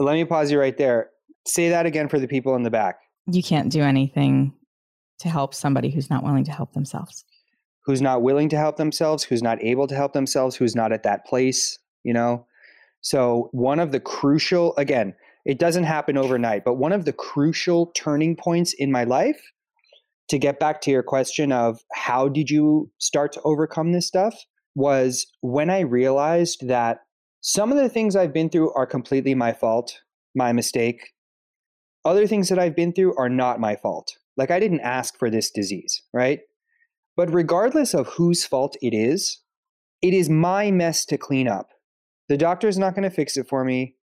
let 0.00 0.14
me 0.14 0.24
pause 0.24 0.50
you 0.50 0.58
right 0.58 0.76
there. 0.76 1.10
Say 1.46 1.68
that 1.68 1.86
again 1.86 2.08
for 2.08 2.18
the 2.18 2.26
people 2.26 2.56
in 2.56 2.64
the 2.64 2.70
back. 2.70 2.98
You 3.30 3.42
can't 3.44 3.70
do 3.70 3.82
anything 3.82 4.52
to 5.20 5.28
help 5.28 5.54
somebody 5.54 5.88
who's 5.90 6.10
not 6.10 6.24
willing 6.24 6.44
to 6.44 6.52
help 6.52 6.72
themselves. 6.72 7.24
Who's 7.84 8.02
not 8.02 8.22
willing 8.22 8.48
to 8.48 8.56
help 8.56 8.76
themselves? 8.76 9.22
Who's 9.22 9.42
not 9.42 9.62
able 9.62 9.86
to 9.86 9.94
help 9.94 10.14
themselves? 10.14 10.56
Who's 10.56 10.74
not 10.74 10.92
at 10.92 11.04
that 11.04 11.24
place? 11.26 11.78
You 12.02 12.12
know 12.12 12.46
so, 13.02 13.48
one 13.50 13.80
of 13.80 13.90
the 13.90 14.00
crucial, 14.00 14.76
again, 14.76 15.14
it 15.44 15.58
doesn't 15.58 15.84
happen 15.84 16.16
overnight, 16.16 16.64
but 16.64 16.74
one 16.74 16.92
of 16.92 17.04
the 17.04 17.12
crucial 17.12 17.86
turning 17.96 18.36
points 18.36 18.72
in 18.72 18.92
my 18.92 19.02
life 19.02 19.50
to 20.28 20.38
get 20.38 20.60
back 20.60 20.80
to 20.82 20.90
your 20.92 21.02
question 21.02 21.50
of 21.50 21.80
how 21.92 22.28
did 22.28 22.48
you 22.48 22.90
start 22.98 23.32
to 23.32 23.42
overcome 23.42 23.90
this 23.90 24.06
stuff 24.06 24.34
was 24.76 25.26
when 25.40 25.68
I 25.68 25.80
realized 25.80 26.68
that 26.68 27.00
some 27.40 27.72
of 27.72 27.78
the 27.78 27.88
things 27.88 28.14
I've 28.14 28.32
been 28.32 28.48
through 28.48 28.72
are 28.74 28.86
completely 28.86 29.34
my 29.34 29.52
fault, 29.52 30.00
my 30.36 30.52
mistake. 30.52 31.10
Other 32.04 32.28
things 32.28 32.48
that 32.48 32.58
I've 32.58 32.76
been 32.76 32.92
through 32.92 33.16
are 33.16 33.28
not 33.28 33.58
my 33.58 33.74
fault. 33.74 34.16
Like 34.36 34.52
I 34.52 34.60
didn't 34.60 34.80
ask 34.80 35.18
for 35.18 35.28
this 35.28 35.50
disease, 35.50 36.02
right? 36.14 36.40
But 37.16 37.34
regardless 37.34 37.94
of 37.94 38.06
whose 38.06 38.46
fault 38.46 38.76
it 38.80 38.94
is, 38.94 39.40
it 40.00 40.14
is 40.14 40.30
my 40.30 40.70
mess 40.70 41.04
to 41.06 41.18
clean 41.18 41.48
up. 41.48 41.71
The 42.32 42.38
doctor's 42.38 42.78
not 42.78 42.94
going 42.94 43.02
to 43.02 43.14
fix 43.14 43.36
it 43.36 43.46
for 43.46 43.62
me. 43.62 43.94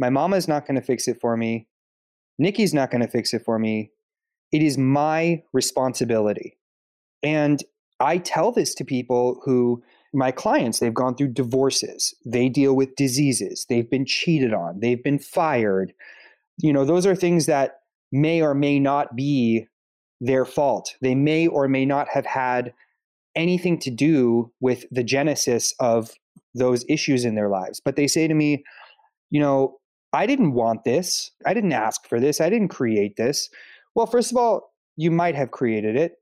My 0.00 0.10
mama's 0.10 0.48
not 0.48 0.66
going 0.66 0.74
to 0.74 0.84
fix 0.84 1.06
it 1.06 1.20
for 1.20 1.36
me. 1.36 1.68
Nikki's 2.36 2.74
not 2.74 2.90
going 2.90 3.00
to 3.02 3.06
fix 3.06 3.32
it 3.32 3.44
for 3.44 3.60
me. 3.60 3.92
It 4.50 4.60
is 4.60 4.76
my 4.76 5.44
responsibility. 5.52 6.58
And 7.22 7.62
I 8.00 8.18
tell 8.18 8.50
this 8.50 8.74
to 8.74 8.84
people 8.84 9.40
who, 9.44 9.84
my 10.12 10.32
clients, 10.32 10.80
they've 10.80 10.92
gone 10.92 11.14
through 11.14 11.28
divorces, 11.28 12.12
they 12.24 12.48
deal 12.48 12.74
with 12.74 12.96
diseases, 12.96 13.66
they've 13.68 13.88
been 13.88 14.04
cheated 14.04 14.52
on, 14.52 14.80
they've 14.80 15.04
been 15.04 15.20
fired. 15.20 15.92
You 16.58 16.72
know, 16.72 16.84
those 16.84 17.06
are 17.06 17.14
things 17.14 17.46
that 17.46 17.82
may 18.10 18.42
or 18.42 18.52
may 18.52 18.80
not 18.80 19.14
be 19.14 19.68
their 20.20 20.44
fault. 20.44 20.96
They 21.02 21.14
may 21.14 21.46
or 21.46 21.68
may 21.68 21.86
not 21.86 22.08
have 22.08 22.26
had 22.26 22.74
anything 23.36 23.78
to 23.78 23.92
do 23.92 24.50
with 24.58 24.86
the 24.90 25.04
genesis 25.04 25.72
of 25.78 26.10
those 26.56 26.84
issues 26.88 27.24
in 27.24 27.34
their 27.34 27.48
lives. 27.48 27.80
But 27.84 27.96
they 27.96 28.06
say 28.06 28.26
to 28.28 28.34
me, 28.34 28.64
you 29.30 29.40
know, 29.40 29.78
I 30.12 30.26
didn't 30.26 30.52
want 30.52 30.84
this. 30.84 31.30
I 31.44 31.54
didn't 31.54 31.72
ask 31.72 32.06
for 32.08 32.20
this. 32.20 32.40
I 32.40 32.48
didn't 32.48 32.68
create 32.68 33.16
this. 33.16 33.48
Well, 33.94 34.06
first 34.06 34.30
of 34.30 34.38
all, 34.38 34.72
you 34.96 35.10
might 35.10 35.34
have 35.34 35.50
created 35.50 35.96
it, 35.96 36.12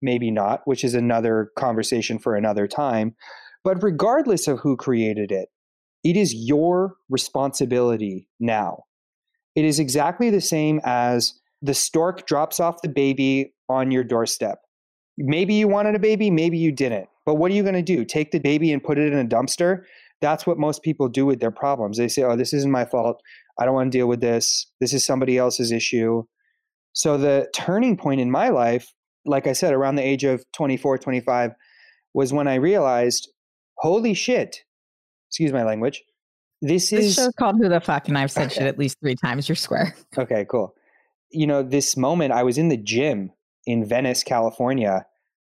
maybe 0.00 0.30
not, 0.30 0.62
which 0.64 0.84
is 0.84 0.94
another 0.94 1.50
conversation 1.56 2.18
for 2.18 2.36
another 2.36 2.66
time. 2.66 3.14
But 3.62 3.82
regardless 3.82 4.46
of 4.46 4.60
who 4.60 4.76
created 4.76 5.32
it, 5.32 5.48
it 6.04 6.16
is 6.16 6.34
your 6.34 6.96
responsibility 7.08 8.28
now. 8.38 8.84
It 9.54 9.64
is 9.64 9.78
exactly 9.78 10.30
the 10.30 10.40
same 10.40 10.80
as 10.84 11.32
the 11.62 11.74
stork 11.74 12.26
drops 12.26 12.60
off 12.60 12.82
the 12.82 12.88
baby 12.88 13.54
on 13.68 13.90
your 13.90 14.04
doorstep. 14.04 14.58
Maybe 15.16 15.54
you 15.54 15.68
wanted 15.68 15.94
a 15.94 16.00
baby, 16.00 16.30
maybe 16.30 16.58
you 16.58 16.72
didn't. 16.72 17.08
But 17.26 17.34
what 17.34 17.50
are 17.50 17.54
you 17.54 17.62
going 17.62 17.74
to 17.74 17.82
do? 17.82 18.04
Take 18.04 18.32
the 18.32 18.38
baby 18.38 18.72
and 18.72 18.82
put 18.82 18.98
it 18.98 19.12
in 19.12 19.18
a 19.18 19.24
dumpster? 19.24 19.84
That's 20.20 20.46
what 20.46 20.58
most 20.58 20.82
people 20.82 21.08
do 21.08 21.26
with 21.26 21.40
their 21.40 21.50
problems. 21.50 21.98
They 21.98 22.08
say, 22.08 22.22
oh, 22.22 22.36
this 22.36 22.52
isn't 22.52 22.70
my 22.70 22.84
fault. 22.84 23.22
I 23.58 23.64
don't 23.64 23.74
want 23.74 23.92
to 23.92 23.98
deal 23.98 24.08
with 24.08 24.20
this. 24.20 24.70
This 24.80 24.92
is 24.92 25.04
somebody 25.04 25.38
else's 25.38 25.72
issue. 25.72 26.24
So 26.92 27.16
the 27.18 27.48
turning 27.54 27.96
point 27.96 28.20
in 28.20 28.30
my 28.30 28.48
life, 28.48 28.92
like 29.24 29.46
I 29.46 29.52
said, 29.52 29.74
around 29.74 29.96
the 29.96 30.02
age 30.02 30.24
of 30.24 30.44
24, 30.52 30.98
25, 30.98 31.52
was 32.14 32.32
when 32.32 32.46
I 32.46 32.54
realized, 32.54 33.28
holy 33.78 34.14
shit, 34.14 34.60
excuse 35.28 35.52
my 35.52 35.64
language. 35.64 36.02
This, 36.62 36.90
this 36.90 37.04
is 37.06 37.14
show's 37.16 37.34
called 37.38 37.56
Who 37.60 37.68
the 37.68 37.80
Fuck, 37.80 38.08
and 38.08 38.16
I've 38.16 38.30
said 38.30 38.46
okay. 38.46 38.54
shit 38.54 38.62
at 38.68 38.78
least 38.78 38.98
three 39.00 39.16
times. 39.16 39.48
You're 39.48 39.56
square. 39.56 39.94
Okay, 40.16 40.46
cool. 40.48 40.74
You 41.30 41.46
know, 41.46 41.62
this 41.62 41.96
moment, 41.96 42.32
I 42.32 42.44
was 42.44 42.56
in 42.56 42.68
the 42.68 42.76
gym 42.76 43.32
in 43.66 43.84
Venice, 43.84 44.22
California 44.22 45.04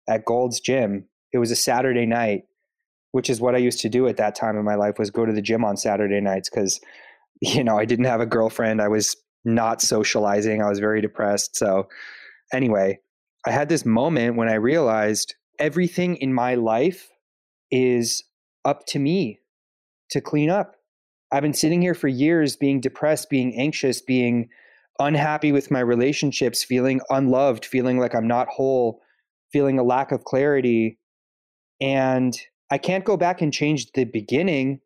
at 0.09 0.25
Gold's 0.25 0.59
Gym. 0.59 1.05
It 1.33 1.39
was 1.39 1.51
a 1.51 1.55
Saturday 1.55 2.05
night, 2.05 2.43
which 3.11 3.29
is 3.29 3.41
what 3.41 3.55
I 3.55 3.59
used 3.59 3.81
to 3.81 3.89
do 3.89 4.07
at 4.07 4.17
that 4.17 4.35
time 4.35 4.57
in 4.57 4.65
my 4.65 4.75
life 4.75 4.97
was 4.97 5.11
go 5.11 5.25
to 5.25 5.33
the 5.33 5.41
gym 5.41 5.65
on 5.65 5.77
Saturday 5.77 6.21
nights 6.21 6.49
cuz 6.49 6.79
you 7.41 7.63
know, 7.63 7.77
I 7.77 7.85
didn't 7.85 8.05
have 8.05 8.21
a 8.21 8.25
girlfriend. 8.25 8.81
I 8.81 8.87
was 8.87 9.15
not 9.45 9.81
socializing. 9.81 10.61
I 10.61 10.69
was 10.69 10.79
very 10.79 11.01
depressed. 11.01 11.55
So 11.55 11.87
anyway, 12.51 12.99
I 13.45 13.51
had 13.51 13.69
this 13.69 13.85
moment 13.85 14.35
when 14.35 14.49
I 14.49 14.55
realized 14.55 15.35
everything 15.59 16.17
in 16.17 16.33
my 16.33 16.55
life 16.55 17.09
is 17.71 18.23
up 18.65 18.85
to 18.87 18.99
me 18.99 19.39
to 20.11 20.21
clean 20.21 20.49
up. 20.49 20.75
I've 21.31 21.43
been 21.43 21.53
sitting 21.53 21.81
here 21.81 21.93
for 21.93 22.07
years 22.07 22.55
being 22.55 22.79
depressed, 22.79 23.29
being 23.29 23.57
anxious, 23.57 24.01
being 24.01 24.49
unhappy 24.99 25.51
with 25.51 25.71
my 25.71 25.79
relationships, 25.79 26.63
feeling 26.63 27.01
unloved, 27.09 27.65
feeling 27.65 27.99
like 27.99 28.15
I'm 28.15 28.27
not 28.27 28.47
whole, 28.47 29.01
feeling 29.51 29.77
a 29.77 29.83
lack 29.83 30.11
of 30.11 30.23
clarity. 30.23 30.97
And 31.79 32.37
I 32.71 32.77
can't 32.77 33.05
go 33.05 33.17
back 33.17 33.41
and 33.41 33.53
change 33.53 33.91
the 33.91 34.05
beginning, 34.05 34.81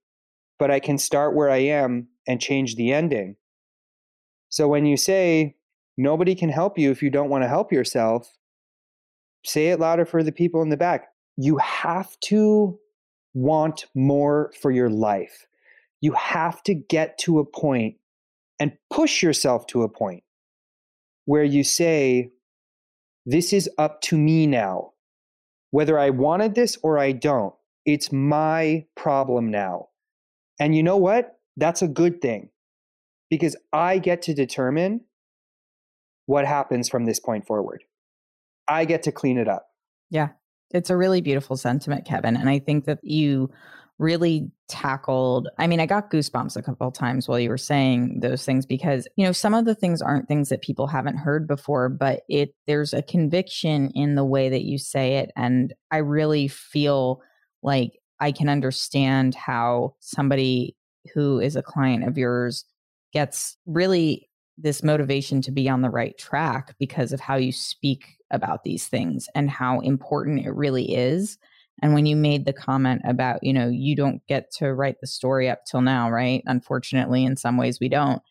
but 0.60 0.72
I 0.72 0.80
can 0.80 0.98
start 0.98 1.36
where 1.36 1.50
I 1.50 1.58
am 1.58 2.08
and 2.28 2.42
change 2.42 2.76
the 2.76 2.92
ending. 2.92 3.36
So 4.50 4.68
when 4.68 4.86
you 4.86 4.98
say 4.98 5.56
nobody 5.98 6.36
can 6.36 6.50
help 6.50 6.78
you 6.78 6.92
if 6.92 7.02
you 7.02 7.10
don't 7.10 7.30
want 7.30 7.44
to 7.44 7.48
help 7.48 7.72
yourself, 7.72 8.30
say 9.46 9.70
it 9.70 9.80
louder 9.80 10.06
for 10.06 10.24
the 10.24 10.32
people 10.32 10.62
in 10.62 10.70
the 10.70 10.78
back. 10.78 11.08
You 11.38 11.58
have 11.58 12.20
to 12.26 12.78
want 13.34 13.86
more 13.96 14.52
for 14.62 14.72
your 14.72 14.90
life. 14.90 15.48
You 16.02 16.14
have 16.14 16.62
to 16.64 16.74
get 16.74 17.18
to 17.20 17.40
a 17.40 17.46
point 17.46 17.96
and 18.60 18.78
push 18.92 19.24
yourself 19.24 19.66
to 19.68 19.84
a 19.84 19.90
point 19.90 20.24
where 21.26 21.44
you 21.44 21.64
say, 21.64 22.32
This 23.26 23.54
is 23.54 23.70
up 23.78 24.02
to 24.02 24.18
me 24.18 24.48
now. 24.48 24.91
Whether 25.72 25.98
I 25.98 26.10
wanted 26.10 26.56
this 26.56 26.78
or 26.84 27.00
I 27.00 27.12
don't, 27.12 27.54
it's 27.86 28.12
my 28.12 28.86
problem 28.96 29.50
now. 29.50 29.88
And 30.60 30.76
you 30.76 30.84
know 30.84 30.98
what? 30.98 31.38
That's 31.58 31.82
a 31.82 31.88
good 31.88 32.22
thing 32.22 32.50
because 33.30 33.56
I 33.74 33.98
get 33.98 34.22
to 34.24 34.34
determine 34.34 35.02
what 36.26 36.46
happens 36.46 36.88
from 36.88 37.06
this 37.06 37.20
point 37.20 37.48
forward. 37.48 37.84
I 38.68 38.86
get 38.86 39.04
to 39.04 39.12
clean 39.12 39.38
it 39.38 39.48
up. 39.48 39.68
Yeah. 40.10 40.30
It's 40.72 40.90
a 40.90 40.98
really 40.98 41.22
beautiful 41.22 41.58
sentiment, 41.58 42.06
Kevin. 42.06 42.38
And 42.38 42.50
I 42.50 42.60
think 42.60 42.86
that 42.86 43.00
you 43.04 43.50
really 44.02 44.50
tackled 44.68 45.48
i 45.60 45.68
mean 45.68 45.80
i 45.80 45.86
got 45.86 46.10
goosebumps 46.10 46.58
a 46.58 46.62
couple 46.62 46.90
times 46.92 47.28
while 47.28 47.40
you 47.40 47.50
were 47.50 47.58
saying 47.58 48.20
those 48.22 48.44
things 48.44 48.66
because 48.66 49.08
you 49.16 49.24
know 49.24 49.32
some 49.32 49.54
of 49.54 49.66
the 49.66 49.76
things 49.76 50.02
aren't 50.02 50.28
things 50.28 50.50
that 50.50 50.64
people 50.64 50.88
haven't 50.88 51.18
heard 51.18 51.48
before 51.48 51.88
but 51.88 52.22
it 52.28 52.56
there's 52.66 52.94
a 52.94 53.04
conviction 53.04 53.92
in 53.92 54.16
the 54.16 54.26
way 54.26 54.50
that 54.50 54.64
you 54.64 54.80
say 54.80 55.18
it 55.18 55.32
and 55.36 55.74
i 55.92 55.98
really 55.98 56.48
feel 56.48 57.22
like 57.62 57.92
i 58.20 58.32
can 58.32 58.50
understand 58.50 59.36
how 59.36 59.94
somebody 60.00 60.76
who 61.14 61.40
is 61.40 61.56
a 61.56 61.62
client 61.62 62.04
of 62.04 62.18
yours 62.18 62.66
gets 63.14 63.56
really 63.68 64.28
this 64.58 64.82
motivation 64.82 65.42
to 65.42 65.52
be 65.52 65.70
on 65.70 65.82
the 65.82 65.90
right 65.90 66.18
track 66.18 66.76
because 66.80 67.14
of 67.14 67.20
how 67.20 67.36
you 67.36 67.52
speak 67.52 68.18
about 68.32 68.64
these 68.64 68.88
things 68.88 69.30
and 69.36 69.50
how 69.50 69.80
important 69.82 70.44
it 70.44 70.56
really 70.56 70.96
is 70.96 71.38
and 71.82 71.94
when 71.94 72.06
you 72.06 72.16
made 72.16 72.46
the 72.46 72.54
comment 72.54 73.02
about, 73.06 73.44
you 73.44 73.54
know, 73.54 73.68
you 73.68 73.96
don't 73.96 74.26
get 74.28 74.52
to 74.58 74.74
write 74.74 75.02
the 75.02 75.08
story 75.08 75.50
up 75.50 75.66
till 75.66 75.82
now, 75.82 76.12
right? 76.12 76.44
Unfortunately, 76.46 77.26
in 77.26 77.36
some 77.36 77.58
ways 77.58 77.80
we 77.80 77.90
don't. 77.90 78.22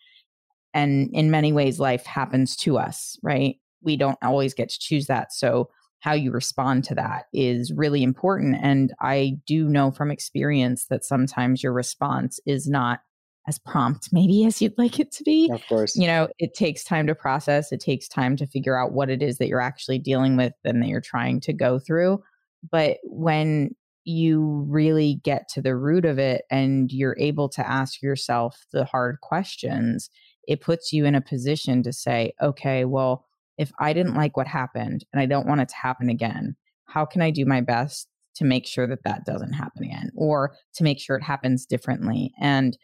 And 0.72 1.10
in 1.12 1.30
many 1.30 1.52
ways, 1.52 1.80
life 1.80 2.06
happens 2.06 2.56
to 2.58 2.78
us, 2.78 3.18
right? 3.22 3.56
We 3.82 3.96
don't 3.96 4.18
always 4.22 4.54
get 4.54 4.68
to 4.68 4.78
choose 4.78 5.06
that. 5.06 5.32
So, 5.32 5.70
how 5.98 6.12
you 6.14 6.30
respond 6.30 6.84
to 6.84 6.94
that 6.94 7.24
is 7.34 7.72
really 7.72 8.02
important. 8.02 8.56
And 8.62 8.94
I 9.02 9.36
do 9.46 9.68
know 9.68 9.90
from 9.90 10.10
experience 10.10 10.86
that 10.86 11.04
sometimes 11.04 11.62
your 11.62 11.74
response 11.74 12.40
is 12.46 12.66
not 12.66 13.00
as 13.46 13.58
prompt, 13.58 14.08
maybe 14.10 14.46
as 14.46 14.62
you'd 14.62 14.78
like 14.78 14.98
it 14.98 15.12
to 15.12 15.24
be. 15.24 15.50
Of 15.52 15.62
course. 15.68 15.96
You 15.96 16.06
know, 16.06 16.28
it 16.38 16.54
takes 16.54 16.84
time 16.84 17.06
to 17.06 17.14
process, 17.14 17.70
it 17.70 17.80
takes 17.80 18.08
time 18.08 18.36
to 18.36 18.46
figure 18.46 18.78
out 18.78 18.92
what 18.92 19.10
it 19.10 19.22
is 19.22 19.36
that 19.38 19.48
you're 19.48 19.60
actually 19.60 19.98
dealing 19.98 20.38
with 20.38 20.54
and 20.64 20.82
that 20.82 20.88
you're 20.88 21.02
trying 21.02 21.40
to 21.40 21.52
go 21.52 21.78
through. 21.78 22.22
But 22.68 22.98
when 23.04 23.74
you 24.04 24.66
really 24.68 25.20
get 25.22 25.48
to 25.48 25.62
the 25.62 25.76
root 25.76 26.04
of 26.04 26.18
it 26.18 26.42
and 26.50 26.90
you're 26.90 27.16
able 27.18 27.48
to 27.50 27.68
ask 27.68 28.02
yourself 28.02 28.64
the 28.72 28.84
hard 28.84 29.20
questions, 29.20 30.10
it 30.48 30.60
puts 30.60 30.92
you 30.92 31.04
in 31.04 31.14
a 31.14 31.20
position 31.20 31.82
to 31.82 31.92
say, 31.92 32.32
okay, 32.42 32.84
well, 32.84 33.26
if 33.58 33.70
I 33.78 33.92
didn't 33.92 34.14
like 34.14 34.36
what 34.36 34.46
happened 34.46 35.04
and 35.12 35.20
I 35.20 35.26
don't 35.26 35.46
want 35.46 35.60
it 35.60 35.68
to 35.68 35.76
happen 35.76 36.08
again, 36.08 36.56
how 36.86 37.04
can 37.04 37.22
I 37.22 37.30
do 37.30 37.44
my 37.44 37.60
best 37.60 38.08
to 38.36 38.44
make 38.44 38.66
sure 38.66 38.86
that 38.86 39.04
that 39.04 39.24
doesn't 39.26 39.52
happen 39.52 39.84
again 39.84 40.10
or 40.16 40.56
to 40.74 40.84
make 40.84 40.98
sure 40.98 41.16
it 41.16 41.22
happens 41.22 41.66
differently? 41.66 42.32
And 42.40 42.76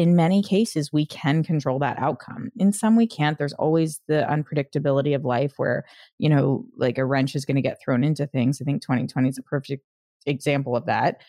in 0.00 0.16
many 0.16 0.42
cases, 0.42 0.90
we 0.90 1.04
can 1.04 1.42
control 1.44 1.78
that 1.78 1.98
outcome. 1.98 2.50
In 2.56 2.72
some, 2.72 2.96
we 2.96 3.06
can't. 3.06 3.36
There's 3.36 3.52
always 3.52 4.00
the 4.08 4.26
unpredictability 4.30 5.14
of 5.14 5.26
life 5.26 5.52
where, 5.58 5.84
you 6.16 6.30
know, 6.30 6.64
like 6.78 6.96
a 6.96 7.04
wrench 7.04 7.34
is 7.34 7.44
going 7.44 7.56
to 7.56 7.60
get 7.60 7.76
thrown 7.84 8.02
into 8.02 8.26
things. 8.26 8.62
I 8.62 8.64
think 8.64 8.80
2020 8.80 9.28
is 9.28 9.36
a 9.36 9.42
perfect 9.42 9.84
example 10.24 10.74
of 10.74 10.86
that 10.86 11.20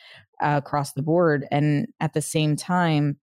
uh, 0.41 0.61
across 0.63 0.93
the 0.93 1.01
board. 1.01 1.45
And 1.51 1.87
at 1.99 2.13
the 2.13 2.21
same 2.21 2.55
time, 2.55 3.17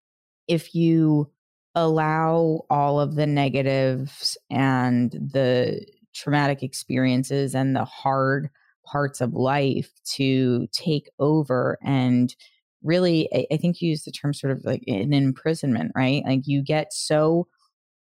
if 0.47 0.75
you 0.75 1.31
allow 1.73 2.61
all 2.69 2.99
of 2.99 3.15
the 3.15 3.25
negatives 3.25 4.37
and 4.51 5.09
the 5.13 5.83
traumatic 6.13 6.61
experiences 6.61 7.55
and 7.55 7.75
the 7.75 7.85
hard 7.85 8.51
parts 8.85 9.19
of 9.19 9.33
life 9.33 9.89
to 10.13 10.67
take 10.73 11.09
over 11.17 11.79
and 11.81 12.35
really, 12.83 13.29
I, 13.33 13.45
I 13.51 13.57
think 13.57 13.81
you 13.81 13.89
use 13.89 14.03
the 14.03 14.11
term 14.11 14.33
sort 14.33 14.51
of 14.51 14.63
like 14.65 14.83
an 14.87 15.13
imprisonment, 15.13 15.91
right? 15.95 16.23
Like 16.25 16.41
you 16.45 16.63
get 16.63 16.93
so 16.93 17.47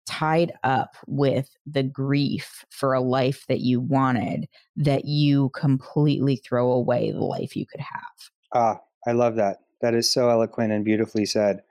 tied 0.05 0.53
up 0.63 0.95
with 1.05 1.49
the 1.65 1.83
grief 1.83 2.65
for 2.69 2.93
a 2.93 3.01
life 3.01 3.45
that 3.47 3.59
you 3.59 3.81
wanted 3.81 4.47
that 4.75 5.05
you 5.05 5.49
completely 5.49 6.37
throw 6.37 6.71
away 6.71 7.11
the 7.11 7.19
life 7.23 7.55
you 7.55 7.65
could 7.65 7.81
have. 7.81 8.31
Ah, 8.53 8.79
I 9.05 9.11
love 9.11 9.35
that. 9.35 9.57
That 9.81 9.93
is 9.93 10.11
so 10.11 10.29
eloquent 10.29 10.71
and 10.71 10.85
beautifully 10.85 11.25
said. 11.25 11.61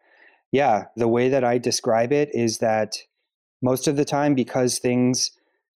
Yeah, 0.52 0.84
the 0.96 1.09
way 1.09 1.28
that 1.28 1.44
I 1.44 1.59
describe 1.59 2.12
it 2.12 2.30
is 2.34 2.59
that 2.59 2.98
most 3.62 3.88
of 3.88 3.96
the 3.96 4.04
time, 4.04 4.34
because 4.34 4.78
things 4.78 5.32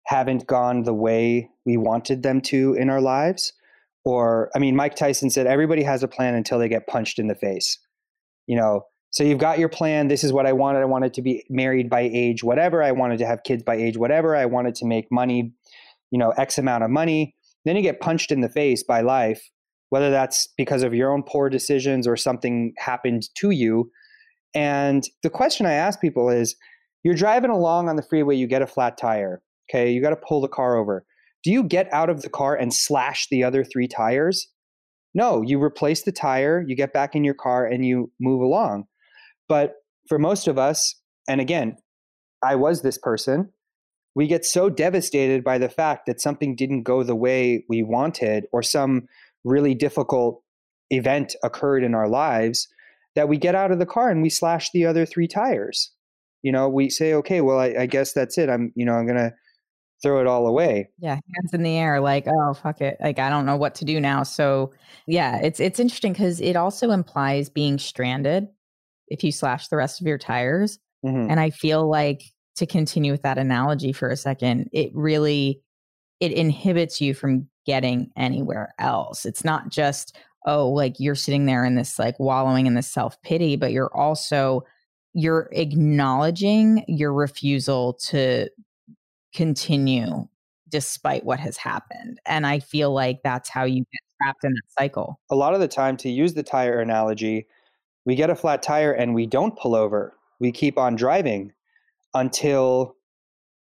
haven't 0.04 0.46
gone 0.46 0.82
the 0.82 0.94
way 0.94 1.50
we 1.64 1.76
wanted 1.76 2.22
them 2.22 2.40
to 2.40 2.74
in 2.74 2.90
our 2.90 3.00
lives, 3.00 3.52
or 4.08 4.50
I 4.56 4.58
mean, 4.58 4.74
Mike 4.74 4.94
Tyson 4.94 5.28
said 5.28 5.46
everybody 5.46 5.82
has 5.82 6.02
a 6.02 6.08
plan 6.08 6.34
until 6.34 6.58
they 6.58 6.70
get 6.70 6.86
punched 6.86 7.18
in 7.18 7.26
the 7.26 7.34
face. 7.34 7.78
You 8.46 8.56
know, 8.56 8.84
so 9.10 9.22
you've 9.22 9.38
got 9.38 9.58
your 9.58 9.68
plan. 9.68 10.08
This 10.08 10.24
is 10.24 10.32
what 10.32 10.46
I 10.46 10.54
wanted. 10.54 10.80
I 10.80 10.86
wanted 10.86 11.12
to 11.12 11.20
be 11.20 11.44
married 11.50 11.90
by 11.90 12.08
age 12.10 12.42
whatever. 12.42 12.82
I 12.82 12.92
wanted 12.92 13.18
to 13.18 13.26
have 13.26 13.42
kids 13.44 13.62
by 13.62 13.74
age 13.74 13.98
whatever. 13.98 14.34
I 14.34 14.46
wanted 14.46 14.74
to 14.76 14.86
make 14.86 15.12
money, 15.12 15.52
you 16.10 16.18
know, 16.18 16.30
X 16.30 16.56
amount 16.56 16.84
of 16.84 16.90
money. 16.90 17.34
Then 17.66 17.76
you 17.76 17.82
get 17.82 18.00
punched 18.00 18.32
in 18.32 18.40
the 18.40 18.48
face 18.48 18.82
by 18.82 19.02
life, 19.02 19.42
whether 19.90 20.10
that's 20.10 20.48
because 20.56 20.82
of 20.82 20.94
your 20.94 21.12
own 21.12 21.22
poor 21.22 21.50
decisions 21.50 22.06
or 22.06 22.16
something 22.16 22.72
happened 22.78 23.28
to 23.40 23.50
you. 23.50 23.90
And 24.54 25.04
the 25.22 25.28
question 25.28 25.66
I 25.66 25.72
ask 25.72 26.00
people 26.00 26.30
is 26.30 26.56
you're 27.02 27.12
driving 27.14 27.50
along 27.50 27.90
on 27.90 27.96
the 27.96 28.02
freeway, 28.02 28.36
you 28.36 28.46
get 28.46 28.62
a 28.62 28.66
flat 28.66 28.96
tire. 28.96 29.42
Okay, 29.68 29.90
you 29.90 30.00
got 30.00 30.10
to 30.10 30.16
pull 30.16 30.40
the 30.40 30.48
car 30.48 30.76
over. 30.76 31.04
Do 31.42 31.50
you 31.50 31.62
get 31.62 31.92
out 31.92 32.10
of 32.10 32.22
the 32.22 32.30
car 32.30 32.54
and 32.54 32.72
slash 32.72 33.28
the 33.30 33.44
other 33.44 33.64
three 33.64 33.88
tires? 33.88 34.48
No, 35.14 35.42
you 35.42 35.62
replace 35.62 36.02
the 36.02 36.12
tire, 36.12 36.64
you 36.66 36.76
get 36.76 36.92
back 36.92 37.14
in 37.14 37.24
your 37.24 37.34
car, 37.34 37.66
and 37.66 37.84
you 37.84 38.10
move 38.20 38.40
along. 38.40 38.84
But 39.48 39.74
for 40.08 40.18
most 40.18 40.48
of 40.48 40.58
us, 40.58 40.94
and 41.28 41.40
again, 41.40 41.76
I 42.42 42.54
was 42.54 42.82
this 42.82 42.98
person, 42.98 43.50
we 44.14 44.26
get 44.26 44.44
so 44.44 44.68
devastated 44.68 45.44
by 45.44 45.58
the 45.58 45.68
fact 45.68 46.06
that 46.06 46.20
something 46.20 46.56
didn't 46.56 46.82
go 46.82 47.02
the 47.02 47.14
way 47.14 47.64
we 47.68 47.82
wanted 47.82 48.46
or 48.52 48.62
some 48.62 49.06
really 49.44 49.74
difficult 49.74 50.42
event 50.90 51.36
occurred 51.44 51.84
in 51.84 51.94
our 51.94 52.08
lives 52.08 52.68
that 53.14 53.28
we 53.28 53.36
get 53.36 53.54
out 53.54 53.70
of 53.70 53.78
the 53.78 53.86
car 53.86 54.10
and 54.10 54.22
we 54.22 54.30
slash 54.30 54.70
the 54.72 54.86
other 54.86 55.06
three 55.06 55.28
tires. 55.28 55.92
You 56.42 56.52
know, 56.52 56.68
we 56.68 56.90
say, 56.90 57.14
okay, 57.14 57.40
well, 57.40 57.58
I, 57.58 57.74
I 57.80 57.86
guess 57.86 58.12
that's 58.12 58.38
it. 58.38 58.48
I'm, 58.48 58.72
you 58.74 58.84
know, 58.84 58.94
I'm 58.94 59.06
going 59.06 59.18
to 59.18 59.32
throw 60.02 60.20
it 60.20 60.26
all 60.26 60.46
away. 60.46 60.88
Yeah, 60.98 61.14
hands 61.14 61.52
in 61.52 61.62
the 61.62 61.76
air 61.76 62.00
like, 62.00 62.26
oh 62.26 62.54
fuck 62.54 62.80
it. 62.80 62.96
Like 63.00 63.18
I 63.18 63.28
don't 63.28 63.46
know 63.46 63.56
what 63.56 63.74
to 63.76 63.84
do 63.84 64.00
now. 64.00 64.22
So, 64.22 64.72
yeah, 65.06 65.38
it's 65.42 65.60
it's 65.60 65.80
interesting 65.80 66.14
cuz 66.14 66.40
it 66.40 66.56
also 66.56 66.90
implies 66.90 67.48
being 67.48 67.78
stranded 67.78 68.48
if 69.08 69.24
you 69.24 69.32
slash 69.32 69.68
the 69.68 69.76
rest 69.76 70.00
of 70.00 70.06
your 70.06 70.18
tires. 70.18 70.78
Mm-hmm. 71.04 71.30
And 71.30 71.40
I 71.40 71.50
feel 71.50 71.88
like 71.88 72.22
to 72.56 72.66
continue 72.66 73.12
with 73.12 73.22
that 73.22 73.38
analogy 73.38 73.92
for 73.92 74.08
a 74.10 74.16
second, 74.16 74.68
it 74.72 74.90
really 74.94 75.62
it 76.20 76.32
inhibits 76.32 77.00
you 77.00 77.14
from 77.14 77.48
getting 77.66 78.10
anywhere 78.16 78.74
else. 78.78 79.24
It's 79.24 79.44
not 79.44 79.68
just 79.68 80.16
oh, 80.46 80.70
like 80.70 80.98
you're 80.98 81.14
sitting 81.14 81.46
there 81.46 81.64
in 81.64 81.74
this 81.74 81.98
like 81.98 82.18
wallowing 82.18 82.66
in 82.66 82.74
this 82.74 82.90
self-pity, 82.90 83.56
but 83.56 83.72
you're 83.72 83.94
also 83.94 84.64
you're 85.14 85.48
acknowledging 85.52 86.84
your 86.86 87.12
refusal 87.12 87.94
to 87.94 88.48
continue 89.34 90.26
despite 90.68 91.24
what 91.24 91.40
has 91.40 91.56
happened. 91.56 92.20
And 92.26 92.46
I 92.46 92.58
feel 92.58 92.92
like 92.92 93.20
that's 93.24 93.48
how 93.48 93.64
you 93.64 93.84
get 93.90 94.00
trapped 94.20 94.44
in 94.44 94.52
that 94.52 94.72
cycle. 94.78 95.18
A 95.30 95.34
lot 95.34 95.54
of 95.54 95.60
the 95.60 95.68
time, 95.68 95.96
to 95.98 96.10
use 96.10 96.34
the 96.34 96.42
tire 96.42 96.80
analogy, 96.80 97.46
we 98.04 98.14
get 98.14 98.30
a 98.30 98.34
flat 98.34 98.62
tire 98.62 98.92
and 98.92 99.14
we 99.14 99.26
don't 99.26 99.56
pull 99.56 99.74
over. 99.74 100.14
We 100.40 100.52
keep 100.52 100.78
on 100.78 100.96
driving 100.96 101.52
until 102.14 102.96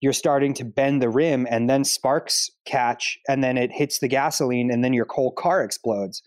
you're 0.00 0.12
starting 0.12 0.54
to 0.54 0.64
bend 0.64 1.02
the 1.02 1.08
rim 1.08 1.46
and 1.50 1.68
then 1.68 1.84
sparks 1.84 2.50
catch 2.64 3.18
and 3.28 3.42
then 3.42 3.56
it 3.56 3.72
hits 3.72 3.98
the 3.98 4.08
gasoline 4.08 4.70
and 4.70 4.84
then 4.84 4.92
your 4.92 5.06
whole 5.10 5.32
car 5.32 5.62
explodes 5.64 6.22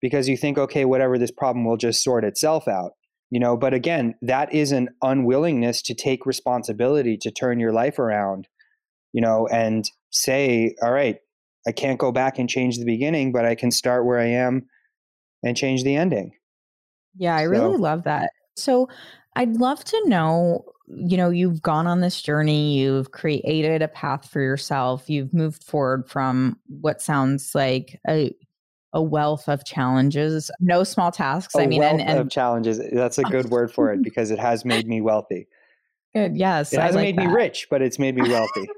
because 0.00 0.28
you 0.28 0.36
think 0.36 0.58
okay 0.58 0.84
whatever 0.84 1.18
this 1.18 1.30
problem 1.30 1.64
will 1.64 1.76
just 1.76 2.02
sort 2.02 2.24
itself 2.24 2.66
out 2.66 2.92
you 3.30 3.38
know 3.38 3.56
but 3.56 3.72
again 3.72 4.14
that 4.22 4.52
is 4.52 4.72
an 4.72 4.88
unwillingness 5.02 5.82
to 5.82 5.94
take 5.94 6.26
responsibility 6.26 7.16
to 7.16 7.30
turn 7.30 7.60
your 7.60 7.72
life 7.72 7.98
around 7.98 8.48
you 9.12 9.20
know, 9.20 9.46
and 9.48 9.88
say, 10.10 10.74
all 10.82 10.92
right, 10.92 11.18
I 11.66 11.72
can't 11.72 11.98
go 11.98 12.12
back 12.12 12.38
and 12.38 12.48
change 12.48 12.78
the 12.78 12.84
beginning, 12.84 13.32
but 13.32 13.44
I 13.44 13.54
can 13.54 13.70
start 13.70 14.04
where 14.04 14.18
I 14.18 14.26
am 14.26 14.66
and 15.42 15.56
change 15.56 15.84
the 15.84 15.96
ending. 15.96 16.32
Yeah, 17.16 17.36
I 17.36 17.44
so. 17.44 17.50
really 17.50 17.76
love 17.76 18.04
that. 18.04 18.30
So 18.56 18.88
I'd 19.36 19.56
love 19.56 19.84
to 19.84 20.08
know, 20.08 20.64
you 20.88 21.16
know, 21.16 21.30
you've 21.30 21.62
gone 21.62 21.86
on 21.86 22.00
this 22.00 22.20
journey, 22.20 22.78
you've 22.78 23.12
created 23.12 23.82
a 23.82 23.88
path 23.88 24.28
for 24.28 24.40
yourself, 24.40 25.08
you've 25.08 25.32
moved 25.32 25.64
forward 25.64 26.08
from 26.08 26.58
what 26.68 27.00
sounds 27.00 27.54
like 27.54 28.00
a 28.08 28.34
a 28.94 29.02
wealth 29.02 29.48
of 29.48 29.64
challenges, 29.64 30.50
no 30.60 30.84
small 30.84 31.10
tasks. 31.10 31.54
A 31.54 31.62
I 31.62 31.66
mean, 31.66 31.80
wealth 31.80 31.92
and, 31.92 32.10
and, 32.10 32.18
of 32.18 32.28
challenges. 32.28 32.78
Eh, 32.78 32.90
that's 32.92 33.16
a 33.16 33.22
good 33.22 33.48
word 33.48 33.72
for 33.72 33.90
it 33.90 34.02
because 34.02 34.30
it 34.30 34.38
has 34.38 34.66
made 34.66 34.86
me 34.86 35.00
wealthy. 35.00 35.48
Good. 36.14 36.36
Yes. 36.36 36.74
It 36.74 36.80
hasn't 36.80 36.96
like 36.96 37.16
made 37.16 37.16
that. 37.16 37.30
me 37.30 37.34
rich, 37.34 37.68
but 37.70 37.80
it's 37.80 37.98
made 37.98 38.14
me 38.14 38.28
wealthy. 38.28 38.68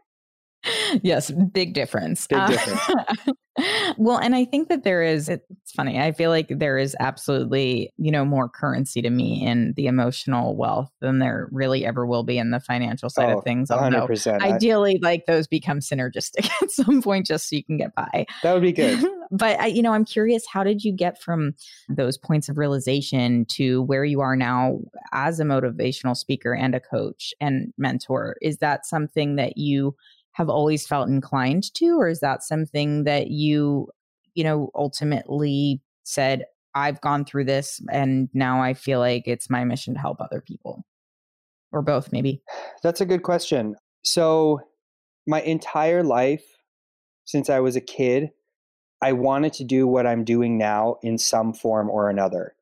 yes, 1.03 1.31
big 1.31 1.75
difference. 1.75 2.27
Big 2.27 2.47
difference. 2.47 2.81
Uh, 2.89 3.33
well, 3.97 4.19
and 4.19 4.35
I 4.35 4.45
think 4.45 4.69
that 4.69 4.85
there 4.85 5.03
is, 5.03 5.29
it's 5.29 5.73
funny. 5.75 6.01
I 6.01 6.13
feel 6.13 6.31
like 6.31 6.49
there 6.51 6.79
is 6.79 6.97
absolutely, 6.99 7.93
you 7.97 8.11
know, 8.11 8.25
more 8.25 8.49
currency 8.49 9.03
to 9.03 9.11
me 9.11 9.45
in 9.45 9.75
the 9.77 9.87
emotional 9.87 10.57
wealth 10.57 10.91
than 11.01 11.19
there 11.19 11.49
really 11.53 11.85
ever 11.85 12.07
will 12.07 12.25
be 12.25 12.39
in 12.39 12.51
the 12.51 12.61
financial 12.61 13.11
side 13.11 13.33
oh, 13.33 13.39
of 13.39 13.45
things. 13.45 13.71
Although 13.71 14.07
100%. 14.07 14.41
ideally, 14.41 14.99
like 15.03 15.27
those 15.27 15.47
become 15.47 15.81
synergistic 15.81 16.51
at 16.63 16.71
some 16.71 17.03
point 17.03 17.27
just 17.27 17.49
so 17.49 17.57
you 17.57 17.65
can 17.65 17.77
get 17.77 17.95
by. 17.95 18.27
That 18.43 18.55
would 18.55 18.63
be 18.63 18.73
good. 18.73 19.05
but, 19.31 19.59
I, 19.61 19.67
you 19.67 19.83
know, 19.83 19.93
I'm 19.93 20.05
curious, 20.05 20.45
how 20.51 20.65
did 20.65 20.83
you 20.83 20.93
get 20.93 21.21
from 21.21 21.55
those 21.89 22.19
points 22.19 22.49
of 22.49 22.59
realization 22.59 23.45
to 23.51 23.83
where 23.83 24.05
you 24.05 24.21
are 24.21 24.37
now 24.37 24.79
as 25.13 25.39
a 25.41 25.45
motivational 25.45 26.17
speaker 26.17 26.55
and 26.55 26.75
a 26.75 26.81
coach 26.81 27.35
and 27.41 27.73
mentor? 27.79 28.37
Is 28.43 28.59
that 28.59 28.87
something 28.87 29.37
that 29.37 29.57
you 29.57 29.95
have 30.35 30.49
always 30.49 30.87
felt 30.87 31.09
inclined 31.09 31.73
to 31.75 31.99
or 31.99 32.09
is 32.09 32.21
that 32.21 32.43
something 32.43 33.05
that 33.05 33.29
you 33.29 33.89
you 34.35 34.45
know 34.45 34.71
ultimately 34.75 35.81
said 36.05 36.45
i've 36.75 37.01
gone 37.01 37.25
through 37.25 37.45
this 37.45 37.81
and 37.91 38.29
now 38.35 38.63
i 38.63 38.75
feel 38.75 38.99
like 38.99 39.25
it's 39.27 39.51
my 39.51 39.65
mission 39.65 39.95
to 39.95 40.01
help 40.01 40.21
other 40.21 40.41
people 40.41 40.85
or 41.75 41.83
both 41.83 42.13
maybe? 42.13 42.41
That's 42.83 43.01
a 43.01 43.07
good 43.07 43.25
question. 43.25 43.75
So 44.05 44.61
my 45.27 45.43
entire 45.43 46.03
life 46.03 46.45
since 47.25 47.49
i 47.49 47.59
was 47.59 47.77
a 47.77 47.81
kid 47.81 48.31
i 49.01 49.11
wanted 49.13 49.55
to 49.55 49.65
do 49.65 49.87
what 49.87 50.07
i'm 50.07 50.23
doing 50.23 50.59
now 50.59 50.97
in 51.03 51.17
some 51.17 51.55
form 51.55 51.89
or 51.89 52.11
another. 52.11 52.55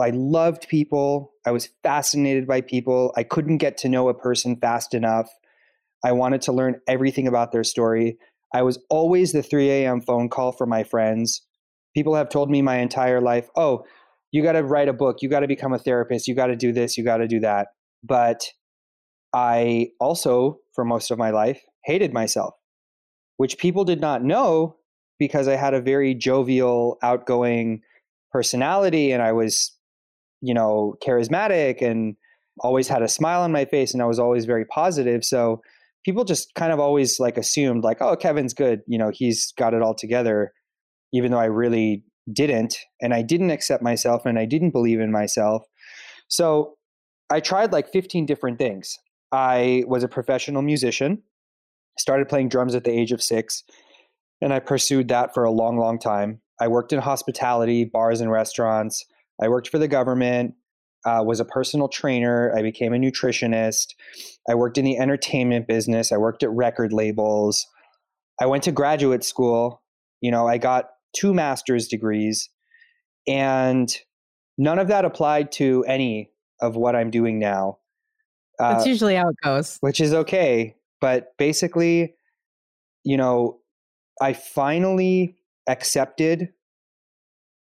I 0.00 0.10
loved 0.10 0.66
people. 0.66 1.32
I 1.46 1.52
was 1.52 1.68
fascinated 1.84 2.48
by 2.48 2.60
people. 2.60 3.12
I 3.16 3.22
couldn't 3.22 3.58
get 3.58 3.76
to 3.78 3.88
know 3.88 4.08
a 4.08 4.14
person 4.14 4.56
fast 4.56 4.94
enough 4.94 5.30
I 6.04 6.12
wanted 6.12 6.42
to 6.42 6.52
learn 6.52 6.80
everything 6.88 7.26
about 7.28 7.52
their 7.52 7.64
story. 7.64 8.18
I 8.54 8.62
was 8.62 8.78
always 8.90 9.32
the 9.32 9.42
3 9.42 9.70
a.m. 9.70 10.00
phone 10.00 10.28
call 10.28 10.52
for 10.52 10.66
my 10.66 10.84
friends. 10.84 11.42
People 11.94 12.14
have 12.14 12.28
told 12.28 12.50
me 12.50 12.62
my 12.62 12.78
entire 12.78 13.20
life, 13.20 13.48
oh, 13.56 13.84
you 14.30 14.42
got 14.42 14.52
to 14.52 14.62
write 14.62 14.88
a 14.88 14.94
book, 14.94 15.18
you 15.20 15.28
got 15.28 15.40
to 15.40 15.46
become 15.46 15.72
a 15.72 15.78
therapist, 15.78 16.26
you 16.26 16.34
got 16.34 16.46
to 16.46 16.56
do 16.56 16.72
this, 16.72 16.96
you 16.96 17.04
got 17.04 17.18
to 17.18 17.28
do 17.28 17.40
that. 17.40 17.68
But 18.02 18.44
I 19.32 19.88
also, 20.00 20.58
for 20.74 20.84
most 20.84 21.10
of 21.10 21.18
my 21.18 21.30
life, 21.30 21.60
hated 21.84 22.12
myself, 22.12 22.54
which 23.36 23.58
people 23.58 23.84
did 23.84 24.00
not 24.00 24.24
know 24.24 24.76
because 25.18 25.48
I 25.48 25.56
had 25.56 25.74
a 25.74 25.80
very 25.80 26.14
jovial, 26.14 26.98
outgoing 27.02 27.82
personality 28.30 29.12
and 29.12 29.22
I 29.22 29.32
was, 29.32 29.76
you 30.40 30.54
know, 30.54 30.96
charismatic 31.04 31.82
and 31.82 32.16
always 32.60 32.88
had 32.88 33.02
a 33.02 33.08
smile 33.08 33.42
on 33.42 33.52
my 33.52 33.64
face 33.64 33.92
and 33.92 34.02
I 34.02 34.06
was 34.06 34.18
always 34.18 34.46
very 34.46 34.64
positive. 34.64 35.24
So 35.24 35.62
people 36.04 36.24
just 36.24 36.54
kind 36.54 36.72
of 36.72 36.80
always 36.80 37.20
like 37.20 37.36
assumed 37.36 37.84
like, 37.84 38.00
oh, 38.00 38.16
Kevin's 38.16 38.54
good. 38.54 38.80
You 38.86 38.98
know, 38.98 39.10
he's 39.12 39.52
got 39.56 39.74
it 39.74 39.82
all 39.82 39.94
together, 39.94 40.52
even 41.12 41.30
though 41.30 41.38
I 41.38 41.46
really 41.46 42.04
didn't. 42.32 42.76
And 43.00 43.14
I 43.14 43.22
didn't 43.22 43.50
accept 43.50 43.82
myself 43.82 44.26
and 44.26 44.38
I 44.38 44.44
didn't 44.44 44.70
believe 44.70 45.00
in 45.00 45.12
myself. 45.12 45.62
So 46.28 46.76
I 47.30 47.40
tried 47.40 47.72
like 47.72 47.90
15 47.90 48.26
different 48.26 48.58
things. 48.58 48.98
I 49.32 49.84
was 49.86 50.02
a 50.02 50.08
professional 50.08 50.62
musician, 50.62 51.22
started 51.98 52.28
playing 52.28 52.48
drums 52.48 52.74
at 52.74 52.84
the 52.84 52.90
age 52.90 53.12
of 53.12 53.22
six, 53.22 53.64
and 54.42 54.52
I 54.52 54.58
pursued 54.58 55.08
that 55.08 55.32
for 55.32 55.44
a 55.44 55.50
long, 55.50 55.78
long 55.78 55.98
time. 55.98 56.40
I 56.60 56.68
worked 56.68 56.92
in 56.92 57.00
hospitality, 57.00 57.84
bars 57.84 58.20
and 58.20 58.30
restaurants. 58.30 59.04
I 59.40 59.48
worked 59.48 59.68
for 59.68 59.78
the 59.78 59.88
government 59.88 60.54
uh, 61.04 61.22
was 61.24 61.40
a 61.40 61.44
personal 61.44 61.88
trainer. 61.88 62.52
I 62.56 62.62
became 62.62 62.92
a 62.94 62.96
nutritionist. 62.96 63.94
I 64.48 64.54
worked 64.54 64.78
in 64.78 64.84
the 64.84 64.98
entertainment 64.98 65.66
business. 65.66 66.12
I 66.12 66.16
worked 66.16 66.42
at 66.42 66.50
record 66.50 66.92
labels. 66.92 67.66
I 68.40 68.46
went 68.46 68.62
to 68.64 68.72
graduate 68.72 69.24
school. 69.24 69.82
You 70.20 70.30
know, 70.30 70.46
I 70.46 70.58
got 70.58 70.90
two 71.14 71.34
master's 71.34 71.88
degrees, 71.88 72.48
and 73.26 73.94
none 74.56 74.78
of 74.78 74.88
that 74.88 75.04
applied 75.04 75.52
to 75.52 75.84
any 75.86 76.30
of 76.60 76.76
what 76.76 76.94
I'm 76.94 77.10
doing 77.10 77.38
now. 77.38 77.78
Uh, 78.58 78.74
That's 78.74 78.86
usually 78.86 79.16
how 79.16 79.28
it 79.28 79.36
goes, 79.42 79.78
which 79.80 80.00
is 80.00 80.14
okay. 80.14 80.76
But 81.00 81.36
basically, 81.36 82.14
you 83.04 83.16
know, 83.16 83.58
I 84.20 84.34
finally 84.34 85.36
accepted 85.68 86.52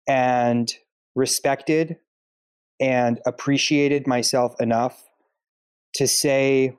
and 0.08 0.74
respected 1.16 1.98
and 2.80 3.20
appreciated 3.26 4.08
myself 4.08 4.60
enough 4.60 5.04
to 5.96 6.08
say, 6.08 6.76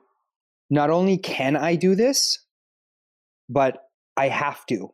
not 0.69 0.89
only 0.89 1.17
can 1.17 1.55
I 1.55 1.75
do 1.75 1.95
this, 1.95 2.39
but 3.49 3.83
I 4.15 4.29
have 4.29 4.65
to. 4.67 4.93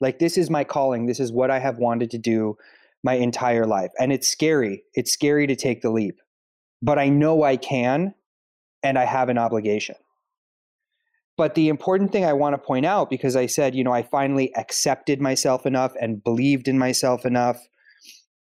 Like, 0.00 0.18
this 0.18 0.36
is 0.36 0.50
my 0.50 0.64
calling. 0.64 1.06
This 1.06 1.20
is 1.20 1.32
what 1.32 1.50
I 1.50 1.58
have 1.58 1.78
wanted 1.78 2.10
to 2.10 2.18
do 2.18 2.56
my 3.02 3.14
entire 3.14 3.66
life. 3.66 3.90
And 3.98 4.12
it's 4.12 4.28
scary. 4.28 4.82
It's 4.94 5.12
scary 5.12 5.46
to 5.46 5.56
take 5.56 5.82
the 5.82 5.90
leap, 5.90 6.16
but 6.82 6.98
I 6.98 7.08
know 7.08 7.42
I 7.42 7.56
can 7.56 8.14
and 8.82 8.98
I 8.98 9.04
have 9.04 9.28
an 9.28 9.38
obligation. 9.38 9.96
But 11.36 11.54
the 11.54 11.68
important 11.68 12.12
thing 12.12 12.24
I 12.24 12.32
want 12.32 12.54
to 12.54 12.58
point 12.58 12.86
out, 12.86 13.10
because 13.10 13.34
I 13.34 13.46
said, 13.46 13.74
you 13.74 13.82
know, 13.82 13.92
I 13.92 14.02
finally 14.02 14.54
accepted 14.54 15.20
myself 15.20 15.66
enough 15.66 15.92
and 16.00 16.22
believed 16.22 16.68
in 16.68 16.78
myself 16.78 17.26
enough 17.26 17.66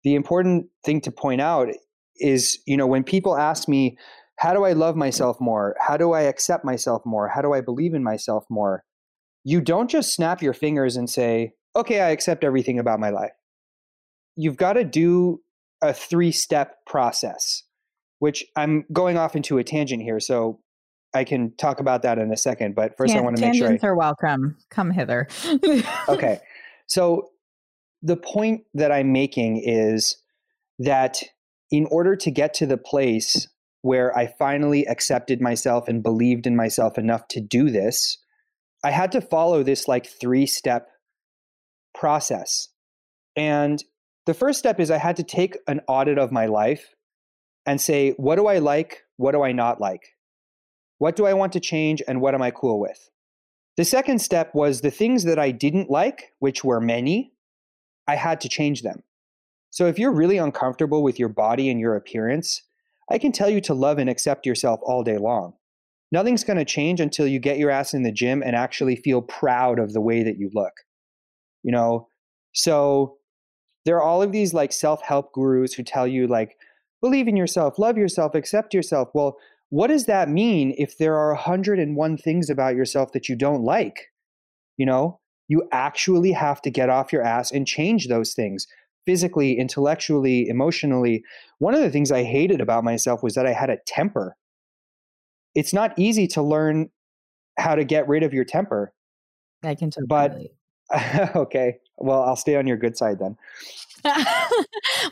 the 0.03 0.15
important 0.15 0.67
thing 0.85 1.01
to 1.01 1.11
point 1.11 1.41
out 1.41 1.69
is, 2.17 2.59
you 2.65 2.77
know, 2.77 2.87
when 2.87 3.03
people 3.03 3.37
ask 3.37 3.67
me, 3.67 3.97
how 4.37 4.53
do 4.53 4.63
I 4.63 4.71
love 4.71 4.95
myself 4.95 5.39
more? 5.41 5.75
How 5.79 5.97
do 5.97 6.13
I 6.13 6.21
accept 6.21 6.63
myself 6.63 7.05
more? 7.05 7.27
How 7.27 7.41
do 7.41 7.53
I 7.53 7.61
believe 7.61 7.93
in 7.93 8.03
myself 8.03 8.45
more? 8.49 8.83
You 9.43 9.61
don't 9.61 9.89
just 9.89 10.13
snap 10.13 10.41
your 10.41 10.53
fingers 10.53 10.95
and 10.95 11.09
say, 11.09 11.53
okay, 11.75 12.01
I 12.01 12.09
accept 12.09 12.43
everything 12.43 12.79
about 12.79 12.99
my 12.99 13.09
life. 13.09 13.31
You've 14.35 14.57
got 14.57 14.73
to 14.73 14.83
do 14.83 15.41
a 15.81 15.93
three 15.93 16.31
step 16.31 16.85
process, 16.85 17.63
which 18.19 18.45
I'm 18.55 18.85
going 18.93 19.17
off 19.17 19.35
into 19.35 19.57
a 19.57 19.63
tangent 19.63 20.03
here. 20.03 20.19
So 20.19 20.59
I 21.13 21.23
can 21.23 21.53
talk 21.57 21.79
about 21.79 22.03
that 22.03 22.17
in 22.17 22.31
a 22.31 22.37
second. 22.37 22.75
But 22.75 22.95
first, 22.95 23.13
Tan- 23.13 23.21
I 23.21 23.23
want 23.23 23.37
to 23.37 23.41
make 23.41 23.55
sure. 23.55 23.67
Tangents 23.67 23.83
I... 23.83 23.87
are 23.87 23.95
welcome. 23.95 24.57
Come 24.69 24.91
hither. 24.91 25.27
okay. 26.09 26.39
So 26.87 27.29
the 28.01 28.17
point 28.17 28.61
that 28.73 28.91
I'm 28.91 29.11
making 29.11 29.61
is 29.63 30.17
that 30.79 31.21
in 31.71 31.87
order 31.91 32.15
to 32.15 32.31
get 32.31 32.53
to 32.55 32.65
the 32.65 32.77
place 32.77 33.47
where 33.81 34.17
I 34.17 34.27
finally 34.27 34.85
accepted 34.85 35.41
myself 35.41 35.87
and 35.87 36.03
believed 36.03 36.47
in 36.47 36.55
myself 36.55 36.97
enough 36.97 37.27
to 37.29 37.41
do 37.41 37.69
this, 37.69 38.17
I 38.83 38.91
had 38.91 39.11
to 39.13 39.21
follow 39.21 39.63
this 39.63 39.87
like 39.87 40.07
three 40.07 40.45
step 40.45 40.89
process. 41.93 42.69
And 43.35 43.83
the 44.25 44.33
first 44.33 44.59
step 44.59 44.79
is 44.79 44.91
I 44.91 44.97
had 44.97 45.17
to 45.17 45.23
take 45.23 45.57
an 45.67 45.81
audit 45.87 46.17
of 46.17 46.31
my 46.31 46.45
life 46.45 46.93
and 47.65 47.79
say, 47.79 48.11
what 48.11 48.35
do 48.35 48.47
I 48.47 48.59
like? 48.59 49.03
What 49.17 49.31
do 49.31 49.43
I 49.43 49.51
not 49.51 49.81
like? 49.81 50.01
What 50.97 51.15
do 51.15 51.25
I 51.25 51.33
want 51.33 51.53
to 51.53 51.59
change? 51.59 52.01
And 52.07 52.21
what 52.21 52.33
am 52.33 52.41
I 52.41 52.51
cool 52.51 52.79
with? 52.79 53.09
The 53.77 53.85
second 53.85 54.19
step 54.19 54.53
was 54.53 54.81
the 54.81 54.91
things 54.91 55.23
that 55.23 55.39
I 55.39 55.51
didn't 55.51 55.89
like, 55.89 56.33
which 56.39 56.63
were 56.63 56.81
many, 56.81 57.31
I 58.09 58.15
had 58.15 58.41
to 58.41 58.49
change 58.49 58.81
them. 58.81 59.03
So 59.69 59.85
if 59.85 59.99
you're 59.99 60.11
really 60.11 60.37
uncomfortable 60.37 61.03
with 61.03 61.19
your 61.19 61.29
body 61.29 61.69
and 61.69 61.79
your 61.79 61.95
appearance, 61.95 62.63
I 63.11 63.19
can 63.19 63.31
tell 63.31 63.51
you 63.51 63.61
to 63.61 63.75
love 63.75 63.99
and 63.99 64.09
accept 64.09 64.47
yourself 64.47 64.79
all 64.81 65.03
day 65.03 65.19
long. 65.19 65.53
Nothing's 66.11 66.43
going 66.43 66.57
to 66.57 66.65
change 66.65 66.99
until 66.99 67.27
you 67.27 67.37
get 67.37 67.59
your 67.59 67.69
ass 67.69 67.93
in 67.93 68.01
the 68.01 68.11
gym 68.11 68.41
and 68.41 68.55
actually 68.55 68.95
feel 68.95 69.21
proud 69.21 69.77
of 69.77 69.93
the 69.93 70.01
way 70.01 70.23
that 70.23 70.39
you 70.39 70.49
look. 70.55 70.73
You 71.61 71.71
know, 71.71 72.07
so 72.53 73.17
there 73.85 73.97
are 73.97 74.01
all 74.01 74.23
of 74.23 74.31
these 74.31 74.55
like 74.55 74.71
self-help 74.71 75.31
gurus 75.33 75.73
who 75.75 75.83
tell 75.83 76.07
you 76.07 76.25
like 76.25 76.57
believe 77.01 77.27
in 77.27 77.37
yourself, 77.37 77.77
love 77.77 77.95
yourself, 77.95 78.33
accept 78.33 78.73
yourself. 78.73 79.09
Well, 79.13 79.37
what 79.69 79.87
does 79.87 80.07
that 80.07 80.29
mean 80.29 80.73
if 80.79 80.97
there 80.97 81.15
are 81.15 81.33
101 81.35 82.17
things 82.17 82.49
about 82.49 82.75
yourself 82.75 83.11
that 83.11 83.29
you 83.29 83.35
don't 83.35 83.63
like? 83.63 84.07
You 84.77 84.87
know, 84.87 85.19
you 85.49 85.67
actually 85.73 86.31
have 86.31 86.61
to 86.61 86.69
get 86.69 86.89
off 86.89 87.11
your 87.11 87.23
ass 87.23 87.51
and 87.51 87.67
change 87.67 88.07
those 88.07 88.33
things 88.33 88.67
physically, 89.05 89.57
intellectually, 89.57 90.47
emotionally. 90.47 91.23
One 91.57 91.73
of 91.73 91.81
the 91.81 91.89
things 91.89 92.11
I 92.11 92.23
hated 92.23 92.61
about 92.61 92.83
myself 92.83 93.21
was 93.23 93.33
that 93.33 93.45
I 93.45 93.51
had 93.51 93.69
a 93.69 93.79
temper. 93.85 94.37
It's 95.55 95.73
not 95.73 95.97
easy 95.97 96.27
to 96.27 96.41
learn 96.41 96.89
how 97.57 97.75
to 97.75 97.83
get 97.83 98.07
rid 98.07 98.23
of 98.23 98.33
your 98.33 98.45
temper. 98.45 98.93
I 99.63 99.75
can 99.75 99.91
totally. 99.91 100.51
But 100.89 101.35
okay, 101.35 101.77
well, 101.97 102.23
I'll 102.23 102.35
stay 102.35 102.55
on 102.55 102.67
your 102.67 102.77
good 102.77 102.95
side 102.95 103.17
then. 103.19 103.35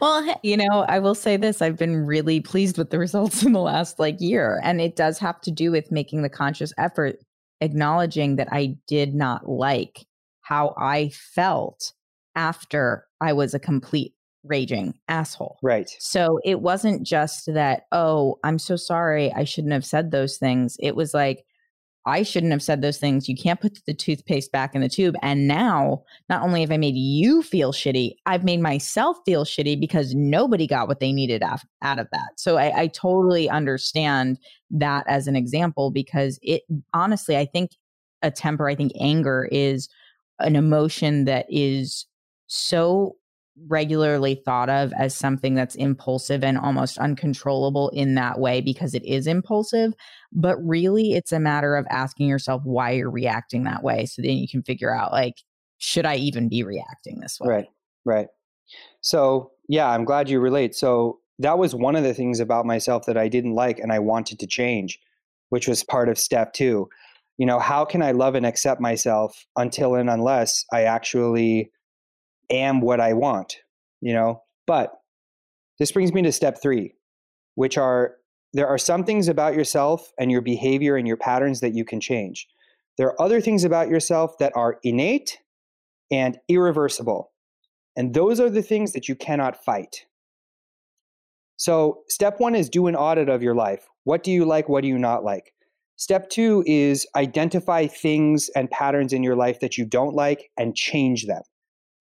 well, 0.01 0.39
you 0.43 0.57
know, 0.57 0.85
I 0.87 0.99
will 0.99 1.15
say 1.15 1.35
this 1.35 1.61
I've 1.61 1.77
been 1.77 2.05
really 2.05 2.39
pleased 2.39 2.77
with 2.77 2.89
the 2.89 2.99
results 2.99 3.43
in 3.45 3.53
the 3.53 3.61
last 3.61 3.99
like 3.99 4.21
year. 4.21 4.61
And 4.63 4.79
it 4.79 4.95
does 4.95 5.19
have 5.19 5.41
to 5.41 5.51
do 5.51 5.71
with 5.71 5.91
making 5.91 6.21
the 6.21 6.29
conscious 6.29 6.71
effort, 6.77 7.17
acknowledging 7.61 8.35
that 8.37 8.49
I 8.51 8.77
did 8.87 9.13
not 9.13 9.49
like 9.49 10.06
how 10.47 10.73
I 10.77 11.09
felt 11.09 11.93
after 12.35 13.05
I 13.19 13.33
was 13.33 13.53
a 13.53 13.59
complete 13.59 14.13
raging 14.43 14.93
asshole. 15.09 15.57
Right. 15.61 15.93
So 15.99 16.39
it 16.45 16.61
wasn't 16.61 17.05
just 17.05 17.53
that, 17.53 17.83
oh, 17.91 18.39
I'm 18.43 18.59
so 18.59 18.75
sorry. 18.75 19.31
I 19.33 19.43
shouldn't 19.43 19.73
have 19.73 19.85
said 19.85 20.11
those 20.11 20.37
things. 20.37 20.77
It 20.79 20.95
was 20.95 21.13
like, 21.13 21.43
I 22.05 22.23
shouldn't 22.23 22.53
have 22.53 22.63
said 22.63 22.81
those 22.81 22.97
things. 22.97 23.27
You 23.27 23.35
can't 23.35 23.59
put 23.59 23.79
the 23.85 23.93
toothpaste 23.93 24.53
back 24.53 24.73
in 24.73 24.79
the 24.79 24.87
tube. 24.87 25.15
And 25.21 25.45
now, 25.45 26.03
not 26.29 26.41
only 26.41 26.61
have 26.61 26.71
I 26.71 26.77
made 26.77 26.95
you 26.95 27.43
feel 27.43 27.73
shitty, 27.73 28.13
I've 28.25 28.45
made 28.45 28.61
myself 28.61 29.17
feel 29.25 29.43
shitty 29.43 29.77
because 29.77 30.15
nobody 30.15 30.67
got 30.67 30.87
what 30.87 31.01
they 31.01 31.11
needed 31.11 31.43
out 31.43 31.99
of 31.99 32.07
that. 32.13 32.29
So 32.37 32.55
I, 32.55 32.83
I 32.83 32.87
totally 32.87 33.49
understand 33.49 34.39
that 34.71 35.03
as 35.09 35.27
an 35.27 35.35
example 35.35 35.91
because 35.91 36.39
it 36.41 36.61
honestly, 36.93 37.35
I 37.35 37.45
think 37.45 37.71
a 38.21 38.31
temper, 38.31 38.69
I 38.69 38.75
think 38.75 38.93
anger 38.97 39.49
is 39.51 39.89
an 40.39 40.55
emotion 40.55 41.25
that 41.25 41.45
is 41.49 42.05
so 42.47 43.15
regularly 43.67 44.35
thought 44.35 44.69
of 44.69 44.93
as 44.93 45.15
something 45.15 45.55
that's 45.55 45.75
impulsive 45.75 46.43
and 46.43 46.57
almost 46.57 46.97
uncontrollable 46.99 47.89
in 47.89 48.15
that 48.15 48.39
way 48.39 48.61
because 48.61 48.93
it 48.93 49.03
is 49.03 49.25
impulsive. 49.25 49.93
But 50.31 50.57
really, 50.63 51.13
it's 51.13 51.31
a 51.31 51.39
matter 51.39 51.75
of 51.75 51.87
asking 51.89 52.27
yourself 52.27 52.61
why 52.65 52.91
you're 52.91 53.09
reacting 53.09 53.63
that 53.63 53.83
way. 53.83 54.05
So 54.05 54.21
then 54.21 54.37
you 54.37 54.47
can 54.47 54.61
figure 54.61 54.93
out, 54.93 55.11
like, 55.11 55.35
should 55.79 56.05
I 56.05 56.15
even 56.17 56.49
be 56.49 56.63
reacting 56.63 57.19
this 57.19 57.39
way? 57.39 57.49
Right, 57.49 57.67
right. 58.05 58.27
So, 59.01 59.51
yeah, 59.67 59.89
I'm 59.89 60.05
glad 60.05 60.29
you 60.29 60.39
relate. 60.39 60.75
So, 60.75 61.19
that 61.39 61.59
was 61.59 61.75
one 61.75 61.95
of 61.95 62.03
the 62.03 62.15
things 62.15 62.39
about 62.39 62.65
myself 62.65 63.05
that 63.05 63.17
I 63.17 63.27
didn't 63.27 63.53
like 63.53 63.79
and 63.79 63.91
I 63.91 63.99
wanted 63.99 64.39
to 64.39 64.47
change, 64.47 64.99
which 65.49 65.67
was 65.67 65.83
part 65.83 66.09
of 66.09 66.17
step 66.17 66.53
two. 66.53 66.89
You 67.37 67.45
know, 67.45 67.59
how 67.59 67.85
can 67.85 68.01
I 68.01 68.11
love 68.11 68.35
and 68.35 68.45
accept 68.45 68.81
myself 68.81 69.45
until 69.55 69.95
and 69.95 70.09
unless 70.09 70.65
I 70.73 70.83
actually 70.83 71.71
am 72.49 72.81
what 72.81 72.99
I 72.99 73.13
want, 73.13 73.57
you 74.01 74.13
know? 74.13 74.41
But 74.65 74.91
this 75.79 75.91
brings 75.91 76.13
me 76.13 76.23
to 76.23 76.31
step 76.31 76.61
three, 76.61 76.95
which 77.55 77.77
are 77.77 78.15
there 78.53 78.67
are 78.67 78.77
some 78.77 79.03
things 79.03 79.27
about 79.27 79.53
yourself 79.53 80.11
and 80.19 80.31
your 80.31 80.41
behavior 80.41 80.95
and 80.95 81.07
your 81.07 81.17
patterns 81.17 81.59
that 81.59 81.75
you 81.75 81.85
can 81.85 81.99
change. 81.99 82.47
There 82.97 83.07
are 83.07 83.21
other 83.21 83.41
things 83.41 83.63
about 83.63 83.89
yourself 83.89 84.37
that 84.39 84.53
are 84.55 84.79
innate 84.83 85.37
and 86.09 86.39
irreversible. 86.47 87.31
And 87.95 88.13
those 88.13 88.39
are 88.39 88.49
the 88.49 88.61
things 88.61 88.93
that 88.93 89.07
you 89.07 89.15
cannot 89.15 89.63
fight. 89.63 90.05
So, 91.57 92.03
step 92.07 92.39
one 92.39 92.55
is 92.55 92.69
do 92.69 92.87
an 92.87 92.95
audit 92.95 93.29
of 93.29 93.41
your 93.41 93.55
life. 93.55 93.87
What 94.03 94.23
do 94.23 94.31
you 94.31 94.45
like? 94.45 94.69
What 94.69 94.81
do 94.81 94.87
you 94.87 94.99
not 94.99 95.23
like? 95.23 95.53
Step 95.97 96.29
two 96.29 96.63
is 96.65 97.05
identify 97.15 97.87
things 97.87 98.49
and 98.55 98.71
patterns 98.71 99.13
in 99.13 99.23
your 99.23 99.35
life 99.35 99.59
that 99.59 99.77
you 99.77 99.85
don't 99.85 100.15
like 100.15 100.49
and 100.57 100.75
change 100.75 101.25
them 101.25 101.41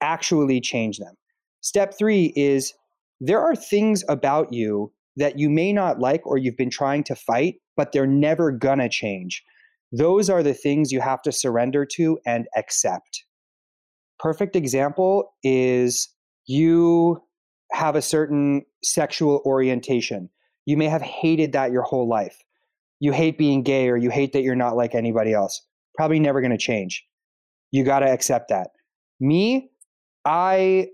actually 0.00 0.60
change 0.60 0.98
them. 0.98 1.14
Step 1.60 1.94
three 1.98 2.32
is 2.36 2.74
there 3.20 3.40
are 3.40 3.56
things 3.56 4.04
about 4.08 4.52
you 4.52 4.92
that 5.16 5.38
you 5.38 5.48
may 5.48 5.72
not 5.72 5.98
like 5.98 6.26
or 6.26 6.36
you've 6.36 6.56
been 6.56 6.70
trying 6.70 7.02
to 7.04 7.14
fight, 7.14 7.56
but 7.76 7.92
they're 7.92 8.06
never 8.06 8.52
gonna 8.52 8.88
change. 8.88 9.42
Those 9.92 10.28
are 10.28 10.42
the 10.42 10.54
things 10.54 10.92
you 10.92 11.00
have 11.00 11.22
to 11.22 11.32
surrender 11.32 11.86
to 11.92 12.18
and 12.26 12.46
accept. 12.56 13.24
Perfect 14.18 14.56
example 14.56 15.34
is 15.42 16.08
you 16.46 17.22
have 17.72 17.96
a 17.96 18.02
certain 18.02 18.62
sexual 18.82 19.42
orientation. 19.44 20.28
You 20.66 20.76
may 20.76 20.88
have 20.88 21.02
hated 21.02 21.52
that 21.52 21.72
your 21.72 21.82
whole 21.82 22.08
life. 22.08 22.42
You 23.00 23.12
hate 23.12 23.38
being 23.38 23.62
gay 23.62 23.88
or 23.88 23.96
you 23.96 24.10
hate 24.10 24.32
that 24.32 24.42
you're 24.42 24.54
not 24.54 24.76
like 24.76 24.94
anybody 24.94 25.32
else. 25.32 25.62
Probably 25.96 26.20
never 26.20 26.40
going 26.40 26.52
to 26.52 26.58
change. 26.58 27.04
You 27.70 27.84
got 27.84 28.00
to 28.00 28.06
accept 28.06 28.48
that. 28.48 28.70
Me, 29.20 29.70
I 30.24 30.88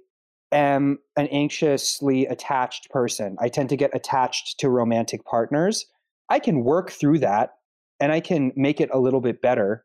am 0.52 0.98
an 1.16 1.26
anxiously 1.28 2.26
attached 2.26 2.90
person. 2.90 3.36
I 3.40 3.48
tend 3.48 3.68
to 3.70 3.76
get 3.76 3.94
attached 3.94 4.60
to 4.60 4.68
romantic 4.68 5.24
partners. 5.24 5.86
I 6.28 6.38
can 6.38 6.64
work 6.64 6.90
through 6.90 7.20
that 7.20 7.54
and 8.00 8.12
I 8.12 8.20
can 8.20 8.52
make 8.56 8.80
it 8.80 8.90
a 8.92 8.98
little 8.98 9.20
bit 9.20 9.40
better, 9.40 9.84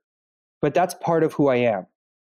but 0.61 0.73
that's 0.73 0.95
part 0.95 1.23
of 1.23 1.33
who 1.33 1.47
I 1.47 1.57
am. 1.57 1.87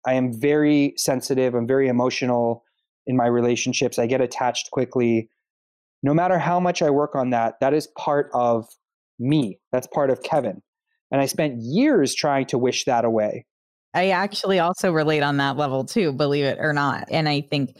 I 0.05 0.13
am 0.13 0.31
very 0.31 0.93
sensitive, 0.97 1.53
I'm 1.55 1.67
very 1.67 1.87
emotional 1.87 2.63
in 3.07 3.17
my 3.17 3.27
relationships. 3.27 3.97
I 3.97 4.05
get 4.05 4.21
attached 4.21 4.71
quickly. 4.71 5.29
No 6.03 6.13
matter 6.13 6.37
how 6.37 6.59
much 6.59 6.81
I 6.81 6.89
work 6.89 7.15
on 7.15 7.31
that, 7.31 7.59
that 7.59 7.73
is 7.73 7.87
part 7.97 8.29
of 8.33 8.67
me. 9.19 9.59
That's 9.71 9.87
part 9.87 10.09
of 10.09 10.23
Kevin. 10.23 10.61
And 11.11 11.21
I 11.21 11.25
spent 11.25 11.61
years 11.61 12.13
trying 12.13 12.45
to 12.47 12.57
wish 12.57 12.85
that 12.85 13.05
away. 13.05 13.45
I 13.93 14.09
actually 14.09 14.59
also 14.59 14.91
relate 14.91 15.23
on 15.23 15.37
that 15.37 15.57
level 15.57 15.83
too, 15.83 16.13
believe 16.13 16.45
it 16.45 16.59
or 16.59 16.73
not. 16.73 17.07
And 17.09 17.27
I 17.27 17.41
think 17.41 17.75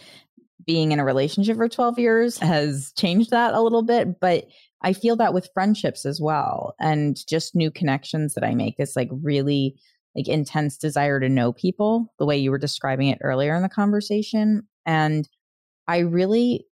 being 0.66 0.92
in 0.92 1.00
a 1.00 1.06
relationship 1.06 1.58
for 1.58 1.70
12 1.70 2.00
years 2.00 2.38
has 2.40 2.92
changed 2.98 3.32
that 3.32 3.54
a 3.54 3.62
little 3.62 3.84
bit, 3.84 4.20
but 4.20 4.48
I 4.82 4.94
feel 4.94 5.16
that 5.18 5.34
with 5.34 5.50
friendships 5.54 6.06
as 6.06 6.20
well 6.22 6.74
and 6.80 7.18
just 7.28 7.56
new 7.56 7.70
connections 7.70 8.34
that 8.34 8.44
I 8.44 8.56
make 8.56 8.78
this 8.78 8.96
like 8.96 9.10
really 9.12 9.76
like 10.16 10.28
intense 10.28 10.78
desire 10.78 11.20
to 11.20 11.30
know 11.30 11.54
people 11.54 12.14
the 12.18 12.26
way 12.26 12.38
you 12.38 12.50
were 12.50 12.58
describing 12.58 13.10
it 13.10 13.20
earlier 13.22 13.56
in 13.56 13.62
the 13.62 13.70
conversation 13.70 14.64
and 14.86 15.28
I 15.88 16.00
really 16.00 16.66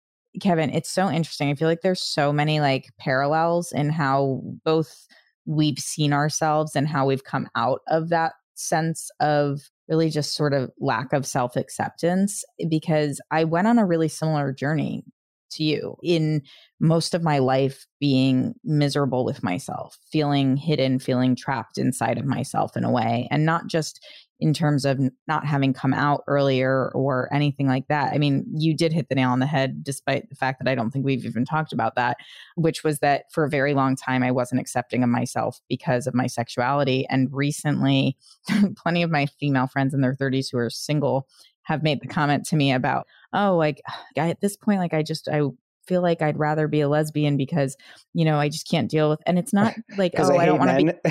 Kevin, 0.42 0.70
it's 0.70 0.90
so 0.90 1.10
interesting. 1.10 1.50
I 1.50 1.56
feel 1.56 1.68
like 1.68 1.82
there's 1.82 2.02
so 2.02 2.32
many 2.32 2.60
like 2.60 2.90
parallels 2.98 3.72
in 3.72 3.90
how 3.90 4.42
both 4.64 5.08
we've 5.46 5.80
seen 5.80 6.14
ourselves 6.14 6.76
and 6.76 6.88
how 6.88 7.06
we've 7.06 7.24
come 7.24 7.48
out 7.56 7.82
of 7.88 8.10
that 8.10 8.34
sense 8.56 9.10
of 9.20 9.70
really 9.88 10.10
just 10.10 10.36
sort 10.36 10.54
of 10.54 10.72
lack 10.80 11.14
of 11.14 11.26
self 11.26 11.56
acceptance 11.56 12.44
eh, 12.60 12.66
because 12.70 13.22
I 13.32 13.44
went 13.44 13.68
on 13.68 13.78
a 13.78 13.86
really 13.86 14.08
similar 14.08 14.52
journey 14.52 15.04
to 15.52 15.64
you 15.64 15.96
in 16.04 16.42
most 16.80 17.14
of 17.14 17.24
my 17.24 17.40
life 17.40 17.86
being 18.00 18.56
miserable 18.64 19.24
with 19.24 19.44
myself, 19.44 19.98
feeling 20.12 20.58
hidden, 20.58 21.00
feeling 21.00 21.36
trapped 21.36 21.78
inside 21.78 22.18
of 22.18 22.26
myself 22.26 22.76
in 22.76 22.84
a 22.84 22.92
way, 22.92 23.28
and 23.32 23.46
not 23.46 23.68
just 23.68 24.04
in 24.40 24.54
terms 24.54 24.84
of 24.84 25.00
not 25.28 25.46
having 25.46 25.74
come 25.74 25.94
out 25.94 26.24
earlier 26.28 26.92
or 26.94 27.30
anything 27.34 27.68
like 27.68 27.88
that. 27.88 28.14
I 28.14 28.18
mean, 28.18 28.46
you 28.54 28.76
did 28.76 28.92
hit 28.92 29.08
the 29.08 29.16
nail 29.16 29.30
on 29.30 29.40
the 29.40 29.46
head, 29.46 29.84
despite 29.84 30.30
the 30.30 30.36
fact 30.36 30.60
that 30.60 30.70
I 30.70 30.76
don't 30.76 30.92
think 30.92 31.06
we've 31.06 31.26
even 31.26 31.46
talked 31.46 31.72
about 31.72 31.96
that, 31.96 32.18
which 32.56 32.84
was 32.84 33.00
that 33.00 33.26
for 33.32 33.46
a 33.46 33.50
very 33.50 33.74
long 33.74 33.96
time, 33.96 34.24
I 34.24 34.32
wasn't 34.32 34.60
accepting 34.60 35.04
of 35.04 35.10
myself 35.10 35.62
because 35.70 36.06
of 36.06 36.14
my 36.14 36.28
sexuality. 36.28 37.06
And 37.10 37.30
recently, 37.32 38.18
plenty 38.76 39.04
of 39.04 39.12
my 39.12 39.26
female 39.26 39.68
friends 39.68 39.94
in 39.94 40.02
their 40.02 40.16
30s 40.16 40.48
who 40.52 40.58
are 40.58 40.70
single 40.70 41.28
have 41.64 41.82
made 41.82 42.02
the 42.02 42.08
comment 42.08 42.46
to 42.46 42.56
me 42.56 42.74
about, 42.74 43.08
oh, 43.34 43.56
like 43.56 43.82
at 44.18 44.42
this 44.42 44.58
point, 44.58 44.80
like 44.80 44.94
I 44.94 45.02
just, 45.02 45.30
I 45.30 45.44
feel 45.88 46.02
like 46.02 46.22
I'd 46.22 46.38
rather 46.38 46.68
be 46.68 46.82
a 46.82 46.90
lesbian 46.90 47.38
because, 47.38 47.76
you 48.14 48.26
know, 48.26 48.38
I 48.40 48.50
just 48.50 48.70
can't 48.70 48.90
deal 48.90 49.10
with 49.10 49.22
and 49.26 49.40
it's 49.40 49.54
not 49.54 49.74
like 49.98 50.14
oh 50.18 50.36
I, 50.36 50.44
I 50.44 50.46
don't 50.46 50.60
want 50.60 50.80
to 50.80 50.86
be 50.86 50.92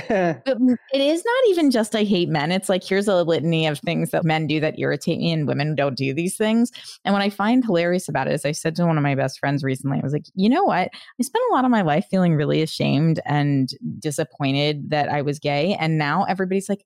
it 0.93 1.01
is 1.01 1.25
not 1.25 1.49
even 1.49 1.70
just 1.70 1.95
I 1.95 2.05
hate 2.05 2.29
men. 2.29 2.53
It's 2.53 2.68
like 2.68 2.85
here's 2.85 3.09
a 3.09 3.22
litany 3.22 3.66
of 3.66 3.79
things 3.81 4.11
that 4.11 4.25
men 4.25 4.47
do 4.47 4.61
that 4.61 4.79
irritate 4.79 5.18
me 5.18 5.33
and 5.33 5.47
women 5.47 5.75
don't 5.75 5.97
do 5.97 6.14
these 6.14 6.37
things. 6.37 6.70
And 7.05 7.12
what 7.12 7.22
I 7.22 7.31
find 7.31 7.64
hilarious 7.64 8.09
about 8.09 8.29
it 8.29 8.35
is 8.35 8.45
I 8.45 8.53
said 8.53 8.77
to 8.77 8.87
one 8.87 8.97
of 8.97 9.03
my 9.03 9.14
best 9.14 9.39
friends 9.39 9.62
recently, 9.62 9.99
I 9.99 10.03
was 10.03 10.12
like, 10.12 10.27
you 10.35 10.49
know 10.49 10.64
what? 10.64 10.91
I 10.93 11.22
spent 11.22 11.45
a 11.51 11.55
lot 11.55 11.64
of 11.64 11.70
my 11.70 11.83
life 11.83 12.07
feeling 12.11 12.35
really 12.35 12.62
ashamed 12.62 13.20
and 13.25 13.68
disappointed 13.99 14.91
that 14.91 15.09
I 15.09 15.22
was 15.22 15.39
gay. 15.39 15.77
And 15.79 15.99
now 15.99 16.25
everybody's 16.25 16.68
like, 16.68 16.85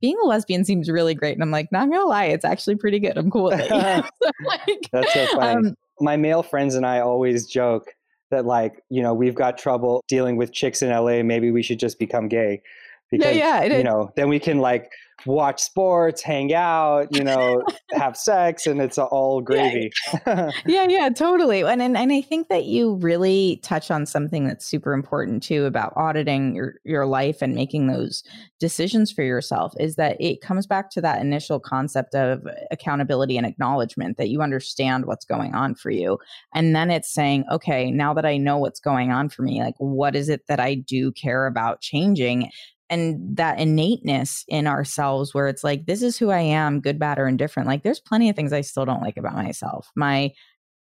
being 0.00 0.16
a 0.22 0.26
lesbian 0.26 0.64
seems 0.64 0.90
really 0.90 1.14
great. 1.14 1.34
And 1.34 1.42
I'm 1.42 1.50
like, 1.50 1.72
not 1.72 1.90
gonna 1.90 2.04
lie, 2.04 2.26
it's 2.26 2.44
actually 2.44 2.76
pretty 2.76 3.00
good. 3.00 3.16
I'm 3.16 3.30
cool 3.30 3.44
with 3.44 3.60
it. 3.60 3.68
so 4.22 4.30
like, 4.44 4.88
That's 4.92 5.12
so 5.12 5.26
funny. 5.28 5.68
Um, 5.68 5.74
my 6.00 6.16
male 6.16 6.42
friends 6.42 6.74
and 6.74 6.86
I 6.86 7.00
always 7.00 7.46
joke 7.46 7.94
that 8.30 8.44
like 8.44 8.82
you 8.90 9.02
know 9.02 9.14
we've 9.14 9.34
got 9.34 9.58
trouble 9.58 10.02
dealing 10.08 10.36
with 10.36 10.52
chicks 10.52 10.82
in 10.82 10.90
LA. 10.90 11.22
Maybe 11.22 11.50
we 11.50 11.62
should 11.62 11.78
just 11.78 11.98
become 11.98 12.28
gay 12.28 12.62
because 13.10 13.36
yeah, 13.36 13.64
yeah, 13.64 13.76
you 13.76 13.84
know 13.84 14.10
then 14.16 14.28
we 14.28 14.38
can 14.38 14.58
like 14.58 14.90
watch 15.24 15.62
sports, 15.62 16.22
hang 16.22 16.52
out, 16.52 17.08
you 17.10 17.24
know, 17.24 17.64
have 17.92 18.16
sex, 18.16 18.66
and 18.66 18.80
it's 18.80 18.98
all 18.98 19.40
gravy. 19.42 19.90
Yeah. 20.26 20.50
yeah, 20.66 20.86
yeah, 20.88 21.08
totally. 21.08 21.62
And, 21.62 21.80
and 21.80 21.96
and 21.96 22.12
I 22.12 22.20
think 22.20 22.48
that 22.48 22.64
you 22.64 22.96
really 22.96 23.60
touch 23.62 23.90
on 23.90 24.04
something 24.04 24.46
that's 24.46 24.66
super 24.66 24.92
important 24.92 25.42
too 25.42 25.64
about 25.64 25.92
auditing 25.96 26.54
your 26.54 26.74
your 26.84 27.06
life 27.06 27.40
and 27.40 27.54
making 27.54 27.86
those 27.86 28.22
decisions 28.58 29.12
for 29.12 29.22
yourself 29.22 29.74
is 29.78 29.96
that 29.96 30.16
it 30.20 30.40
comes 30.40 30.66
back 30.66 30.90
to 30.90 31.00
that 31.00 31.20
initial 31.20 31.60
concept 31.60 32.14
of 32.14 32.46
accountability 32.70 33.36
and 33.36 33.46
acknowledgement 33.46 34.16
that 34.16 34.28
you 34.28 34.40
understand 34.40 35.06
what's 35.06 35.24
going 35.24 35.54
on 35.54 35.74
for 35.74 35.90
you. 35.90 36.18
And 36.54 36.74
then 36.74 36.90
it's 36.90 37.12
saying, 37.12 37.44
okay, 37.50 37.90
now 37.90 38.14
that 38.14 38.24
I 38.24 38.38
know 38.38 38.56
what's 38.58 38.80
going 38.80 39.12
on 39.12 39.28
for 39.28 39.42
me, 39.42 39.62
like 39.62 39.74
what 39.78 40.16
is 40.16 40.28
it 40.28 40.46
that 40.48 40.60
I 40.60 40.74
do 40.74 41.12
care 41.12 41.46
about 41.46 41.80
changing? 41.80 42.50
And 42.88 43.36
that 43.36 43.58
innateness 43.58 44.44
in 44.48 44.66
ourselves 44.66 45.34
where 45.34 45.48
it's 45.48 45.64
like 45.64 45.86
this 45.86 46.02
is 46.02 46.16
who 46.16 46.30
i 46.30 46.40
am 46.40 46.80
good 46.80 46.98
bad 46.98 47.18
or 47.18 47.26
indifferent. 47.26 47.68
Like 47.68 47.82
there's 47.82 48.00
plenty 48.00 48.28
of 48.28 48.36
things 48.36 48.52
i 48.52 48.60
still 48.60 48.84
don't 48.84 49.02
like 49.02 49.16
about 49.16 49.34
myself. 49.34 49.90
My 49.96 50.32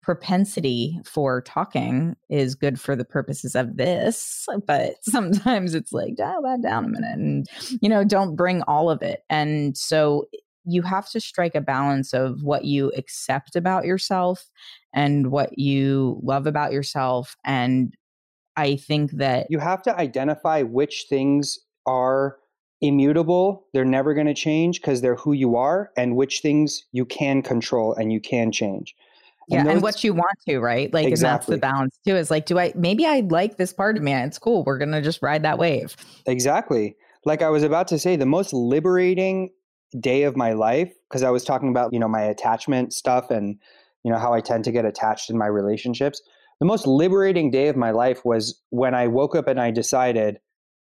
propensity 0.02 0.98
for 1.04 1.42
talking 1.42 2.14
is 2.30 2.54
good 2.54 2.80
for 2.80 2.96
the 2.96 3.04
purposes 3.04 3.54
of 3.54 3.76
this 3.76 4.46
but 4.66 4.94
sometimes 5.02 5.74
it's 5.74 5.92
like 5.92 6.14
dial 6.14 6.40
that 6.40 6.62
down 6.62 6.84
a 6.84 6.88
minute 6.88 7.18
and 7.18 7.46
you 7.82 7.88
know 7.88 8.04
don't 8.04 8.36
bring 8.36 8.62
all 8.62 8.90
of 8.90 9.02
it. 9.02 9.20
And 9.28 9.76
so 9.76 10.26
you 10.64 10.82
have 10.82 11.08
to 11.10 11.20
strike 11.20 11.54
a 11.54 11.60
balance 11.60 12.12
of 12.12 12.42
what 12.42 12.64
you 12.64 12.92
accept 12.96 13.56
about 13.56 13.86
yourself 13.86 14.50
and 14.94 15.30
what 15.30 15.58
you 15.58 16.20
love 16.22 16.46
about 16.46 16.72
yourself 16.72 17.36
and 17.44 17.94
I 18.56 18.74
think 18.74 19.12
that 19.12 19.46
you 19.50 19.60
have 19.60 19.82
to 19.82 19.96
identify 19.96 20.62
which 20.62 21.06
things 21.08 21.60
are 21.88 22.36
immutable, 22.80 23.66
they're 23.72 23.84
never 23.84 24.14
going 24.14 24.26
to 24.26 24.34
change 24.34 24.80
because 24.80 25.00
they're 25.00 25.16
who 25.16 25.32
you 25.32 25.56
are, 25.56 25.90
and 25.96 26.14
which 26.14 26.40
things 26.40 26.84
you 26.92 27.04
can 27.04 27.42
control 27.42 27.94
and 27.94 28.12
you 28.12 28.20
can 28.20 28.52
change. 28.52 28.94
And 29.50 29.58
yeah, 29.60 29.64
those, 29.64 29.72
and 29.72 29.82
what 29.82 30.04
you 30.04 30.12
want 30.12 30.38
to, 30.46 30.58
right? 30.58 30.92
Like, 30.92 31.06
exactly. 31.06 31.28
and 31.28 31.40
that's 31.40 31.46
the 31.46 31.58
balance 31.58 31.98
too. 32.06 32.16
Is 32.16 32.30
like, 32.30 32.46
do 32.46 32.58
I 32.58 32.72
maybe 32.76 33.06
I 33.06 33.20
like 33.20 33.56
this 33.56 33.72
part 33.72 33.96
of 33.96 34.02
me? 34.02 34.12
It's 34.12 34.38
cool. 34.38 34.62
We're 34.64 34.78
gonna 34.78 35.00
just 35.00 35.22
ride 35.22 35.42
that 35.42 35.58
wave. 35.58 35.96
Exactly. 36.26 36.96
Like 37.24 37.42
I 37.42 37.48
was 37.48 37.62
about 37.62 37.88
to 37.88 37.98
say, 37.98 38.16
the 38.16 38.26
most 38.26 38.52
liberating 38.52 39.50
day 39.98 40.24
of 40.24 40.36
my 40.36 40.52
life 40.52 40.92
because 41.08 41.22
I 41.22 41.30
was 41.30 41.44
talking 41.44 41.70
about 41.70 41.94
you 41.94 41.98
know 41.98 42.08
my 42.08 42.20
attachment 42.20 42.92
stuff 42.92 43.30
and 43.30 43.58
you 44.04 44.12
know 44.12 44.18
how 44.18 44.34
I 44.34 44.42
tend 44.42 44.64
to 44.64 44.72
get 44.72 44.84
attached 44.84 45.30
in 45.30 45.38
my 45.38 45.46
relationships. 45.46 46.20
The 46.60 46.66
most 46.66 46.86
liberating 46.86 47.50
day 47.50 47.68
of 47.68 47.76
my 47.76 47.92
life 47.92 48.24
was 48.24 48.60
when 48.70 48.94
I 48.94 49.06
woke 49.06 49.34
up 49.34 49.48
and 49.48 49.60
I 49.60 49.70
decided, 49.70 50.40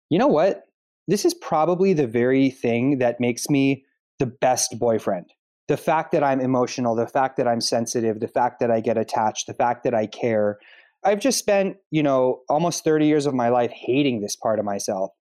you 0.09 0.19
know 0.19 0.27
what? 0.27 0.65
This 1.11 1.25
is 1.25 1.35
probably 1.35 1.93
the 1.93 2.07
very 2.07 2.51
thing 2.51 2.99
that 2.99 3.21
makes 3.21 3.51
me 3.51 3.85
the 4.19 4.27
best 4.27 4.79
boyfriend 4.79 5.27
the 5.71 5.77
fact 5.77 6.11
that 6.11 6.25
I'm 6.25 6.41
emotional, 6.41 6.97
the 6.97 7.07
fact 7.07 7.37
that 7.37 7.47
I'm 7.47 7.61
sensitive, 7.61 8.19
the 8.19 8.27
fact 8.27 8.59
that 8.59 8.73
I 8.73 8.81
get 8.81 8.99
attached, 8.99 9.47
the 9.47 9.55
fact 9.55 9.85
that 9.85 9.95
I 9.95 10.07
care. 10.07 10.59
I've 11.05 11.21
just 11.21 11.39
spent, 11.39 11.77
you 11.93 12.03
know, 12.03 12.41
almost 12.49 12.83
30 12.83 13.07
years 13.07 13.25
of 13.25 13.35
my 13.35 13.51
life 13.51 13.71
hating 13.71 14.21
this 14.21 14.35
part 14.35 14.59
of 14.59 14.65
myself. 14.65 15.13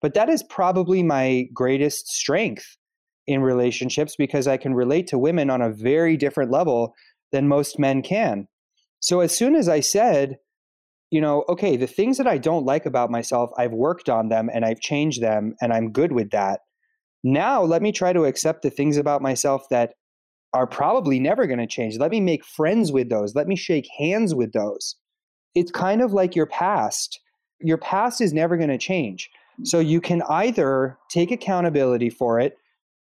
But 0.00 0.14
that 0.14 0.28
is 0.28 0.44
probably 0.44 1.02
my 1.02 1.48
greatest 1.52 2.06
strength 2.06 2.76
in 3.26 3.42
relationships 3.42 4.14
because 4.16 4.46
I 4.46 4.58
can 4.58 4.74
relate 4.74 5.08
to 5.08 5.18
women 5.18 5.50
on 5.50 5.60
a 5.60 5.72
very 5.72 6.16
different 6.16 6.52
level 6.52 6.94
than 7.32 7.48
most 7.48 7.76
men 7.76 8.00
can. 8.00 8.46
So 9.00 9.18
as 9.18 9.36
soon 9.36 9.56
as 9.56 9.68
I 9.68 9.80
said, 9.80 10.36
you 11.10 11.20
know, 11.20 11.44
okay, 11.48 11.76
the 11.76 11.86
things 11.86 12.18
that 12.18 12.26
I 12.26 12.38
don't 12.38 12.64
like 12.64 12.86
about 12.86 13.10
myself, 13.10 13.50
I've 13.58 13.72
worked 13.72 14.08
on 14.08 14.28
them 14.28 14.48
and 14.52 14.64
I've 14.64 14.80
changed 14.80 15.20
them 15.20 15.54
and 15.60 15.72
I'm 15.72 15.92
good 15.92 16.12
with 16.12 16.30
that. 16.30 16.60
Now, 17.22 17.62
let 17.62 17.82
me 17.82 17.92
try 17.92 18.12
to 18.12 18.24
accept 18.24 18.62
the 18.62 18.70
things 18.70 18.96
about 18.96 19.20
myself 19.20 19.68
that 19.70 19.94
are 20.54 20.66
probably 20.66 21.20
never 21.20 21.46
going 21.46 21.58
to 21.58 21.66
change. 21.66 21.98
Let 21.98 22.10
me 22.10 22.20
make 22.20 22.44
friends 22.44 22.92
with 22.92 23.08
those. 23.08 23.34
Let 23.34 23.46
me 23.46 23.56
shake 23.56 23.88
hands 23.98 24.34
with 24.34 24.52
those. 24.52 24.96
It's 25.54 25.70
kind 25.70 26.00
of 26.00 26.12
like 26.12 26.34
your 26.34 26.46
past. 26.46 27.20
Your 27.60 27.76
past 27.76 28.20
is 28.20 28.32
never 28.32 28.56
going 28.56 28.70
to 28.70 28.78
change. 28.78 29.30
So 29.64 29.78
you 29.78 30.00
can 30.00 30.22
either 30.28 30.96
take 31.10 31.30
accountability 31.30 32.08
for 32.08 32.40
it, 32.40 32.56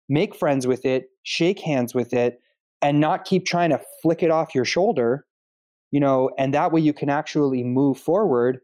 make 0.09 0.34
friends 0.34 0.66
with 0.66 0.84
it, 0.84 1.11
shake 1.22 1.61
hands 1.61 1.94
with 1.94 2.12
it, 2.12 2.40
and 2.82 2.98
not 2.98 3.24
keep 3.24 3.46
trying 3.46 3.70
to 3.70 3.80
flick 4.03 4.22
it 4.22 4.30
off 4.30 4.55
your 4.55 4.64
shoulder, 4.64 5.26
you 5.91 6.01
know, 6.01 6.30
and 6.38 6.55
that 6.55 6.72
way 6.72 6.80
you 6.80 6.93
can 6.93 7.11
actually 7.11 7.64
move 7.64 7.99
forward, 7.99 8.61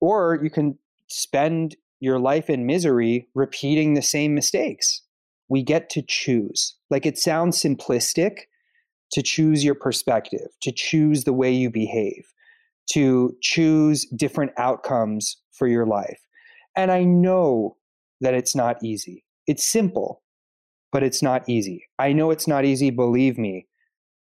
or 0.00 0.38
you 0.42 0.50
can 0.50 0.78
spend 1.08 1.76
your 2.00 2.18
life 2.18 2.48
in 2.48 2.66
misery 2.66 3.28
repeating 3.34 3.94
the 3.94 4.02
same 4.02 4.34
mistakes. 4.34 5.02
We 5.48 5.62
get 5.62 5.90
to 5.90 6.02
choose. 6.02 6.76
Like 6.90 7.06
it 7.06 7.18
sounds 7.18 7.60
simplistic 7.60 8.42
to 9.12 9.22
choose 9.22 9.64
your 9.64 9.74
perspective, 9.74 10.48
to 10.62 10.70
choose 10.70 11.24
the 11.24 11.32
way 11.32 11.50
you 11.50 11.70
behave, 11.70 12.32
to 12.92 13.34
choose 13.40 14.06
different 14.14 14.52
outcomes 14.58 15.38
for 15.52 15.66
your 15.66 15.86
life. 15.86 16.20
And 16.76 16.92
I 16.92 17.04
know 17.04 17.76
that 18.20 18.34
it's 18.34 18.54
not 18.54 18.82
easy. 18.84 19.24
It's 19.46 19.64
simple, 19.64 20.22
but 20.92 21.02
it's 21.02 21.22
not 21.22 21.48
easy. 21.48 21.86
I 21.98 22.12
know 22.12 22.30
it's 22.30 22.46
not 22.46 22.64
easy, 22.64 22.90
believe 22.90 23.38
me. 23.38 23.66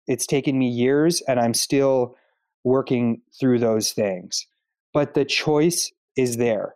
It's 0.06 0.26
taken 0.26 0.58
me 0.58 0.68
years 0.68 1.22
and 1.22 1.40
I'm 1.40 1.54
still 1.54 2.16
working 2.64 3.20
through 3.38 3.58
those 3.60 3.92
things. 3.92 4.46
But 4.92 5.14
the 5.14 5.24
choice 5.24 5.92
is 6.16 6.36
there. 6.36 6.74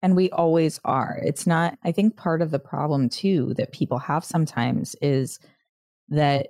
And 0.00 0.14
we 0.14 0.30
always 0.30 0.78
are. 0.84 1.20
It's 1.24 1.46
not, 1.46 1.76
I 1.84 1.90
think 1.90 2.16
part 2.16 2.40
of 2.40 2.52
the 2.52 2.60
problem 2.60 3.08
too 3.08 3.54
that 3.54 3.72
people 3.72 3.98
have 3.98 4.24
sometimes 4.24 4.94
is 5.02 5.40
that 6.08 6.48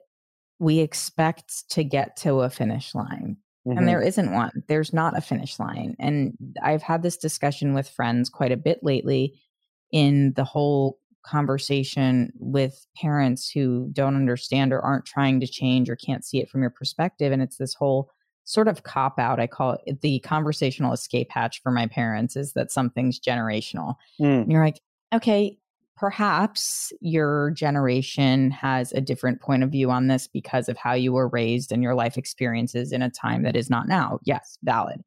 we 0.58 0.80
expect 0.80 1.70
to 1.70 1.82
get 1.82 2.16
to 2.18 2.40
a 2.40 2.50
finish 2.50 2.94
line. 2.94 3.38
Mm-hmm. 3.66 3.78
And 3.78 3.88
there 3.88 4.02
isn't 4.02 4.32
one. 4.32 4.64
There's 4.68 4.92
not 4.92 5.16
a 5.16 5.22
finish 5.22 5.58
line. 5.58 5.96
And 5.98 6.36
I've 6.62 6.82
had 6.82 7.02
this 7.02 7.16
discussion 7.16 7.74
with 7.74 7.88
friends 7.88 8.28
quite 8.28 8.52
a 8.52 8.56
bit 8.56 8.80
lately 8.82 9.40
in 9.92 10.34
the 10.34 10.44
whole 10.44 10.98
conversation 11.24 12.32
with 12.38 12.86
parents 12.96 13.50
who 13.50 13.88
don't 13.92 14.16
understand 14.16 14.72
or 14.72 14.80
aren't 14.80 15.06
trying 15.06 15.40
to 15.40 15.46
change 15.46 15.88
or 15.88 15.96
can't 15.96 16.24
see 16.24 16.38
it 16.38 16.48
from 16.50 16.60
your 16.60 16.70
perspective. 16.70 17.32
And 17.32 17.42
it's 17.42 17.56
this 17.56 17.74
whole 17.74 18.10
sort 18.48 18.66
of 18.66 18.82
cop 18.82 19.18
out. 19.18 19.38
I 19.38 19.46
call 19.46 19.76
it 19.84 20.00
the 20.00 20.20
conversational 20.20 20.94
escape 20.94 21.30
hatch 21.30 21.60
for 21.62 21.70
my 21.70 21.86
parents 21.86 22.34
is 22.34 22.54
that 22.54 22.72
something's 22.72 23.20
generational. 23.20 23.96
Mm. 24.18 24.42
And 24.42 24.50
you're 24.52 24.64
like, 24.64 24.80
okay, 25.14 25.58
perhaps 25.98 26.90
your 27.02 27.50
generation 27.50 28.50
has 28.50 28.90
a 28.92 29.02
different 29.02 29.42
point 29.42 29.62
of 29.62 29.70
view 29.70 29.90
on 29.90 30.06
this 30.06 30.26
because 30.26 30.70
of 30.70 30.78
how 30.78 30.94
you 30.94 31.12
were 31.12 31.28
raised 31.28 31.70
and 31.70 31.82
your 31.82 31.94
life 31.94 32.16
experiences 32.16 32.90
in 32.90 33.02
a 33.02 33.10
time 33.10 33.42
that 33.42 33.54
is 33.54 33.68
not 33.68 33.86
now. 33.86 34.18
Yes, 34.24 34.56
valid. 34.62 35.02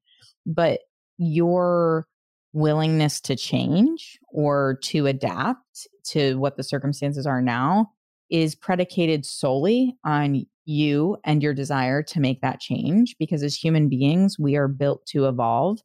But 0.46 0.82
your 1.18 2.06
willingness 2.54 3.20
to 3.22 3.36
change 3.36 4.20
or 4.32 4.78
to 4.84 5.08
adapt 5.08 5.88
to 6.04 6.36
what 6.36 6.58
the 6.58 6.64
circumstances 6.64 7.26
are 7.26 7.42
now 7.42 7.90
is 8.30 8.54
predicated 8.54 9.26
solely 9.26 9.98
on 10.06 10.46
you 10.66 11.18
and 11.24 11.42
your 11.42 11.54
desire 11.54 12.04
to 12.04 12.20
make 12.20 12.42
that 12.42 12.60
change 12.60 13.16
because 13.18 13.44
as 13.44 13.56
human 13.56 13.90
beings, 13.90 14.38
we 14.40 14.56
are 14.56 14.68
built 14.68 15.06
to 15.08 15.28
evolve. 15.28 15.82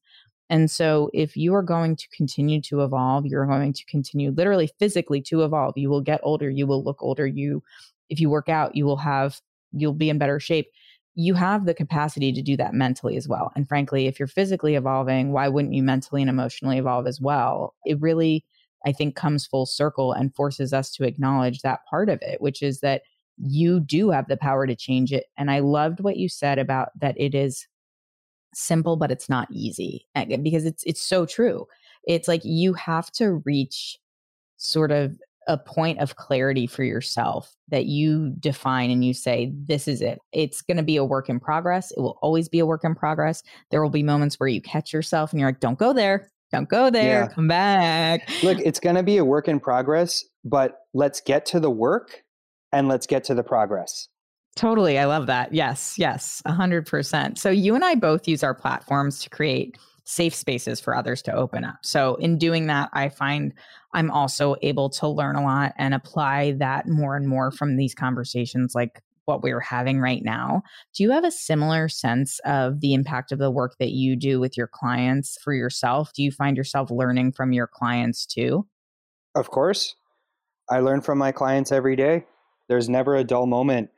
And 0.48 0.70
so, 0.70 1.10
if 1.12 1.36
you 1.36 1.54
are 1.54 1.62
going 1.62 1.96
to 1.96 2.08
continue 2.16 2.60
to 2.62 2.82
evolve, 2.82 3.26
you're 3.26 3.46
going 3.46 3.72
to 3.72 3.84
continue 3.86 4.30
literally 4.30 4.70
physically 4.78 5.20
to 5.22 5.42
evolve. 5.42 5.76
You 5.76 5.90
will 5.90 6.02
get 6.02 6.20
older, 6.22 6.48
you 6.48 6.66
will 6.66 6.84
look 6.84 7.02
older. 7.02 7.26
You, 7.26 7.62
if 8.08 8.20
you 8.20 8.30
work 8.30 8.48
out, 8.48 8.76
you 8.76 8.84
will 8.84 8.98
have, 8.98 9.40
you'll 9.72 9.92
be 9.92 10.10
in 10.10 10.18
better 10.18 10.38
shape. 10.38 10.68
You 11.16 11.34
have 11.34 11.64
the 11.64 11.74
capacity 11.74 12.32
to 12.32 12.42
do 12.42 12.56
that 12.58 12.74
mentally 12.74 13.16
as 13.16 13.26
well. 13.26 13.50
And 13.56 13.66
frankly, 13.66 14.06
if 14.06 14.20
you're 14.20 14.28
physically 14.28 14.74
evolving, 14.74 15.32
why 15.32 15.48
wouldn't 15.48 15.74
you 15.74 15.82
mentally 15.82 16.22
and 16.22 16.30
emotionally 16.30 16.78
evolve 16.78 17.06
as 17.06 17.20
well? 17.20 17.74
It 17.84 18.00
really, 18.00 18.44
I 18.84 18.92
think, 18.92 19.16
comes 19.16 19.46
full 19.46 19.66
circle 19.66 20.12
and 20.12 20.34
forces 20.34 20.72
us 20.72 20.92
to 20.92 21.04
acknowledge 21.04 21.62
that 21.62 21.80
part 21.90 22.08
of 22.08 22.20
it, 22.22 22.40
which 22.40 22.62
is 22.62 22.80
that 22.80 23.02
you 23.38 23.80
do 23.80 24.10
have 24.10 24.28
the 24.28 24.36
power 24.36 24.66
to 24.66 24.74
change 24.74 25.12
it. 25.12 25.26
And 25.36 25.50
I 25.50 25.60
loved 25.60 26.00
what 26.00 26.16
you 26.16 26.28
said 26.28 26.58
about 26.58 26.88
that 27.00 27.14
it 27.18 27.34
is 27.34 27.66
simple, 28.54 28.96
but 28.96 29.10
it's 29.10 29.28
not 29.28 29.48
easy 29.50 30.06
because 30.14 30.64
it's 30.64 30.82
it's 30.84 31.02
so 31.02 31.26
true. 31.26 31.66
It's 32.04 32.28
like 32.28 32.42
you 32.44 32.72
have 32.74 33.10
to 33.12 33.42
reach 33.44 33.98
sort 34.56 34.90
of 34.90 35.18
a 35.48 35.58
point 35.58 36.00
of 36.00 36.16
clarity 36.16 36.66
for 36.66 36.82
yourself 36.82 37.54
that 37.68 37.86
you 37.86 38.34
define 38.40 38.90
and 38.90 39.04
you 39.04 39.14
say, 39.14 39.52
this 39.54 39.86
is 39.86 40.02
it. 40.02 40.18
It's 40.32 40.60
going 40.60 40.76
to 40.76 40.82
be 40.82 40.96
a 40.96 41.04
work 41.04 41.28
in 41.28 41.38
progress. 41.38 41.92
It 41.92 42.00
will 42.00 42.18
always 42.20 42.48
be 42.48 42.58
a 42.58 42.66
work 42.66 42.82
in 42.84 42.94
progress. 42.94 43.42
There 43.70 43.82
will 43.82 43.90
be 43.90 44.02
moments 44.02 44.40
where 44.40 44.48
you 44.48 44.60
catch 44.60 44.92
yourself 44.92 45.32
and 45.32 45.38
you're 45.38 45.48
like, 45.48 45.60
don't 45.60 45.78
go 45.78 45.92
there. 45.92 46.32
Don't 46.52 46.68
go 46.68 46.90
there. 46.90 47.22
Yeah. 47.22 47.28
Come 47.28 47.48
back. 47.48 48.28
Look, 48.42 48.58
it's 48.58 48.80
going 48.80 48.96
to 48.96 49.02
be 49.02 49.18
a 49.18 49.24
work 49.24 49.48
in 49.48 49.60
progress, 49.60 50.24
but 50.44 50.78
let's 50.94 51.20
get 51.20 51.46
to 51.46 51.60
the 51.60 51.70
work 51.70 52.22
and 52.76 52.88
let's 52.88 53.06
get 53.06 53.24
to 53.24 53.34
the 53.34 53.42
progress. 53.42 54.08
Totally. 54.54 54.98
I 54.98 55.06
love 55.06 55.26
that. 55.26 55.54
Yes, 55.54 55.94
yes, 55.96 56.42
100%. 56.46 57.38
So 57.38 57.48
you 57.48 57.74
and 57.74 57.84
I 57.84 57.94
both 57.94 58.28
use 58.28 58.42
our 58.42 58.54
platforms 58.54 59.22
to 59.22 59.30
create 59.30 59.78
safe 60.04 60.34
spaces 60.34 60.78
for 60.78 60.94
others 60.94 61.22
to 61.22 61.32
open 61.32 61.64
up. 61.64 61.78
So 61.82 62.16
in 62.16 62.36
doing 62.36 62.66
that, 62.66 62.90
I 62.92 63.08
find 63.08 63.54
I'm 63.94 64.10
also 64.10 64.56
able 64.60 64.90
to 64.90 65.08
learn 65.08 65.36
a 65.36 65.42
lot 65.42 65.72
and 65.78 65.94
apply 65.94 66.52
that 66.58 66.86
more 66.86 67.16
and 67.16 67.26
more 67.26 67.50
from 67.50 67.76
these 67.76 67.94
conversations 67.94 68.74
like 68.74 69.02
what 69.24 69.42
we're 69.42 69.58
having 69.58 69.98
right 69.98 70.22
now. 70.22 70.62
Do 70.94 71.02
you 71.02 71.10
have 71.12 71.24
a 71.24 71.30
similar 71.30 71.88
sense 71.88 72.40
of 72.44 72.80
the 72.80 72.92
impact 72.92 73.32
of 73.32 73.38
the 73.38 73.50
work 73.50 73.76
that 73.80 73.90
you 73.90 74.16
do 74.16 74.38
with 74.38 74.56
your 74.56 74.68
clients 74.68 75.38
for 75.42 75.54
yourself? 75.54 76.12
Do 76.12 76.22
you 76.22 76.30
find 76.30 76.56
yourself 76.58 76.90
learning 76.90 77.32
from 77.32 77.52
your 77.52 77.66
clients 77.66 78.26
too? 78.26 78.66
Of 79.34 79.50
course. 79.50 79.96
I 80.70 80.80
learn 80.80 81.00
from 81.00 81.18
my 81.18 81.32
clients 81.32 81.72
every 81.72 81.96
day 81.96 82.26
there's 82.68 82.88
never 82.88 83.16
a 83.16 83.24
dull 83.24 83.46
moment 83.46 83.90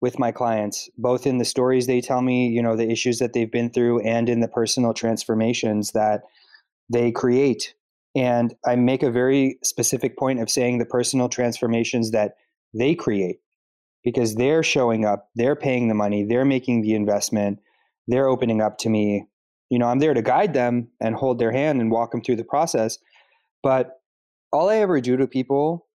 with 0.00 0.18
my 0.18 0.30
clients 0.30 0.88
both 0.98 1.26
in 1.26 1.38
the 1.38 1.44
stories 1.44 1.86
they 1.86 2.00
tell 2.00 2.20
me 2.20 2.48
you 2.48 2.62
know 2.62 2.76
the 2.76 2.90
issues 2.90 3.18
that 3.18 3.32
they've 3.32 3.50
been 3.50 3.70
through 3.70 4.00
and 4.00 4.28
in 4.28 4.40
the 4.40 4.48
personal 4.48 4.92
transformations 4.92 5.92
that 5.92 6.22
they 6.92 7.10
create. 7.10 7.74
And 8.14 8.54
i 8.66 8.76
make 8.76 9.02
a 9.02 9.10
very 9.10 9.58
specific 9.62 10.18
point 10.18 10.40
of 10.40 10.50
saying 10.50 10.78
the 10.78 10.84
personal 10.84 11.28
transformations 11.28 12.10
that 12.10 12.34
they 12.72 12.94
create 12.94 13.38
because 14.04 14.34
they're 14.34 14.62
showing 14.62 15.04
up 15.04 15.30
they're 15.34 15.56
paying 15.56 15.88
the 15.88 15.94
money 15.94 16.24
they're 16.24 16.44
making 16.44 16.82
the 16.82 16.94
investment 16.94 17.58
they're 18.06 18.28
opening 18.28 18.60
up 18.60 18.76
to 18.76 18.90
me. 18.90 19.26
You 19.70 19.78
know 19.78 19.86
i'm 19.86 19.98
there 19.98 20.14
to 20.14 20.22
guide 20.22 20.54
them 20.54 20.88
and 21.00 21.16
hold 21.16 21.38
their 21.38 21.50
hand 21.50 21.80
and 21.80 21.90
walk 21.90 22.10
them 22.10 22.22
through 22.22 22.36
the 22.36 22.44
process 22.44 22.98
but 23.62 24.00
all 24.52 24.68
i 24.68 24.76
ever 24.76 25.00
do 25.00 25.16
to 25.16 25.26
people 25.26 25.86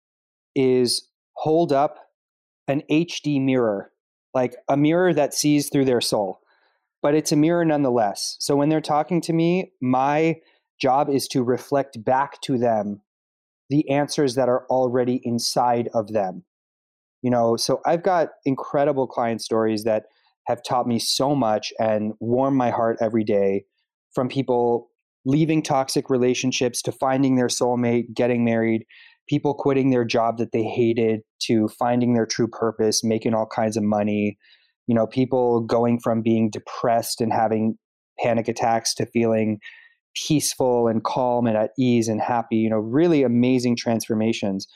is 0.55 1.07
hold 1.33 1.71
up 1.71 2.08
an 2.69 2.83
HD 2.89 3.41
mirror, 3.41 3.91
like 4.33 4.55
a 4.69 4.77
mirror 4.77 5.13
that 5.13 5.33
sees 5.33 5.69
through 5.69 5.85
their 5.85 5.99
soul, 5.99 6.39
but 7.01 7.15
it's 7.15 7.31
a 7.31 7.35
mirror 7.35 7.65
nonetheless. 7.65 8.37
So 8.39 8.55
when 8.55 8.69
they're 8.69 8.79
talking 8.79 9.19
to 9.21 9.33
me, 9.33 9.73
my 9.81 10.37
job 10.79 11.09
is 11.09 11.27
to 11.29 11.43
reflect 11.43 12.03
back 12.05 12.39
to 12.41 12.57
them 12.57 13.01
the 13.69 13.89
answers 13.89 14.35
that 14.35 14.49
are 14.49 14.65
already 14.67 15.19
inside 15.23 15.89
of 15.93 16.13
them. 16.13 16.43
You 17.21 17.31
know, 17.31 17.57
so 17.57 17.81
I've 17.85 18.03
got 18.03 18.29
incredible 18.45 19.07
client 19.07 19.41
stories 19.41 19.83
that 19.83 20.03
have 20.45 20.63
taught 20.63 20.87
me 20.87 20.99
so 20.99 21.35
much 21.35 21.73
and 21.79 22.13
warm 22.19 22.55
my 22.55 22.69
heart 22.69 22.97
every 23.01 23.23
day 23.23 23.65
from 24.13 24.29
people 24.29 24.89
leaving 25.25 25.61
toxic 25.61 26.09
relationships 26.09 26.81
to 26.83 26.91
finding 26.91 27.35
their 27.35 27.47
soulmate, 27.47 28.13
getting 28.13 28.45
married, 28.45 28.85
people 29.29 29.53
quitting 29.53 29.91
their 29.91 30.03
job 30.03 30.37
that 30.37 30.51
they 30.51 30.63
hated 30.63 31.21
to 31.43 31.67
finding 31.67 32.13
their 32.13 32.25
true 32.25 32.47
purpose, 32.47 33.03
making 33.03 33.33
all 33.33 33.45
kinds 33.45 33.77
of 33.77 33.83
money, 33.83 34.37
you 34.87 34.95
know, 34.95 35.05
people 35.05 35.61
going 35.61 35.99
from 35.99 36.21
being 36.21 36.49
depressed 36.49 37.21
and 37.21 37.31
having 37.31 37.77
panic 38.19 38.47
attacks 38.47 38.93
to 38.95 39.05
feeling 39.05 39.59
peaceful 40.15 40.87
and 40.87 41.03
calm 41.03 41.45
and 41.45 41.55
at 41.55 41.71
ease 41.77 42.07
and 42.07 42.19
happy, 42.19 42.57
you 42.57 42.69
know, 42.69 42.77
really 42.77 43.23
amazing 43.23 43.75
transformations. 43.75 44.67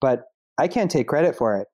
But 0.00 0.24
I 0.58 0.68
can't 0.68 0.90
take 0.90 1.08
credit 1.08 1.34
for 1.34 1.56
it 1.56 1.66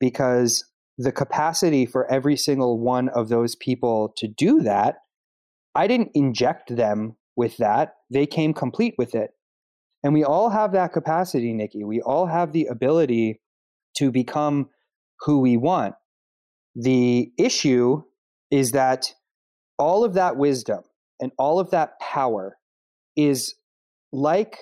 because 0.00 0.64
the 0.98 1.12
capacity 1.12 1.86
for 1.86 2.10
every 2.10 2.36
single 2.36 2.80
one 2.80 3.08
of 3.10 3.28
those 3.28 3.54
people 3.54 4.12
to 4.16 4.26
do 4.26 4.60
that, 4.62 4.96
I 5.74 5.86
didn't 5.86 6.10
inject 6.14 6.74
them 6.74 7.16
with 7.36 7.56
that. 7.58 7.94
They 8.10 8.26
came 8.26 8.52
complete 8.52 8.94
with 8.98 9.14
it. 9.14 9.30
And 10.04 10.12
we 10.12 10.22
all 10.22 10.50
have 10.50 10.72
that 10.72 10.92
capacity, 10.92 11.54
Nikki. 11.54 11.82
We 11.82 12.02
all 12.02 12.26
have 12.26 12.52
the 12.52 12.66
ability 12.66 13.40
to 13.96 14.12
become 14.12 14.68
who 15.20 15.40
we 15.40 15.56
want. 15.56 15.94
The 16.76 17.32
issue 17.38 18.02
is 18.50 18.72
that 18.72 19.14
all 19.78 20.04
of 20.04 20.14
that 20.14 20.36
wisdom 20.36 20.82
and 21.20 21.32
all 21.38 21.58
of 21.58 21.70
that 21.70 21.98
power 22.00 22.58
is 23.16 23.54
like 24.12 24.58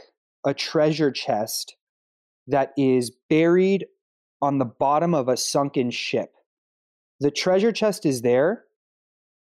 a 0.47 0.55
treasure 0.55 1.11
chest 1.11 1.76
that 2.47 2.72
is 2.76 3.11
buried 3.28 3.86
on 4.40 4.59
the 4.59 4.64
bottom 4.64 5.12
of 5.14 5.28
a 5.28 5.36
sunken 5.36 5.90
ship. 5.90 6.32
The 7.20 7.30
treasure 7.30 7.72
chest 7.72 8.07
is 8.07 8.22
there, 8.22 8.64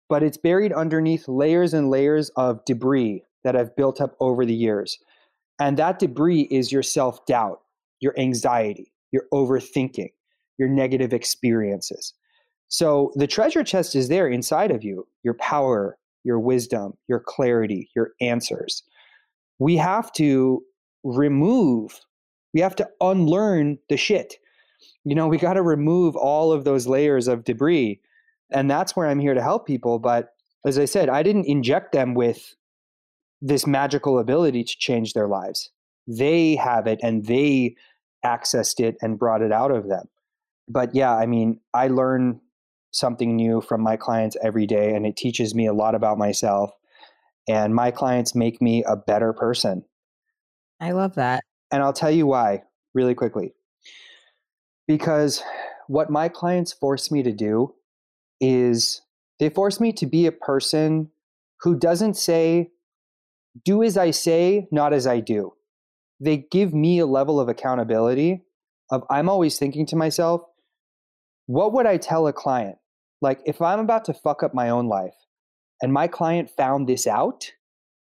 but 0.09 0.23
it's 0.23 0.37
buried 0.37 0.73
underneath 0.73 1.27
layers 1.27 1.73
and 1.73 1.89
layers 1.89 2.29
of 2.35 2.63
debris 2.65 3.23
that 3.43 3.55
have 3.55 3.75
built 3.75 4.01
up 4.01 4.15
over 4.19 4.45
the 4.45 4.55
years. 4.55 4.99
And 5.59 5.77
that 5.77 5.99
debris 5.99 6.47
is 6.51 6.71
your 6.71 6.83
self 6.83 7.25
doubt, 7.25 7.61
your 7.99 8.17
anxiety, 8.19 8.91
your 9.11 9.23
overthinking, 9.33 10.11
your 10.57 10.67
negative 10.67 11.13
experiences. 11.13 12.13
So 12.67 13.11
the 13.15 13.27
treasure 13.27 13.63
chest 13.63 13.95
is 13.95 14.09
there 14.09 14.27
inside 14.27 14.71
of 14.71 14.83
you 14.83 15.07
your 15.23 15.35
power, 15.35 15.97
your 16.23 16.39
wisdom, 16.39 16.93
your 17.07 17.19
clarity, 17.19 17.89
your 17.95 18.11
answers. 18.19 18.83
We 19.59 19.77
have 19.77 20.11
to 20.13 20.61
remove, 21.03 22.01
we 22.53 22.61
have 22.61 22.75
to 22.77 22.89
unlearn 22.99 23.77
the 23.89 23.97
shit. 23.97 24.35
You 25.03 25.15
know, 25.15 25.27
we 25.27 25.37
got 25.37 25.53
to 25.53 25.61
remove 25.61 26.15
all 26.15 26.51
of 26.51 26.63
those 26.63 26.87
layers 26.87 27.27
of 27.27 27.43
debris. 27.43 28.01
And 28.51 28.69
that's 28.69 28.95
where 28.95 29.07
I'm 29.07 29.19
here 29.19 29.33
to 29.33 29.41
help 29.41 29.65
people. 29.65 29.99
But 29.99 30.33
as 30.65 30.77
I 30.77 30.85
said, 30.85 31.09
I 31.09 31.23
didn't 31.23 31.45
inject 31.45 31.91
them 31.91 32.13
with 32.13 32.55
this 33.45 33.67
magical 33.67 34.17
ability 34.17 34.63
to 34.63 34.75
change 34.79 35.13
their 35.13 35.27
lives. 35.27 35.69
They 36.07 36.55
have 36.55 36.87
it 36.87 36.99
and 37.03 37.25
they 37.25 37.75
accessed 38.25 38.79
it 38.79 38.97
and 39.03 39.19
brought 39.19 39.43
it 39.43 39.51
out 39.51 39.69
of 39.69 39.87
them. 39.87 40.05
But 40.67 40.95
yeah, 40.95 41.15
I 41.15 41.27
mean, 41.27 41.59
I 41.71 41.89
learn 41.89 42.41
something 42.89 43.35
new 43.35 43.61
from 43.61 43.81
my 43.81 43.97
clients 43.97 44.35
every 44.41 44.65
day 44.65 44.95
and 44.95 45.05
it 45.05 45.15
teaches 45.15 45.53
me 45.53 45.67
a 45.67 45.73
lot 45.73 45.93
about 45.93 46.17
myself 46.17 46.71
and 47.47 47.75
my 47.75 47.91
clients 47.91 48.33
make 48.33 48.63
me 48.63 48.83
a 48.83 48.95
better 48.95 49.31
person. 49.31 49.85
I 50.79 50.93
love 50.93 51.13
that. 51.15 51.43
And 51.71 51.83
I'll 51.83 51.93
tell 51.93 52.09
you 52.09 52.25
why 52.25 52.63
really 52.95 53.13
quickly. 53.13 53.53
Because 54.87 55.43
what 55.87 56.09
my 56.09 56.29
clients 56.29 56.73
force 56.73 57.11
me 57.11 57.21
to 57.21 57.31
do 57.31 57.75
is 58.41 59.01
they 59.39 59.49
force 59.49 59.79
me 59.79 59.93
to 59.93 60.07
be 60.07 60.25
a 60.25 60.31
person 60.31 61.11
who 61.61 61.77
doesn't 61.77 62.17
say, 62.17 62.71
do 63.63 63.83
as 63.83 63.97
I 63.97 64.11
say, 64.11 64.67
not 64.71 64.93
as 64.93 65.07
I 65.07 65.19
do. 65.19 65.53
They 66.19 66.45
give 66.51 66.73
me 66.73 66.99
a 66.99 67.05
level 67.05 67.39
of 67.39 67.49
accountability 67.49 68.43
of 68.91 69.03
I'm 69.09 69.29
always 69.29 69.57
thinking 69.57 69.85
to 69.87 69.95
myself, 69.95 70.41
what 71.47 71.73
would 71.73 71.85
I 71.85 71.97
tell 71.97 72.27
a 72.27 72.33
client? 72.33 72.77
Like, 73.21 73.39
if 73.45 73.61
I'm 73.61 73.79
about 73.79 74.05
to 74.05 74.13
fuck 74.13 74.43
up 74.43 74.53
my 74.53 74.69
own 74.69 74.87
life 74.87 75.15
and 75.81 75.93
my 75.93 76.07
client 76.07 76.49
found 76.49 76.87
this 76.87 77.07
out, 77.07 77.51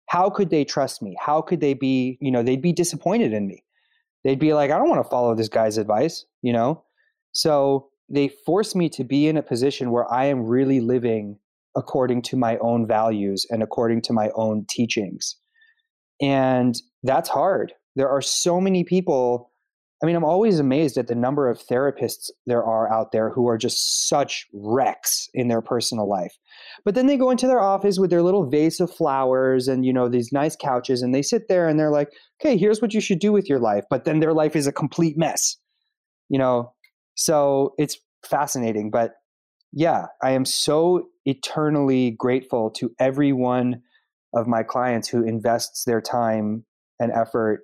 how 0.08 0.30
could 0.30 0.50
they 0.50 0.64
trust 0.64 1.02
me? 1.02 1.16
How 1.20 1.40
could 1.40 1.60
they 1.60 1.74
be, 1.74 2.18
you 2.20 2.30
know, 2.30 2.42
they'd 2.42 2.62
be 2.62 2.72
disappointed 2.72 3.32
in 3.32 3.46
me. 3.46 3.64
They'd 4.22 4.38
be 4.38 4.54
like, 4.54 4.70
I 4.70 4.78
don't 4.78 4.88
want 4.88 5.02
to 5.02 5.08
follow 5.08 5.34
this 5.34 5.48
guy's 5.48 5.78
advice, 5.78 6.24
you 6.42 6.52
know? 6.52 6.84
So 7.32 7.88
they 8.08 8.28
force 8.28 8.74
me 8.74 8.88
to 8.90 9.04
be 9.04 9.28
in 9.28 9.36
a 9.36 9.42
position 9.42 9.90
where 9.90 10.10
I 10.12 10.26
am 10.26 10.44
really 10.44 10.80
living 10.80 11.38
according 11.76 12.22
to 12.22 12.36
my 12.36 12.56
own 12.58 12.86
values 12.86 13.46
and 13.50 13.62
according 13.62 14.02
to 14.02 14.12
my 14.12 14.30
own 14.34 14.64
teachings. 14.68 15.36
And 16.20 16.74
that's 17.02 17.28
hard. 17.28 17.72
There 17.96 18.08
are 18.08 18.22
so 18.22 18.60
many 18.60 18.84
people 18.84 19.50
I 20.04 20.06
mean, 20.06 20.16
I'm 20.16 20.24
always 20.24 20.58
amazed 20.58 20.98
at 20.98 21.06
the 21.06 21.14
number 21.14 21.48
of 21.48 21.58
therapists 21.58 22.28
there 22.46 22.62
are 22.62 22.92
out 22.92 23.12
there 23.12 23.30
who 23.30 23.48
are 23.48 23.56
just 23.56 24.06
such 24.06 24.46
wrecks 24.52 25.30
in 25.32 25.48
their 25.48 25.62
personal 25.62 26.06
life. 26.06 26.36
But 26.84 26.94
then 26.94 27.06
they 27.06 27.16
go 27.16 27.30
into 27.30 27.46
their 27.46 27.60
office 27.60 27.98
with 27.98 28.10
their 28.10 28.20
little 28.20 28.50
vase 28.50 28.80
of 28.80 28.92
flowers 28.92 29.66
and, 29.66 29.86
you 29.86 29.94
know, 29.94 30.10
these 30.10 30.30
nice 30.30 30.56
couches 30.56 31.00
and 31.00 31.14
they 31.14 31.22
sit 31.22 31.48
there 31.48 31.66
and 31.66 31.80
they're 31.80 31.90
like, 31.90 32.10
okay, 32.38 32.58
here's 32.58 32.82
what 32.82 32.92
you 32.92 33.00
should 33.00 33.18
do 33.18 33.32
with 33.32 33.48
your 33.48 33.60
life. 33.60 33.84
But 33.88 34.04
then 34.04 34.20
their 34.20 34.34
life 34.34 34.54
is 34.54 34.66
a 34.66 34.72
complete 34.72 35.16
mess, 35.16 35.56
you 36.28 36.38
know? 36.38 36.74
So 37.14 37.72
it's 37.78 37.96
fascinating. 38.28 38.90
But 38.90 39.12
yeah, 39.72 40.08
I 40.22 40.32
am 40.32 40.44
so 40.44 41.06
eternally 41.24 42.10
grateful 42.10 42.70
to 42.70 42.94
every 42.98 43.32
one 43.32 43.82
of 44.34 44.46
my 44.46 44.62
clients 44.62 45.08
who 45.08 45.24
invests 45.24 45.84
their 45.84 46.00
time 46.00 46.64
and 46.98 47.12
effort 47.12 47.62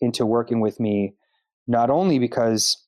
into 0.00 0.26
working 0.26 0.60
with 0.60 0.78
me 0.80 1.14
not 1.66 1.90
only 1.90 2.18
because 2.18 2.86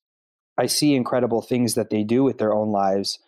I 0.58 0.66
see 0.66 0.94
incredible 0.94 1.42
things 1.42 1.74
that 1.74 1.90
they 1.90 2.04
do 2.04 2.22
with 2.22 2.38
their 2.38 2.52
own 2.52 2.70
lives, 2.70 3.18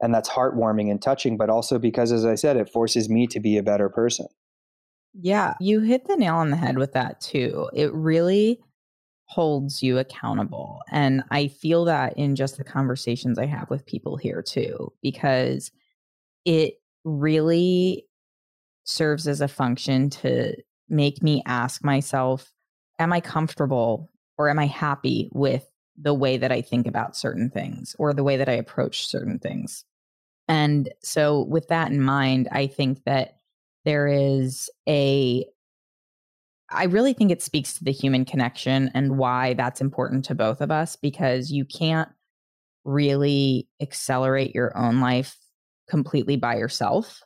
and 0.00 0.12
that's 0.12 0.28
heartwarming 0.28 0.90
and 0.90 1.00
touching, 1.00 1.36
but 1.36 1.48
also 1.48 1.78
because, 1.78 2.10
as 2.12 2.24
I 2.24 2.34
said, 2.34 2.56
it 2.56 2.68
forces 2.70 3.08
me 3.08 3.26
to 3.28 3.40
be 3.40 3.56
a 3.56 3.62
better 3.62 3.88
person. 3.88 4.26
Yeah, 5.14 5.54
you 5.60 5.80
hit 5.80 6.06
the 6.06 6.16
nail 6.16 6.36
on 6.36 6.50
the 6.50 6.56
head 6.56 6.78
with 6.78 6.92
that 6.94 7.20
too. 7.20 7.68
It 7.72 7.92
really 7.92 8.60
holds 9.26 9.82
you 9.82 9.98
accountable. 9.98 10.80
And 10.90 11.22
I 11.30 11.48
feel 11.48 11.84
that 11.84 12.18
in 12.18 12.34
just 12.34 12.56
the 12.56 12.64
conversations 12.64 13.38
I 13.38 13.46
have 13.46 13.70
with 13.70 13.86
people 13.86 14.16
here 14.16 14.42
too, 14.42 14.92
because 15.02 15.70
it 16.44 16.74
really 17.04 18.06
serves 18.84 19.28
as 19.28 19.40
a 19.40 19.48
function 19.48 20.10
to 20.10 20.54
make 20.88 21.22
me 21.22 21.42
ask 21.46 21.84
myself, 21.84 22.52
am 22.98 23.12
I 23.12 23.20
comfortable 23.20 24.10
or 24.38 24.48
am 24.48 24.58
I 24.58 24.66
happy 24.66 25.28
with 25.32 25.66
the 25.96 26.14
way 26.14 26.36
that 26.36 26.52
I 26.52 26.62
think 26.62 26.86
about 26.86 27.16
certain 27.16 27.50
things 27.50 27.94
or 27.98 28.12
the 28.12 28.24
way 28.24 28.36
that 28.36 28.48
I 28.48 28.52
approach 28.52 29.06
certain 29.06 29.38
things? 29.38 29.84
And 30.48 30.92
so, 31.02 31.44
with 31.44 31.68
that 31.68 31.90
in 31.90 32.02
mind, 32.02 32.48
I 32.50 32.66
think 32.66 33.04
that 33.04 33.36
there 33.84 34.08
is 34.08 34.68
a, 34.88 35.44
I 36.68 36.84
really 36.84 37.12
think 37.12 37.30
it 37.30 37.42
speaks 37.42 37.74
to 37.74 37.84
the 37.84 37.92
human 37.92 38.24
connection 38.24 38.90
and 38.94 39.18
why 39.18 39.54
that's 39.54 39.80
important 39.80 40.24
to 40.26 40.34
both 40.34 40.60
of 40.60 40.70
us 40.70 40.96
because 40.96 41.50
you 41.50 41.64
can't 41.64 42.08
really 42.84 43.68
accelerate 43.80 44.54
your 44.54 44.76
own 44.76 45.00
life 45.00 45.36
completely 45.92 46.36
by 46.36 46.56
yourself 46.56 47.20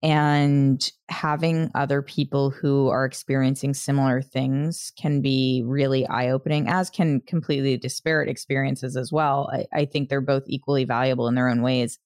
and 0.00 0.92
having 1.08 1.72
other 1.74 2.00
people 2.02 2.50
who 2.50 2.86
are 2.86 3.04
experiencing 3.04 3.74
similar 3.74 4.22
things 4.22 4.92
can 4.96 5.20
be 5.20 5.64
really 5.66 6.06
eye 6.06 6.28
opening, 6.28 6.68
as 6.68 6.88
can 6.88 7.20
completely 7.22 7.76
disparate 7.76 8.28
experiences 8.28 8.96
as 8.96 9.10
well. 9.10 9.50
I, 9.52 9.80
I, 9.80 9.84
think 9.84 10.08
they're 10.08 10.20
both 10.20 10.44
equally 10.46 10.84
valuable 10.84 11.26
in 11.26 11.34
their 11.34 11.48
own 11.48 11.60
ways. 11.60 11.98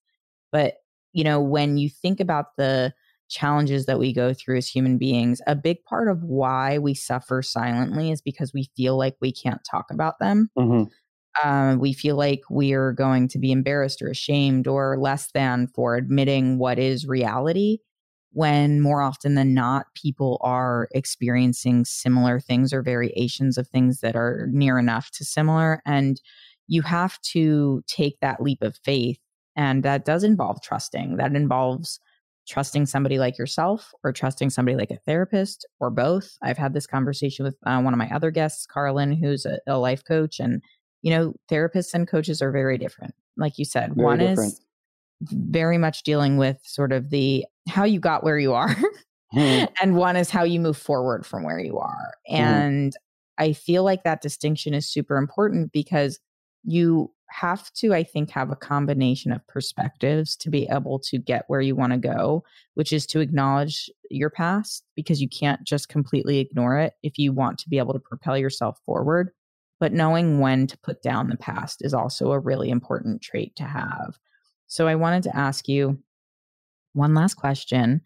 But, 0.51 0.77
you 1.13 1.23
know, 1.23 1.43
when 1.43 1.77
you 1.77 1.91
think 1.91 2.21
about 2.21 2.57
the 2.57 2.95
challenges 3.29 3.85
that 3.85 3.99
we 3.99 4.15
go 4.15 4.33
through 4.33 4.57
as 4.57 4.69
human 4.69 4.97
beings, 4.97 5.43
a 5.47 5.55
big 5.55 5.85
part 5.85 6.09
of 6.09 6.23
why 6.23 6.79
we 6.79 6.95
suffer 6.95 7.43
silently 7.43 8.11
is 8.11 8.23
because 8.23 8.55
we 8.55 8.71
feel 8.75 8.97
like 8.97 9.17
we 9.21 9.33
can't 9.33 9.61
talk 9.71 9.91
about 9.91 10.19
them. 10.21 10.49
Mm-hmm. 10.57 10.85
Um, 11.45 11.79
we 11.79 11.93
feel 11.93 12.17
like 12.17 12.43
we're 12.51 12.93
going 12.93 13.29
to 13.29 13.39
be 13.39 13.53
embarrassed 13.53 14.03
or 14.03 14.09
ashamed 14.09 14.67
or 14.67 14.99
less 14.99 15.31
than 15.33 15.69
for 15.69 15.97
admitting 15.97 16.59
what 16.59 16.79
is 16.79 17.07
reality 17.07 17.79
when 18.33 18.81
more 18.81 19.03
often 19.03 19.35
than 19.35 19.55
not 19.55 19.87
people 19.95 20.39
are 20.41 20.89
experiencing 20.93 21.85
similar 21.85 22.39
things 22.39 22.73
or 22.73 22.83
variations 22.83 23.59
of 23.59 23.67
things 23.69 24.01
that 24.01 24.15
are 24.15 24.49
near 24.53 24.79
enough 24.79 25.11
to 25.11 25.25
similar 25.25 25.83
and 25.85 26.21
you 26.69 26.83
have 26.83 27.21
to 27.23 27.83
take 27.89 28.19
that 28.21 28.41
leap 28.41 28.63
of 28.63 28.79
faith 28.85 29.19
and 29.57 29.83
that 29.83 30.05
does 30.05 30.23
involve 30.23 30.63
trusting 30.63 31.17
that 31.17 31.35
involves 31.35 31.99
trusting 32.51 32.87
somebody 32.87 33.19
like 33.19 33.39
yourself 33.39 33.93
or 34.03 34.13
trusting 34.13 34.51
somebody 34.51 34.77
like 34.77 34.91
a 34.91 34.99
therapist 35.07 35.67
or 35.79 35.89
both. 35.89 36.37
I've 36.43 36.59
had 36.59 36.75
this 36.75 36.87
conversation 36.87 37.45
with 37.45 37.57
uh, 37.65 37.81
one 37.81 37.95
of 37.95 37.99
my 37.99 38.11
other 38.11 38.33
guests, 38.33 38.67
Carlin, 38.67 39.13
who's 39.13 39.47
a, 39.47 39.61
a, 39.69 39.79
life 39.79 40.03
coach. 40.05 40.41
And, 40.41 40.61
you 41.03 41.11
know, 41.11 41.35
therapists 41.51 41.95
and 41.95 42.09
coaches 42.09 42.43
are 42.43 42.51
very 42.51 42.79
different. 42.79 43.15
Like 43.37 43.59
you 43.59 43.65
said, 43.65 43.95
very 43.95 44.05
one 44.05 44.19
different. 44.19 44.53
is 44.53 44.61
very 45.23 45.79
much 45.79 46.03
dealing 46.03 46.37
with 46.37 46.59
sort 46.65 46.93
of 46.93 47.11
the 47.11 47.45
how 47.69 47.85
you 47.85 48.01
got 48.01 48.25
where 48.25 48.39
you 48.39 48.53
are, 48.53 48.75
mm-hmm. 49.35 49.65
and 49.83 49.97
one 49.97 50.17
is 50.17 50.31
how 50.31 50.45
you 50.45 50.61
move 50.61 50.77
forward 50.77 51.27
from 51.27 51.45
where 51.45 51.61
you 51.61 51.79
are. 51.79 52.15
Mm-hmm. 52.31 52.43
And 52.43 52.97
I 53.39 53.53
feel 53.53 53.85
like 53.85 54.05
that 54.05 54.23
distinction 54.23 54.75
is 54.75 54.91
super 54.91 55.17
important 55.17 55.73
because 55.73 56.19
you 56.65 57.11
have 57.31 57.73
to, 57.73 57.95
I 57.95 58.03
think, 58.03 58.31
have 58.31 58.51
a 58.51 58.57
combination 58.57 59.33
of 59.33 59.47
perspectives 59.47 60.37
to 60.37 60.51
be 60.51 60.69
able 60.69 60.99
to 61.01 61.19
get 61.19 61.45
where 61.47 61.61
you 61.61 61.77
want 61.77 61.93
to 61.93 61.99
go, 61.99 62.43
which 62.75 62.93
is 62.93 63.07
to 63.07 63.21
acknowledge 63.21 63.89
your 64.11 64.31
past 64.31 64.85
because 64.97 65.23
you 65.23 65.29
can't 65.29 65.63
just 65.65 65.89
completely 65.89 66.39
ignore 66.39 66.79
it 66.79 66.95
if 67.03 67.19
you 67.19 67.33
want 67.33 67.59
to 67.59 67.69
be 67.69 67.79
able 67.79 67.93
to 67.93 68.01
propel 68.01 68.37
yourself 68.37 68.79
forward. 68.85 69.31
But 69.81 69.93
knowing 69.93 70.39
when 70.39 70.67
to 70.69 70.79
put 70.79 71.03
down 71.03 71.29
the 71.29 71.37
past 71.37 71.83
is 71.85 71.95
also 71.95 72.33
a 72.33 72.39
really 72.39 72.71
important 72.71 73.23
trait 73.23 73.57
to 73.57 73.65
have. 73.65 74.19
So 74.67 74.87
I 74.87 74.95
wanted 74.95 75.25
to 75.25 75.37
ask 75.37 75.67
you 75.67 75.99
one 76.93 77.15
last 77.15 77.35
question. 77.35 78.03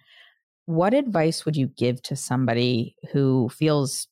What 0.66 0.94
advice 0.94 1.44
would 1.44 1.56
you 1.56 1.66
give 1.66 2.00
to 2.02 2.16
somebody 2.16 2.96
who 3.12 3.50
feels 3.50 4.08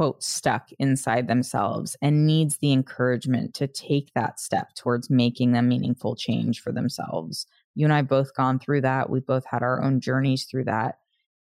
quote 0.00 0.22
stuck 0.22 0.70
inside 0.78 1.28
themselves 1.28 1.96
and 2.00 2.26
needs 2.26 2.56
the 2.56 2.72
encouragement 2.72 3.52
to 3.52 3.66
take 3.66 4.10
that 4.14 4.40
step 4.40 4.74
towards 4.74 5.10
making 5.10 5.56
a 5.56 5.62
meaningful 5.62 6.16
change 6.16 6.62
for 6.62 6.72
themselves. 6.72 7.46
You 7.74 7.84
and 7.84 7.92
I 7.92 8.00
both 8.00 8.34
gone 8.34 8.58
through 8.58 8.80
that. 8.82 9.10
We've 9.10 9.26
both 9.26 9.44
had 9.44 9.62
our 9.62 9.82
own 9.82 10.00
journeys 10.00 10.44
through 10.44 10.64
that. 10.64 10.96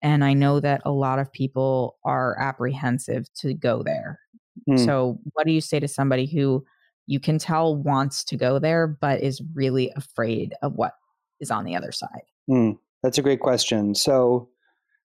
And 0.00 0.24
I 0.24 0.32
know 0.32 0.60
that 0.60 0.80
a 0.86 0.90
lot 0.90 1.18
of 1.18 1.30
people 1.30 1.98
are 2.04 2.38
apprehensive 2.38 3.26
to 3.40 3.52
go 3.52 3.82
there. 3.82 4.20
Mm. 4.68 4.84
So, 4.84 5.18
what 5.32 5.46
do 5.46 5.52
you 5.52 5.60
say 5.60 5.80
to 5.80 5.88
somebody 5.88 6.26
who 6.26 6.64
you 7.06 7.20
can 7.20 7.38
tell 7.38 7.76
wants 7.76 8.24
to 8.24 8.36
go 8.36 8.58
there, 8.58 8.86
but 8.86 9.22
is 9.22 9.42
really 9.54 9.90
afraid 9.96 10.54
of 10.62 10.74
what 10.74 10.92
is 11.40 11.50
on 11.50 11.64
the 11.64 11.76
other 11.76 11.92
side? 11.92 12.22
Mm. 12.50 12.78
That's 13.02 13.18
a 13.18 13.22
great 13.22 13.40
question. 13.40 13.94
So, 13.94 14.48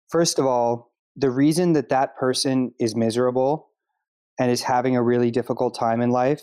first 0.09 0.39
of 0.39 0.47
all, 0.47 0.93
the 1.17 1.31
reason 1.31 1.75
that 1.75 1.91
that 1.91 2.17
person 2.17 2.73
is 2.81 2.97
miserable 2.97 3.69
and 4.39 4.51
is 4.51 4.63
having 4.63 4.97
a 4.97 5.03
really 5.03 5.31
difficult 5.31 5.79
time 5.79 6.01
in 6.01 6.11
life 6.11 6.43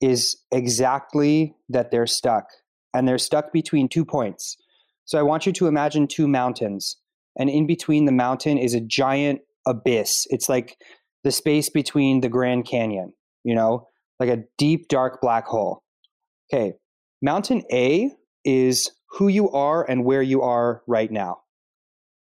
is 0.00 0.36
exactly 0.50 1.54
that 1.68 1.90
they're 1.90 2.06
stuck 2.06 2.46
and 2.94 3.06
they're 3.06 3.18
stuck 3.18 3.52
between 3.52 3.88
two 3.88 4.04
points. 4.04 4.56
So 5.04 5.18
I 5.18 5.22
want 5.22 5.46
you 5.46 5.52
to 5.52 5.66
imagine 5.66 6.06
two 6.06 6.26
mountains 6.26 6.96
and 7.38 7.48
in 7.48 7.66
between 7.66 8.04
the 8.04 8.12
mountain 8.12 8.58
is 8.58 8.74
a 8.74 8.80
giant 8.80 9.40
abyss. 9.66 10.26
It's 10.30 10.48
like 10.48 10.76
the 11.24 11.32
space 11.32 11.68
between 11.68 12.20
the 12.20 12.28
Grand 12.28 12.66
Canyon, 12.66 13.12
you 13.44 13.54
know, 13.54 13.88
like 14.18 14.28
a 14.28 14.44
deep 14.58 14.88
dark 14.88 15.20
black 15.20 15.46
hole. 15.46 15.82
Okay. 16.52 16.74
Mountain 17.20 17.62
A 17.72 18.10
is 18.44 18.90
who 19.10 19.28
you 19.28 19.50
are 19.50 19.88
and 19.88 20.04
where 20.04 20.22
you 20.22 20.42
are 20.42 20.82
right 20.86 21.10
now. 21.10 21.42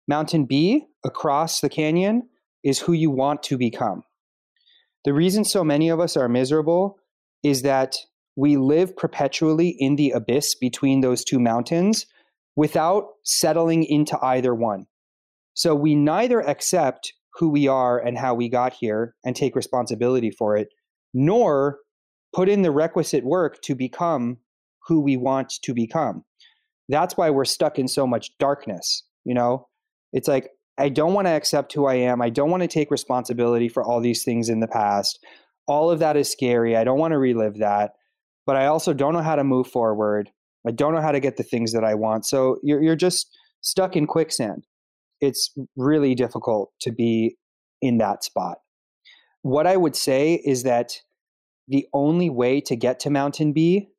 Mountain 0.07 0.45
B 0.45 0.85
across 1.03 1.59
the 1.59 1.69
canyon 1.69 2.29
is 2.63 2.79
who 2.79 2.93
you 2.93 3.11
want 3.11 3.43
to 3.43 3.57
become. 3.57 4.03
The 5.05 5.13
reason 5.13 5.43
so 5.43 5.63
many 5.63 5.89
of 5.89 5.99
us 5.99 6.17
are 6.17 6.29
miserable 6.29 6.97
is 7.43 7.61
that 7.61 7.95
we 8.35 8.57
live 8.57 8.95
perpetually 8.95 9.69
in 9.69 9.95
the 9.95 10.11
abyss 10.11 10.55
between 10.55 11.01
those 11.01 11.23
two 11.23 11.39
mountains 11.39 12.05
without 12.55 13.07
settling 13.23 13.83
into 13.83 14.17
either 14.23 14.53
one. 14.53 14.87
So 15.53 15.73
we 15.75 15.95
neither 15.95 16.39
accept 16.41 17.13
who 17.37 17.49
we 17.49 17.67
are 17.67 17.99
and 17.99 18.17
how 18.17 18.33
we 18.33 18.49
got 18.49 18.73
here 18.73 19.15
and 19.23 19.35
take 19.35 19.55
responsibility 19.55 20.31
for 20.31 20.57
it, 20.57 20.69
nor 21.13 21.79
put 22.33 22.49
in 22.49 22.61
the 22.61 22.71
requisite 22.71 23.23
work 23.23 23.61
to 23.61 23.75
become 23.75 24.37
who 24.87 25.01
we 25.01 25.17
want 25.17 25.53
to 25.63 25.73
become. 25.73 26.23
That's 26.89 27.17
why 27.17 27.29
we're 27.29 27.45
stuck 27.45 27.77
in 27.77 27.87
so 27.87 28.07
much 28.07 28.37
darkness, 28.39 29.03
you 29.25 29.33
know? 29.33 29.67
It's 30.13 30.27
like, 30.27 30.49
I 30.77 30.89
don't 30.89 31.13
want 31.13 31.27
to 31.27 31.31
accept 31.31 31.73
who 31.73 31.85
I 31.85 31.95
am. 31.95 32.21
I 32.21 32.29
don't 32.29 32.49
want 32.49 32.63
to 32.63 32.67
take 32.67 32.91
responsibility 32.91 33.67
for 33.67 33.83
all 33.83 33.99
these 33.99 34.23
things 34.23 34.47
in 34.47 34.59
the 34.59 34.67
past. 34.67 35.19
All 35.67 35.91
of 35.91 35.99
that 35.99 36.15
is 36.15 36.31
scary. 36.31 36.77
I 36.77 36.83
don't 36.83 36.99
want 36.99 37.11
to 37.11 37.17
relive 37.17 37.57
that. 37.57 37.91
But 38.45 38.55
I 38.55 38.67
also 38.67 38.93
don't 38.93 39.13
know 39.13 39.21
how 39.21 39.35
to 39.35 39.43
move 39.43 39.67
forward. 39.67 40.31
I 40.65 40.71
don't 40.71 40.93
know 40.93 41.01
how 41.01 41.11
to 41.11 41.19
get 41.19 41.37
the 41.37 41.43
things 41.43 41.73
that 41.73 41.83
I 41.83 41.95
want. 41.95 42.25
So 42.25 42.59
you're, 42.63 42.81
you're 42.81 42.95
just 42.95 43.37
stuck 43.61 43.95
in 43.95 44.07
quicksand. 44.07 44.65
It's 45.21 45.53
really 45.75 46.15
difficult 46.15 46.71
to 46.81 46.91
be 46.91 47.37
in 47.81 47.97
that 47.99 48.23
spot. 48.23 48.57
What 49.41 49.67
I 49.67 49.77
would 49.77 49.95
say 49.95 50.41
is 50.43 50.63
that 50.63 50.93
the 51.67 51.87
only 51.93 52.29
way 52.29 52.61
to 52.61 52.75
get 52.75 52.99
to 53.01 53.09
Mountain 53.09 53.53
B 53.53 53.89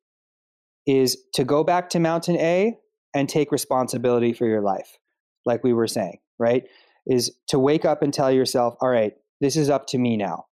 is 0.85 1.17
to 1.33 1.43
go 1.43 1.63
back 1.63 1.89
to 1.91 1.99
Mountain 1.99 2.37
A 2.37 2.75
and 3.13 3.27
take 3.27 3.51
responsibility 3.51 4.33
for 4.33 4.45
your 4.45 4.61
life 4.61 4.97
like 5.45 5.63
we 5.63 5.73
were 5.73 5.87
saying, 5.87 6.19
right? 6.37 6.63
Is 7.07 7.35
to 7.47 7.59
wake 7.59 7.85
up 7.85 8.01
and 8.01 8.13
tell 8.13 8.31
yourself, 8.31 8.75
all 8.81 8.89
right, 8.89 9.13
this 9.41 9.55
is 9.55 9.69
up 9.69 9.87
to 9.87 9.97
me 9.97 10.17
now. 10.17 10.45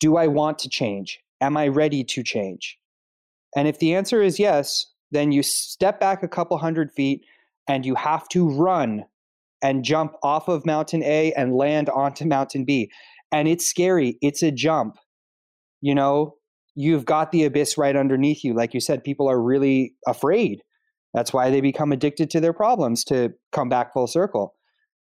Do 0.00 0.16
I 0.16 0.26
want 0.26 0.58
to 0.60 0.68
change? 0.68 1.20
Am 1.40 1.56
I 1.56 1.68
ready 1.68 2.04
to 2.04 2.22
change? 2.22 2.78
And 3.56 3.68
if 3.68 3.78
the 3.78 3.94
answer 3.94 4.22
is 4.22 4.38
yes, 4.38 4.86
then 5.10 5.30
you 5.30 5.42
step 5.42 6.00
back 6.00 6.22
a 6.22 6.28
couple 6.28 6.56
hundred 6.58 6.90
feet 6.92 7.24
and 7.68 7.84
you 7.84 7.94
have 7.94 8.28
to 8.30 8.48
run 8.48 9.04
and 9.62 9.84
jump 9.84 10.14
off 10.22 10.48
of 10.48 10.66
mountain 10.66 11.02
A 11.02 11.32
and 11.34 11.54
land 11.54 11.88
onto 11.88 12.24
mountain 12.24 12.64
B. 12.64 12.90
And 13.30 13.48
it's 13.48 13.66
scary. 13.66 14.18
It's 14.20 14.42
a 14.42 14.50
jump. 14.50 14.96
You 15.80 15.94
know, 15.94 16.34
you've 16.74 17.04
got 17.04 17.32
the 17.32 17.44
abyss 17.44 17.78
right 17.78 17.96
underneath 17.96 18.44
you. 18.44 18.54
Like 18.54 18.74
you 18.74 18.80
said, 18.80 19.04
people 19.04 19.28
are 19.28 19.40
really 19.40 19.94
afraid 20.06 20.62
that's 21.14 21.32
why 21.32 21.50
they 21.50 21.60
become 21.60 21.92
addicted 21.92 22.30
to 22.30 22.40
their 22.40 22.52
problems 22.52 23.04
to 23.04 23.34
come 23.52 23.68
back 23.68 23.92
full 23.92 24.06
circle. 24.06 24.54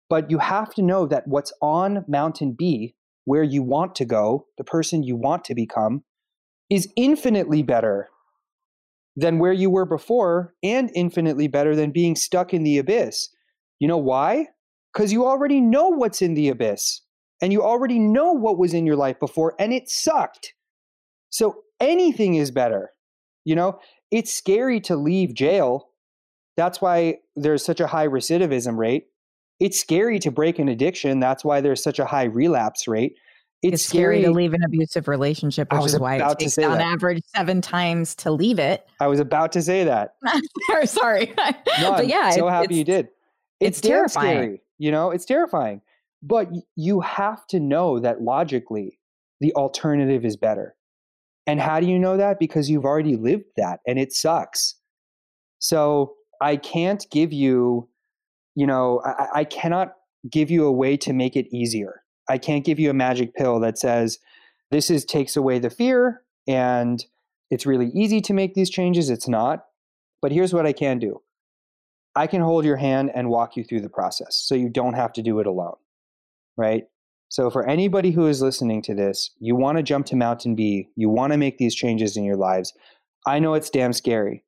But 0.09 0.31
you 0.31 0.39
have 0.39 0.73
to 0.75 0.81
know 0.81 1.05
that 1.07 1.27
what's 1.27 1.53
on 1.61 2.05
Mountain 2.07 2.55
B, 2.57 2.95
where 3.25 3.43
you 3.43 3.61
want 3.61 3.95
to 3.95 4.05
go, 4.05 4.45
the 4.57 4.63
person 4.63 5.03
you 5.03 5.15
want 5.15 5.43
to 5.45 5.55
become, 5.55 6.03
is 6.69 6.91
infinitely 6.95 7.63
better 7.63 8.09
than 9.15 9.39
where 9.39 9.53
you 9.53 9.69
were 9.69 9.85
before 9.85 10.53
and 10.63 10.89
infinitely 10.95 11.47
better 11.47 11.75
than 11.75 11.91
being 11.91 12.15
stuck 12.15 12.53
in 12.53 12.63
the 12.63 12.77
abyss. 12.77 13.29
You 13.79 13.87
know 13.87 13.97
why? 13.97 14.47
Because 14.93 15.11
you 15.11 15.25
already 15.25 15.61
know 15.61 15.89
what's 15.89 16.21
in 16.21 16.33
the 16.33 16.49
abyss 16.49 17.01
and 17.41 17.53
you 17.53 17.63
already 17.63 17.99
know 17.99 18.33
what 18.33 18.57
was 18.57 18.73
in 18.73 18.85
your 18.85 18.95
life 18.95 19.19
before 19.19 19.55
and 19.59 19.73
it 19.73 19.89
sucked. 19.89 20.53
So 21.29 21.63
anything 21.79 22.35
is 22.35 22.51
better. 22.51 22.91
You 23.45 23.55
know, 23.55 23.79
it's 24.11 24.33
scary 24.33 24.79
to 24.81 24.95
leave 24.95 25.33
jail 25.33 25.89
that's 26.59 26.81
why 26.81 27.19
there's 27.37 27.63
such 27.63 27.79
a 27.79 27.87
high 27.87 28.07
recidivism 28.07 28.77
rate. 28.77 29.05
It's 29.61 29.79
scary 29.79 30.19
to 30.19 30.29
break 30.29 30.59
an 30.59 30.67
addiction. 30.67 31.21
That's 31.21 31.45
why 31.45 31.61
there's 31.61 31.81
such 31.81 31.99
a 31.99 32.05
high 32.05 32.25
relapse 32.25 32.85
rate. 32.85 33.13
It's, 33.61 33.75
it's 33.75 33.85
scary, 33.85 34.17
scary, 34.17 34.25
to 34.25 34.37
leave 34.37 34.53
an 34.53 34.63
abusive 34.63 35.07
relationship, 35.07 35.71
which 35.71 35.85
is 35.85 35.97
why 35.97 36.17
it 36.17 36.37
takes 36.37 36.57
on 36.57 36.77
that. 36.77 36.81
average 36.81 37.23
seven 37.33 37.61
times 37.61 38.13
to 38.15 38.31
leave 38.31 38.59
it. 38.59 38.85
I 38.99 39.07
was 39.07 39.21
about 39.21 39.53
to 39.53 39.61
say 39.61 39.85
that. 39.85 40.15
Sorry, 40.85 41.33
no, 41.79 41.91
but 41.93 42.07
yeah, 42.07 42.23
I'm 42.25 42.33
so 42.33 42.49
happy 42.49 42.75
you 42.75 42.83
did. 42.83 43.07
It's, 43.59 43.79
it's 43.79 43.87
terrifying. 43.87 44.37
Scary, 44.37 44.61
you 44.77 44.91
know, 44.91 45.11
it's 45.11 45.25
terrifying. 45.25 45.81
But 46.21 46.49
you 46.75 47.01
have 47.01 47.45
to 47.47 47.59
know 47.59 47.99
that 47.99 48.21
logically, 48.21 48.99
the 49.39 49.53
alternative 49.53 50.25
is 50.25 50.35
better. 50.35 50.75
And 51.47 51.59
how 51.59 51.79
do 51.79 51.87
you 51.87 51.97
know 51.97 52.17
that? 52.17 52.39
Because 52.39 52.69
you've 52.69 52.85
already 52.85 53.15
lived 53.15 53.45
that, 53.57 53.79
and 53.87 53.97
it 53.97 54.13
sucks. 54.13 54.75
So 55.59 56.15
I 56.41 56.57
can't 56.57 57.05
give 57.09 57.33
you, 57.33 57.89
you 58.55 58.67
know, 58.67 59.01
I, 59.05 59.39
I 59.39 59.43
cannot 59.45 59.93
give 60.29 60.51
you 60.51 60.65
a 60.65 60.71
way 60.71 60.97
to 60.97 61.13
make 61.13 61.35
it 61.35 61.47
easier. 61.53 62.03
I 62.29 62.37
can't 62.37 62.65
give 62.65 62.79
you 62.79 62.89
a 62.89 62.93
magic 62.93 63.33
pill 63.33 63.59
that 63.61 63.77
says 63.77 64.19
this 64.71 64.89
is 64.89 65.05
takes 65.05 65.35
away 65.35 65.59
the 65.59 65.69
fear 65.69 66.21
and 66.47 67.03
it's 67.49 67.65
really 67.65 67.89
easy 67.93 68.21
to 68.21 68.33
make 68.33 68.53
these 68.53 68.69
changes. 68.69 69.09
It's 69.09 69.27
not. 69.27 69.65
But 70.21 70.31
here's 70.31 70.53
what 70.53 70.65
I 70.65 70.73
can 70.73 70.99
do. 70.99 71.21
I 72.15 72.27
can 72.27 72.41
hold 72.41 72.65
your 72.65 72.77
hand 72.77 73.11
and 73.13 73.29
walk 73.29 73.55
you 73.55 73.63
through 73.63 73.81
the 73.81 73.89
process 73.89 74.35
so 74.35 74.55
you 74.55 74.69
don't 74.69 74.95
have 74.95 75.13
to 75.13 75.21
do 75.21 75.39
it 75.39 75.47
alone. 75.47 75.75
Right? 76.57 76.83
So 77.29 77.49
for 77.49 77.67
anybody 77.67 78.11
who 78.11 78.25
is 78.27 78.41
listening 78.41 78.81
to 78.83 78.95
this, 78.95 79.29
you 79.39 79.55
want 79.55 79.77
to 79.77 79.83
jump 79.83 80.07
to 80.07 80.15
mountain 80.15 80.55
B, 80.55 80.89
you 80.95 81.09
want 81.09 81.31
to 81.31 81.37
make 81.37 81.57
these 81.57 81.75
changes 81.75 82.17
in 82.17 82.23
your 82.23 82.35
lives. 82.35 82.73
I 83.27 83.37
know 83.39 83.53
it's 83.53 83.69
damn 83.69 83.93
scary. 83.93 84.43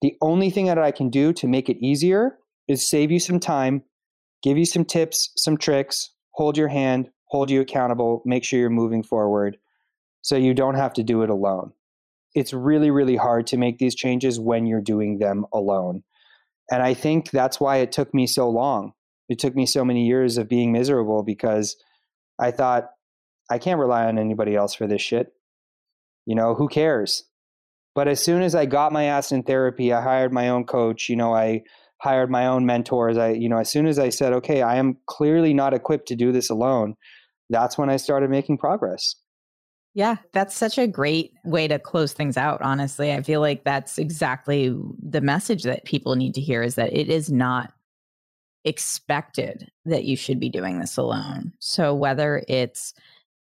The 0.00 0.16
only 0.20 0.50
thing 0.50 0.66
that 0.66 0.78
I 0.78 0.92
can 0.92 1.10
do 1.10 1.32
to 1.32 1.48
make 1.48 1.68
it 1.68 1.84
easier 1.84 2.38
is 2.68 2.88
save 2.88 3.10
you 3.10 3.18
some 3.18 3.40
time, 3.40 3.82
give 4.42 4.56
you 4.56 4.66
some 4.66 4.84
tips, 4.84 5.32
some 5.36 5.56
tricks, 5.56 6.10
hold 6.32 6.56
your 6.56 6.68
hand, 6.68 7.10
hold 7.26 7.50
you 7.50 7.60
accountable, 7.60 8.22
make 8.24 8.44
sure 8.44 8.60
you're 8.60 8.70
moving 8.70 9.02
forward 9.02 9.56
so 10.22 10.36
you 10.36 10.54
don't 10.54 10.76
have 10.76 10.92
to 10.94 11.02
do 11.02 11.22
it 11.22 11.30
alone. 11.30 11.72
It's 12.34 12.52
really, 12.52 12.90
really 12.90 13.16
hard 13.16 13.46
to 13.48 13.56
make 13.56 13.78
these 13.78 13.94
changes 13.94 14.38
when 14.38 14.66
you're 14.66 14.80
doing 14.80 15.18
them 15.18 15.44
alone. 15.52 16.02
And 16.70 16.82
I 16.82 16.94
think 16.94 17.30
that's 17.30 17.60
why 17.60 17.78
it 17.78 17.92
took 17.92 18.14
me 18.14 18.26
so 18.26 18.48
long. 18.48 18.92
It 19.28 19.38
took 19.38 19.54
me 19.54 19.66
so 19.66 19.84
many 19.84 20.06
years 20.06 20.38
of 20.38 20.48
being 20.48 20.72
miserable 20.72 21.22
because 21.22 21.76
I 22.38 22.50
thought, 22.50 22.88
I 23.50 23.58
can't 23.58 23.80
rely 23.80 24.06
on 24.06 24.18
anybody 24.18 24.56
else 24.56 24.74
for 24.74 24.86
this 24.86 25.02
shit. 25.02 25.32
You 26.26 26.34
know, 26.34 26.54
who 26.54 26.68
cares? 26.68 27.24
But 27.94 28.08
as 28.08 28.22
soon 28.22 28.42
as 28.42 28.54
I 28.54 28.66
got 28.66 28.92
my 28.92 29.04
ass 29.04 29.30
in 29.30 29.42
therapy, 29.42 29.92
I 29.92 30.00
hired 30.00 30.32
my 30.32 30.48
own 30.48 30.64
coach, 30.64 31.08
you 31.08 31.16
know, 31.16 31.34
I 31.34 31.62
hired 31.98 32.30
my 32.30 32.46
own 32.46 32.66
mentors. 32.66 33.16
I, 33.16 33.30
you 33.30 33.48
know, 33.48 33.58
as 33.58 33.70
soon 33.70 33.86
as 33.86 33.98
I 33.98 34.08
said, 34.08 34.32
okay, 34.34 34.62
I 34.62 34.76
am 34.76 34.98
clearly 35.06 35.54
not 35.54 35.74
equipped 35.74 36.08
to 36.08 36.16
do 36.16 36.32
this 36.32 36.50
alone, 36.50 36.94
that's 37.50 37.78
when 37.78 37.90
I 37.90 37.96
started 37.96 38.30
making 38.30 38.58
progress. 38.58 39.14
Yeah, 39.94 40.16
that's 40.32 40.56
such 40.56 40.76
a 40.76 40.88
great 40.88 41.34
way 41.44 41.68
to 41.68 41.78
close 41.78 42.12
things 42.12 42.36
out, 42.36 42.60
honestly. 42.62 43.12
I 43.12 43.22
feel 43.22 43.40
like 43.40 43.62
that's 43.62 43.96
exactly 43.96 44.74
the 45.00 45.20
message 45.20 45.62
that 45.62 45.84
people 45.84 46.16
need 46.16 46.34
to 46.34 46.40
hear 46.40 46.62
is 46.62 46.74
that 46.74 46.92
it 46.92 47.08
is 47.08 47.30
not 47.30 47.72
expected 48.64 49.70
that 49.84 50.04
you 50.04 50.16
should 50.16 50.40
be 50.40 50.48
doing 50.48 50.80
this 50.80 50.96
alone. 50.96 51.52
So 51.60 51.94
whether 51.94 52.42
it's 52.48 52.92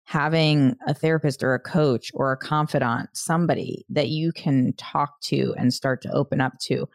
having 0.03 0.75
a 0.87 0.93
therapist 0.93 1.41
or 1.41 1.53
a 1.53 1.59
coach 1.59 2.11
or 2.13 2.33
a 2.33 2.37
confidant, 2.37 3.09
somebody 3.13 3.85
that 3.87 4.09
you 4.09 4.33
can 4.33 4.73
talk 4.73 5.21
to 5.21 5.55
and 5.57 5.73
start 5.73 6.01
to 6.01 6.11
open 6.11 6.41
up 6.41 6.59
to, 6.63 6.89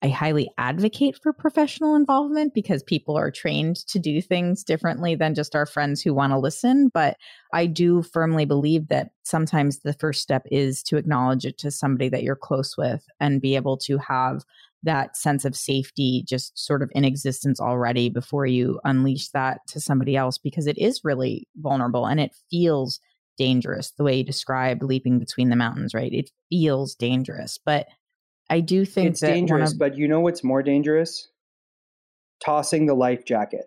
I 0.00 0.08
highly 0.08 0.48
advocate 0.58 1.18
for 1.20 1.32
professional 1.32 1.96
involvement 1.96 2.54
because 2.54 2.84
people 2.84 3.16
are 3.16 3.32
trained 3.32 3.76
to 3.88 3.98
do 3.98 4.22
things 4.22 4.62
differently 4.62 5.16
than 5.16 5.34
just 5.34 5.56
our 5.56 5.66
friends 5.66 6.00
who 6.00 6.14
want 6.14 6.32
to 6.32 6.38
listen. 6.38 6.88
But 6.94 7.16
I 7.52 7.66
do 7.66 8.02
firmly 8.02 8.44
believe 8.44 8.88
that 8.88 9.10
sometimes 9.24 9.80
the 9.80 9.94
first 9.94 10.22
step 10.22 10.44
is 10.52 10.84
to 10.84 10.98
acknowledge 10.98 11.44
it 11.44 11.58
to 11.58 11.72
somebody 11.72 12.08
that 12.10 12.22
you're 12.22 12.36
close 12.36 12.76
with 12.76 13.04
and 13.18 13.40
be 13.40 13.56
able 13.56 13.76
to 13.78 13.98
have 13.98 14.44
that 14.84 15.16
sense 15.16 15.44
of 15.44 15.56
safety 15.56 16.22
just 16.28 16.56
sort 16.56 16.82
of 16.82 16.90
in 16.92 17.04
existence 17.04 17.60
already 17.60 18.08
before 18.08 18.46
you 18.46 18.78
unleash 18.84 19.28
that 19.30 19.60
to 19.66 19.80
somebody 19.80 20.16
else 20.16 20.38
because 20.38 20.68
it 20.68 20.78
is 20.78 21.00
really 21.02 21.48
vulnerable 21.56 22.06
and 22.06 22.20
it 22.20 22.36
feels 22.48 23.00
dangerous 23.36 23.92
the 23.92 24.04
way 24.04 24.18
you 24.18 24.24
described 24.24 24.82
leaping 24.82 25.18
between 25.18 25.48
the 25.48 25.56
mountains, 25.56 25.94
right? 25.94 26.12
It 26.12 26.30
feels 26.50 26.94
dangerous. 26.94 27.58
But 27.64 27.86
I 28.50 28.60
do 28.60 28.84
think 28.84 29.10
it's 29.10 29.20
dangerous, 29.20 29.72
of, 29.72 29.78
but 29.78 29.96
you 29.96 30.08
know 30.08 30.20
what's 30.20 30.42
more 30.42 30.62
dangerous? 30.62 31.28
Tossing 32.44 32.86
the 32.86 32.94
life 32.94 33.24
jacket. 33.24 33.66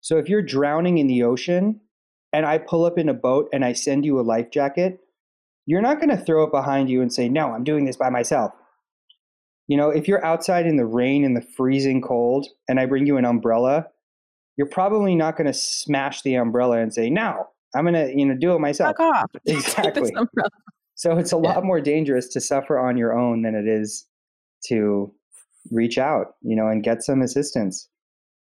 So 0.00 0.18
if 0.18 0.28
you're 0.28 0.42
drowning 0.42 0.98
in 0.98 1.06
the 1.06 1.22
ocean 1.22 1.80
and 2.32 2.46
I 2.46 2.58
pull 2.58 2.84
up 2.84 2.98
in 2.98 3.08
a 3.08 3.14
boat 3.14 3.48
and 3.52 3.64
I 3.64 3.72
send 3.72 4.04
you 4.04 4.20
a 4.20 4.22
life 4.22 4.50
jacket, 4.50 5.00
you're 5.66 5.82
not 5.82 5.98
going 5.98 6.10
to 6.10 6.22
throw 6.22 6.44
it 6.44 6.50
behind 6.50 6.90
you 6.90 7.00
and 7.02 7.12
say, 7.12 7.28
No, 7.28 7.52
I'm 7.52 7.64
doing 7.64 7.84
this 7.84 7.96
by 7.96 8.10
myself. 8.10 8.52
You 9.66 9.76
know, 9.78 9.90
if 9.90 10.08
you're 10.08 10.24
outside 10.24 10.66
in 10.66 10.76
the 10.76 10.84
rain 10.84 11.24
and 11.24 11.36
the 11.36 11.40
freezing 11.56 12.02
cold 12.02 12.46
and 12.68 12.78
I 12.78 12.86
bring 12.86 13.06
you 13.06 13.16
an 13.16 13.24
umbrella, 13.24 13.86
you're 14.56 14.68
probably 14.68 15.14
not 15.14 15.36
going 15.36 15.46
to 15.46 15.54
smash 15.54 16.22
the 16.22 16.34
umbrella 16.34 16.78
and 16.78 16.92
say, 16.92 17.08
"No, 17.10 17.48
I'm 17.74 17.84
going 17.84 17.94
to, 17.94 18.14
you 18.14 18.26
know, 18.26 18.34
do 18.34 18.54
it 18.54 18.60
myself." 18.60 18.96
Fuck 18.96 19.00
off. 19.00 19.30
Exactly. 19.46 20.12
So 20.94 21.18
it's 21.18 21.32
a 21.32 21.36
lot 21.36 21.56
yeah. 21.56 21.62
more 21.62 21.80
dangerous 21.80 22.28
to 22.28 22.40
suffer 22.40 22.78
on 22.78 22.96
your 22.96 23.18
own 23.18 23.42
than 23.42 23.54
it 23.54 23.66
is 23.66 24.06
to 24.68 25.12
reach 25.70 25.98
out, 25.98 26.34
you 26.42 26.54
know, 26.54 26.68
and 26.68 26.82
get 26.82 27.02
some 27.02 27.22
assistance. 27.22 27.88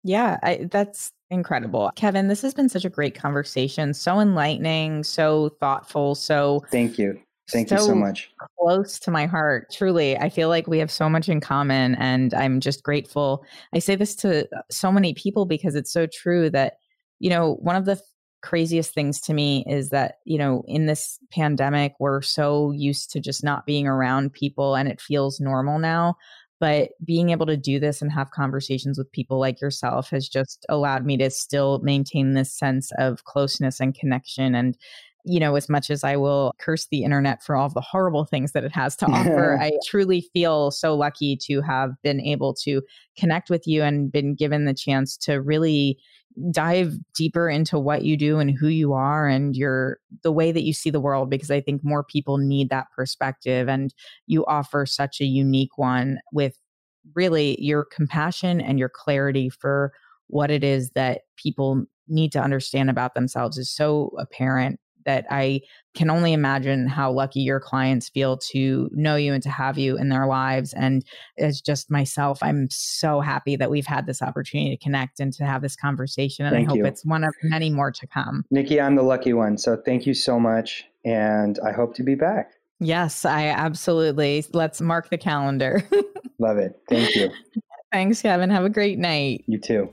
Yeah, 0.02 0.38
I, 0.42 0.68
that's 0.70 1.12
incredible. 1.30 1.90
Kevin, 1.94 2.28
this 2.28 2.42
has 2.42 2.54
been 2.54 2.68
such 2.68 2.84
a 2.84 2.90
great 2.90 3.14
conversation, 3.14 3.92
so 3.94 4.18
enlightening, 4.18 5.04
so 5.04 5.50
thoughtful, 5.60 6.14
so 6.14 6.64
Thank 6.70 6.98
you. 6.98 7.20
Thank 7.52 7.68
so 7.68 7.74
you 7.76 7.80
so 7.80 7.94
much. 7.94 8.30
Close 8.60 8.98
to 9.00 9.10
my 9.10 9.26
heart. 9.26 9.72
Truly, 9.72 10.16
I 10.16 10.28
feel 10.28 10.48
like 10.48 10.68
we 10.68 10.78
have 10.78 10.90
so 10.90 11.08
much 11.08 11.28
in 11.28 11.40
common 11.40 11.96
and 11.96 12.32
I'm 12.32 12.60
just 12.60 12.84
grateful. 12.84 13.44
I 13.74 13.80
say 13.80 13.96
this 13.96 14.14
to 14.16 14.48
so 14.70 14.92
many 14.92 15.14
people 15.14 15.46
because 15.46 15.74
it's 15.74 15.92
so 15.92 16.06
true 16.06 16.48
that 16.50 16.74
you 17.20 17.28
know, 17.28 17.56
one 17.56 17.76
of 17.76 17.84
the 17.84 18.00
craziest 18.42 18.94
things 18.94 19.20
to 19.22 19.34
me 19.34 19.64
is 19.68 19.90
that, 19.90 20.18
you 20.24 20.38
know, 20.38 20.64
in 20.66 20.86
this 20.86 21.18
pandemic, 21.30 21.94
we're 22.00 22.22
so 22.22 22.70
used 22.70 23.10
to 23.12 23.20
just 23.20 23.44
not 23.44 23.66
being 23.66 23.86
around 23.86 24.32
people 24.32 24.74
and 24.74 24.88
it 24.88 25.00
feels 25.00 25.40
normal 25.40 25.78
now. 25.78 26.16
But 26.58 26.90
being 27.02 27.30
able 27.30 27.46
to 27.46 27.56
do 27.56 27.80
this 27.80 28.02
and 28.02 28.12
have 28.12 28.32
conversations 28.32 28.98
with 28.98 29.10
people 29.12 29.40
like 29.40 29.62
yourself 29.62 30.10
has 30.10 30.28
just 30.28 30.66
allowed 30.68 31.06
me 31.06 31.16
to 31.16 31.30
still 31.30 31.78
maintain 31.82 32.34
this 32.34 32.52
sense 32.52 32.92
of 32.98 33.24
closeness 33.24 33.80
and 33.80 33.94
connection. 33.94 34.54
And, 34.54 34.76
you 35.24 35.40
know, 35.40 35.54
as 35.54 35.68
much 35.68 35.90
as 35.90 36.04
I 36.04 36.16
will 36.16 36.54
curse 36.58 36.86
the 36.86 37.04
internet 37.04 37.42
for 37.42 37.56
all 37.56 37.68
the 37.68 37.80
horrible 37.80 38.24
things 38.24 38.52
that 38.52 38.64
it 38.64 38.74
has 38.74 38.96
to 38.96 39.06
offer, 39.06 39.58
I 39.60 39.72
truly 39.86 40.28
feel 40.32 40.70
so 40.70 40.94
lucky 40.94 41.36
to 41.42 41.60
have 41.62 41.90
been 42.02 42.20
able 42.20 42.54
to 42.62 42.82
connect 43.16 43.50
with 43.50 43.66
you 43.66 43.82
and 43.82 44.10
been 44.10 44.34
given 44.34 44.64
the 44.64 44.74
chance 44.74 45.16
to 45.18 45.40
really 45.40 45.98
dive 46.50 46.94
deeper 47.14 47.48
into 47.50 47.78
what 47.78 48.04
you 48.04 48.16
do 48.16 48.38
and 48.38 48.56
who 48.56 48.68
you 48.68 48.92
are 48.92 49.26
and 49.26 49.56
your 49.56 49.98
the 50.22 50.32
way 50.32 50.52
that 50.52 50.62
you 50.62 50.72
see 50.72 50.88
the 50.88 51.00
world 51.00 51.28
because 51.28 51.50
I 51.50 51.60
think 51.60 51.82
more 51.84 52.04
people 52.04 52.38
need 52.38 52.70
that 52.70 52.86
perspective 52.94 53.68
and 53.68 53.92
you 54.26 54.46
offer 54.46 54.86
such 54.86 55.20
a 55.20 55.24
unique 55.24 55.76
one 55.76 56.20
with 56.32 56.56
really 57.14 57.60
your 57.60 57.84
compassion 57.84 58.60
and 58.60 58.78
your 58.78 58.88
clarity 58.88 59.48
for 59.48 59.92
what 60.28 60.50
it 60.50 60.62
is 60.62 60.90
that 60.90 61.22
people 61.36 61.84
need 62.08 62.32
to 62.32 62.40
understand 62.40 62.90
about 62.90 63.14
themselves 63.14 63.58
is 63.58 63.70
so 63.70 64.12
apparent 64.18 64.78
that 65.10 65.26
I 65.28 65.60
can 65.94 66.08
only 66.08 66.32
imagine 66.32 66.86
how 66.86 67.10
lucky 67.10 67.40
your 67.40 67.58
clients 67.58 68.08
feel 68.08 68.36
to 68.36 68.88
know 68.92 69.16
you 69.16 69.34
and 69.34 69.42
to 69.42 69.50
have 69.50 69.76
you 69.76 69.98
in 69.98 70.08
their 70.08 70.26
lives. 70.28 70.72
And 70.72 71.04
as 71.36 71.60
just 71.60 71.90
myself, 71.90 72.38
I'm 72.42 72.68
so 72.70 73.20
happy 73.20 73.56
that 73.56 73.70
we've 73.70 73.86
had 73.86 74.06
this 74.06 74.22
opportunity 74.22 74.76
to 74.76 74.82
connect 74.82 75.18
and 75.18 75.32
to 75.32 75.44
have 75.44 75.62
this 75.62 75.74
conversation. 75.74 76.46
And 76.46 76.54
thank 76.54 76.68
I 76.68 76.70
hope 76.70 76.78
you. 76.78 76.86
it's 76.86 77.04
one 77.04 77.24
of 77.24 77.34
many 77.42 77.70
more 77.70 77.90
to 77.90 78.06
come. 78.06 78.44
Nikki, 78.52 78.80
I'm 78.80 78.94
the 78.94 79.02
lucky 79.02 79.32
one. 79.32 79.58
So 79.58 79.76
thank 79.84 80.06
you 80.06 80.14
so 80.14 80.38
much. 80.38 80.84
And 81.04 81.58
I 81.66 81.72
hope 81.72 81.94
to 81.96 82.04
be 82.04 82.14
back. 82.14 82.52
Yes, 82.78 83.24
I 83.24 83.46
absolutely. 83.46 84.44
Let's 84.52 84.80
mark 84.80 85.10
the 85.10 85.18
calendar. 85.18 85.82
Love 86.38 86.58
it. 86.58 86.80
Thank 86.88 87.16
you. 87.16 87.30
Thanks, 87.92 88.22
Kevin. 88.22 88.48
Have 88.48 88.64
a 88.64 88.70
great 88.70 88.98
night. 88.98 89.42
You 89.48 89.58
too. 89.58 89.92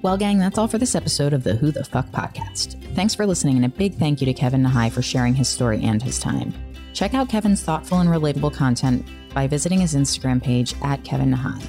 Well, 0.00 0.16
gang, 0.16 0.38
that's 0.38 0.58
all 0.58 0.68
for 0.68 0.78
this 0.78 0.94
episode 0.94 1.32
of 1.32 1.42
the 1.42 1.56
Who 1.56 1.72
the 1.72 1.82
Fuck 1.82 2.06
podcast. 2.10 2.80
Thanks 2.94 3.16
for 3.16 3.26
listening, 3.26 3.56
and 3.56 3.64
a 3.64 3.68
big 3.68 3.94
thank 3.94 4.20
you 4.20 4.26
to 4.26 4.32
Kevin 4.32 4.62
Nahai 4.62 4.92
for 4.92 5.02
sharing 5.02 5.34
his 5.34 5.48
story 5.48 5.82
and 5.82 6.00
his 6.00 6.20
time. 6.20 6.54
Check 6.92 7.14
out 7.14 7.28
Kevin's 7.28 7.62
thoughtful 7.62 7.98
and 7.98 8.08
relatable 8.08 8.54
content 8.54 9.04
by 9.34 9.48
visiting 9.48 9.80
his 9.80 9.96
Instagram 9.96 10.40
page 10.40 10.74
at 10.82 11.02
Kevin 11.02 11.34
Nahai. 11.34 11.60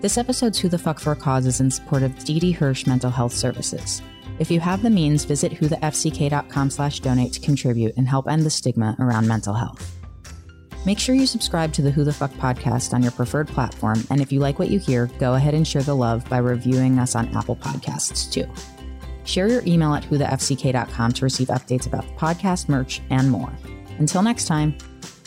This 0.00 0.18
episode's 0.18 0.58
Who 0.58 0.68
the 0.68 0.78
Fuck 0.78 0.98
for 0.98 1.12
a 1.12 1.16
Cause 1.16 1.46
is 1.46 1.60
in 1.60 1.70
support 1.70 2.02
of 2.02 2.18
Didi 2.24 2.50
Hirsch 2.50 2.88
Mental 2.88 3.10
Health 3.10 3.32
Services. 3.32 4.02
If 4.40 4.50
you 4.50 4.58
have 4.58 4.82
the 4.82 4.90
means, 4.90 5.24
visit 5.24 5.52
whothefck.com 5.52 6.70
slash 6.70 6.98
donate 7.00 7.34
to 7.34 7.40
contribute 7.40 7.96
and 7.96 8.08
help 8.08 8.28
end 8.28 8.42
the 8.42 8.50
stigma 8.50 8.96
around 8.98 9.28
mental 9.28 9.54
health. 9.54 10.03
Make 10.86 10.98
sure 10.98 11.14
you 11.14 11.26
subscribe 11.26 11.72
to 11.74 11.82
the 11.82 11.90
Who 11.90 12.04
the 12.04 12.12
Fuck 12.12 12.32
podcast 12.32 12.92
on 12.92 13.02
your 13.02 13.12
preferred 13.12 13.48
platform. 13.48 14.04
And 14.10 14.20
if 14.20 14.30
you 14.30 14.40
like 14.40 14.58
what 14.58 14.68
you 14.68 14.78
hear, 14.78 15.06
go 15.18 15.34
ahead 15.34 15.54
and 15.54 15.66
share 15.66 15.82
the 15.82 15.96
love 15.96 16.28
by 16.28 16.38
reviewing 16.38 16.98
us 16.98 17.14
on 17.14 17.34
Apple 17.34 17.56
Podcasts 17.56 18.30
too. 18.30 18.46
Share 19.24 19.48
your 19.48 19.62
email 19.66 19.94
at 19.94 20.02
whothefck.com 20.04 21.12
to 21.12 21.24
receive 21.24 21.48
updates 21.48 21.86
about 21.86 22.06
the 22.06 22.12
podcast, 22.14 22.68
merch, 22.68 23.00
and 23.08 23.30
more. 23.30 23.50
Until 23.98 24.22
next 24.22 24.44
time, 24.44 24.76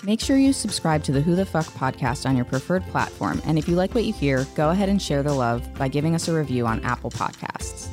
make 0.03 0.19
sure 0.19 0.37
you 0.37 0.53
subscribe 0.53 1.03
to 1.05 1.11
the 1.11 1.21
Who 1.21 1.35
the 1.35 1.45
Fuck 1.45 1.65
podcast 1.65 2.27
on 2.27 2.35
your 2.35 2.45
preferred 2.45 2.85
platform. 2.88 3.41
And 3.45 3.57
if 3.57 3.67
you 3.67 3.75
like 3.75 3.95
what 3.95 4.03
you 4.03 4.13
hear, 4.13 4.45
go 4.53 4.69
ahead 4.69 4.89
and 4.89 5.01
share 5.01 5.23
the 5.23 5.34
love 5.34 5.73
by 5.73 5.88
giving 5.88 6.13
us 6.13 6.27
a 6.27 6.34
review 6.34 6.67
on 6.67 6.84
Apple 6.84 7.09
Podcasts. 7.09 7.89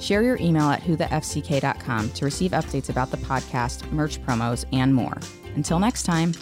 Share 0.00 0.22
your 0.22 0.36
email 0.36 0.70
at 0.70 0.82
whothefck.com 0.82 2.10
to 2.10 2.24
receive 2.24 2.52
updates 2.52 2.90
about 2.90 3.10
the 3.10 3.16
podcast, 3.16 3.90
merch 3.90 4.22
promos, 4.22 4.64
and 4.72 4.94
more. 4.94 5.18
Until 5.56 5.78
next 5.78 6.04
time. 6.04 6.32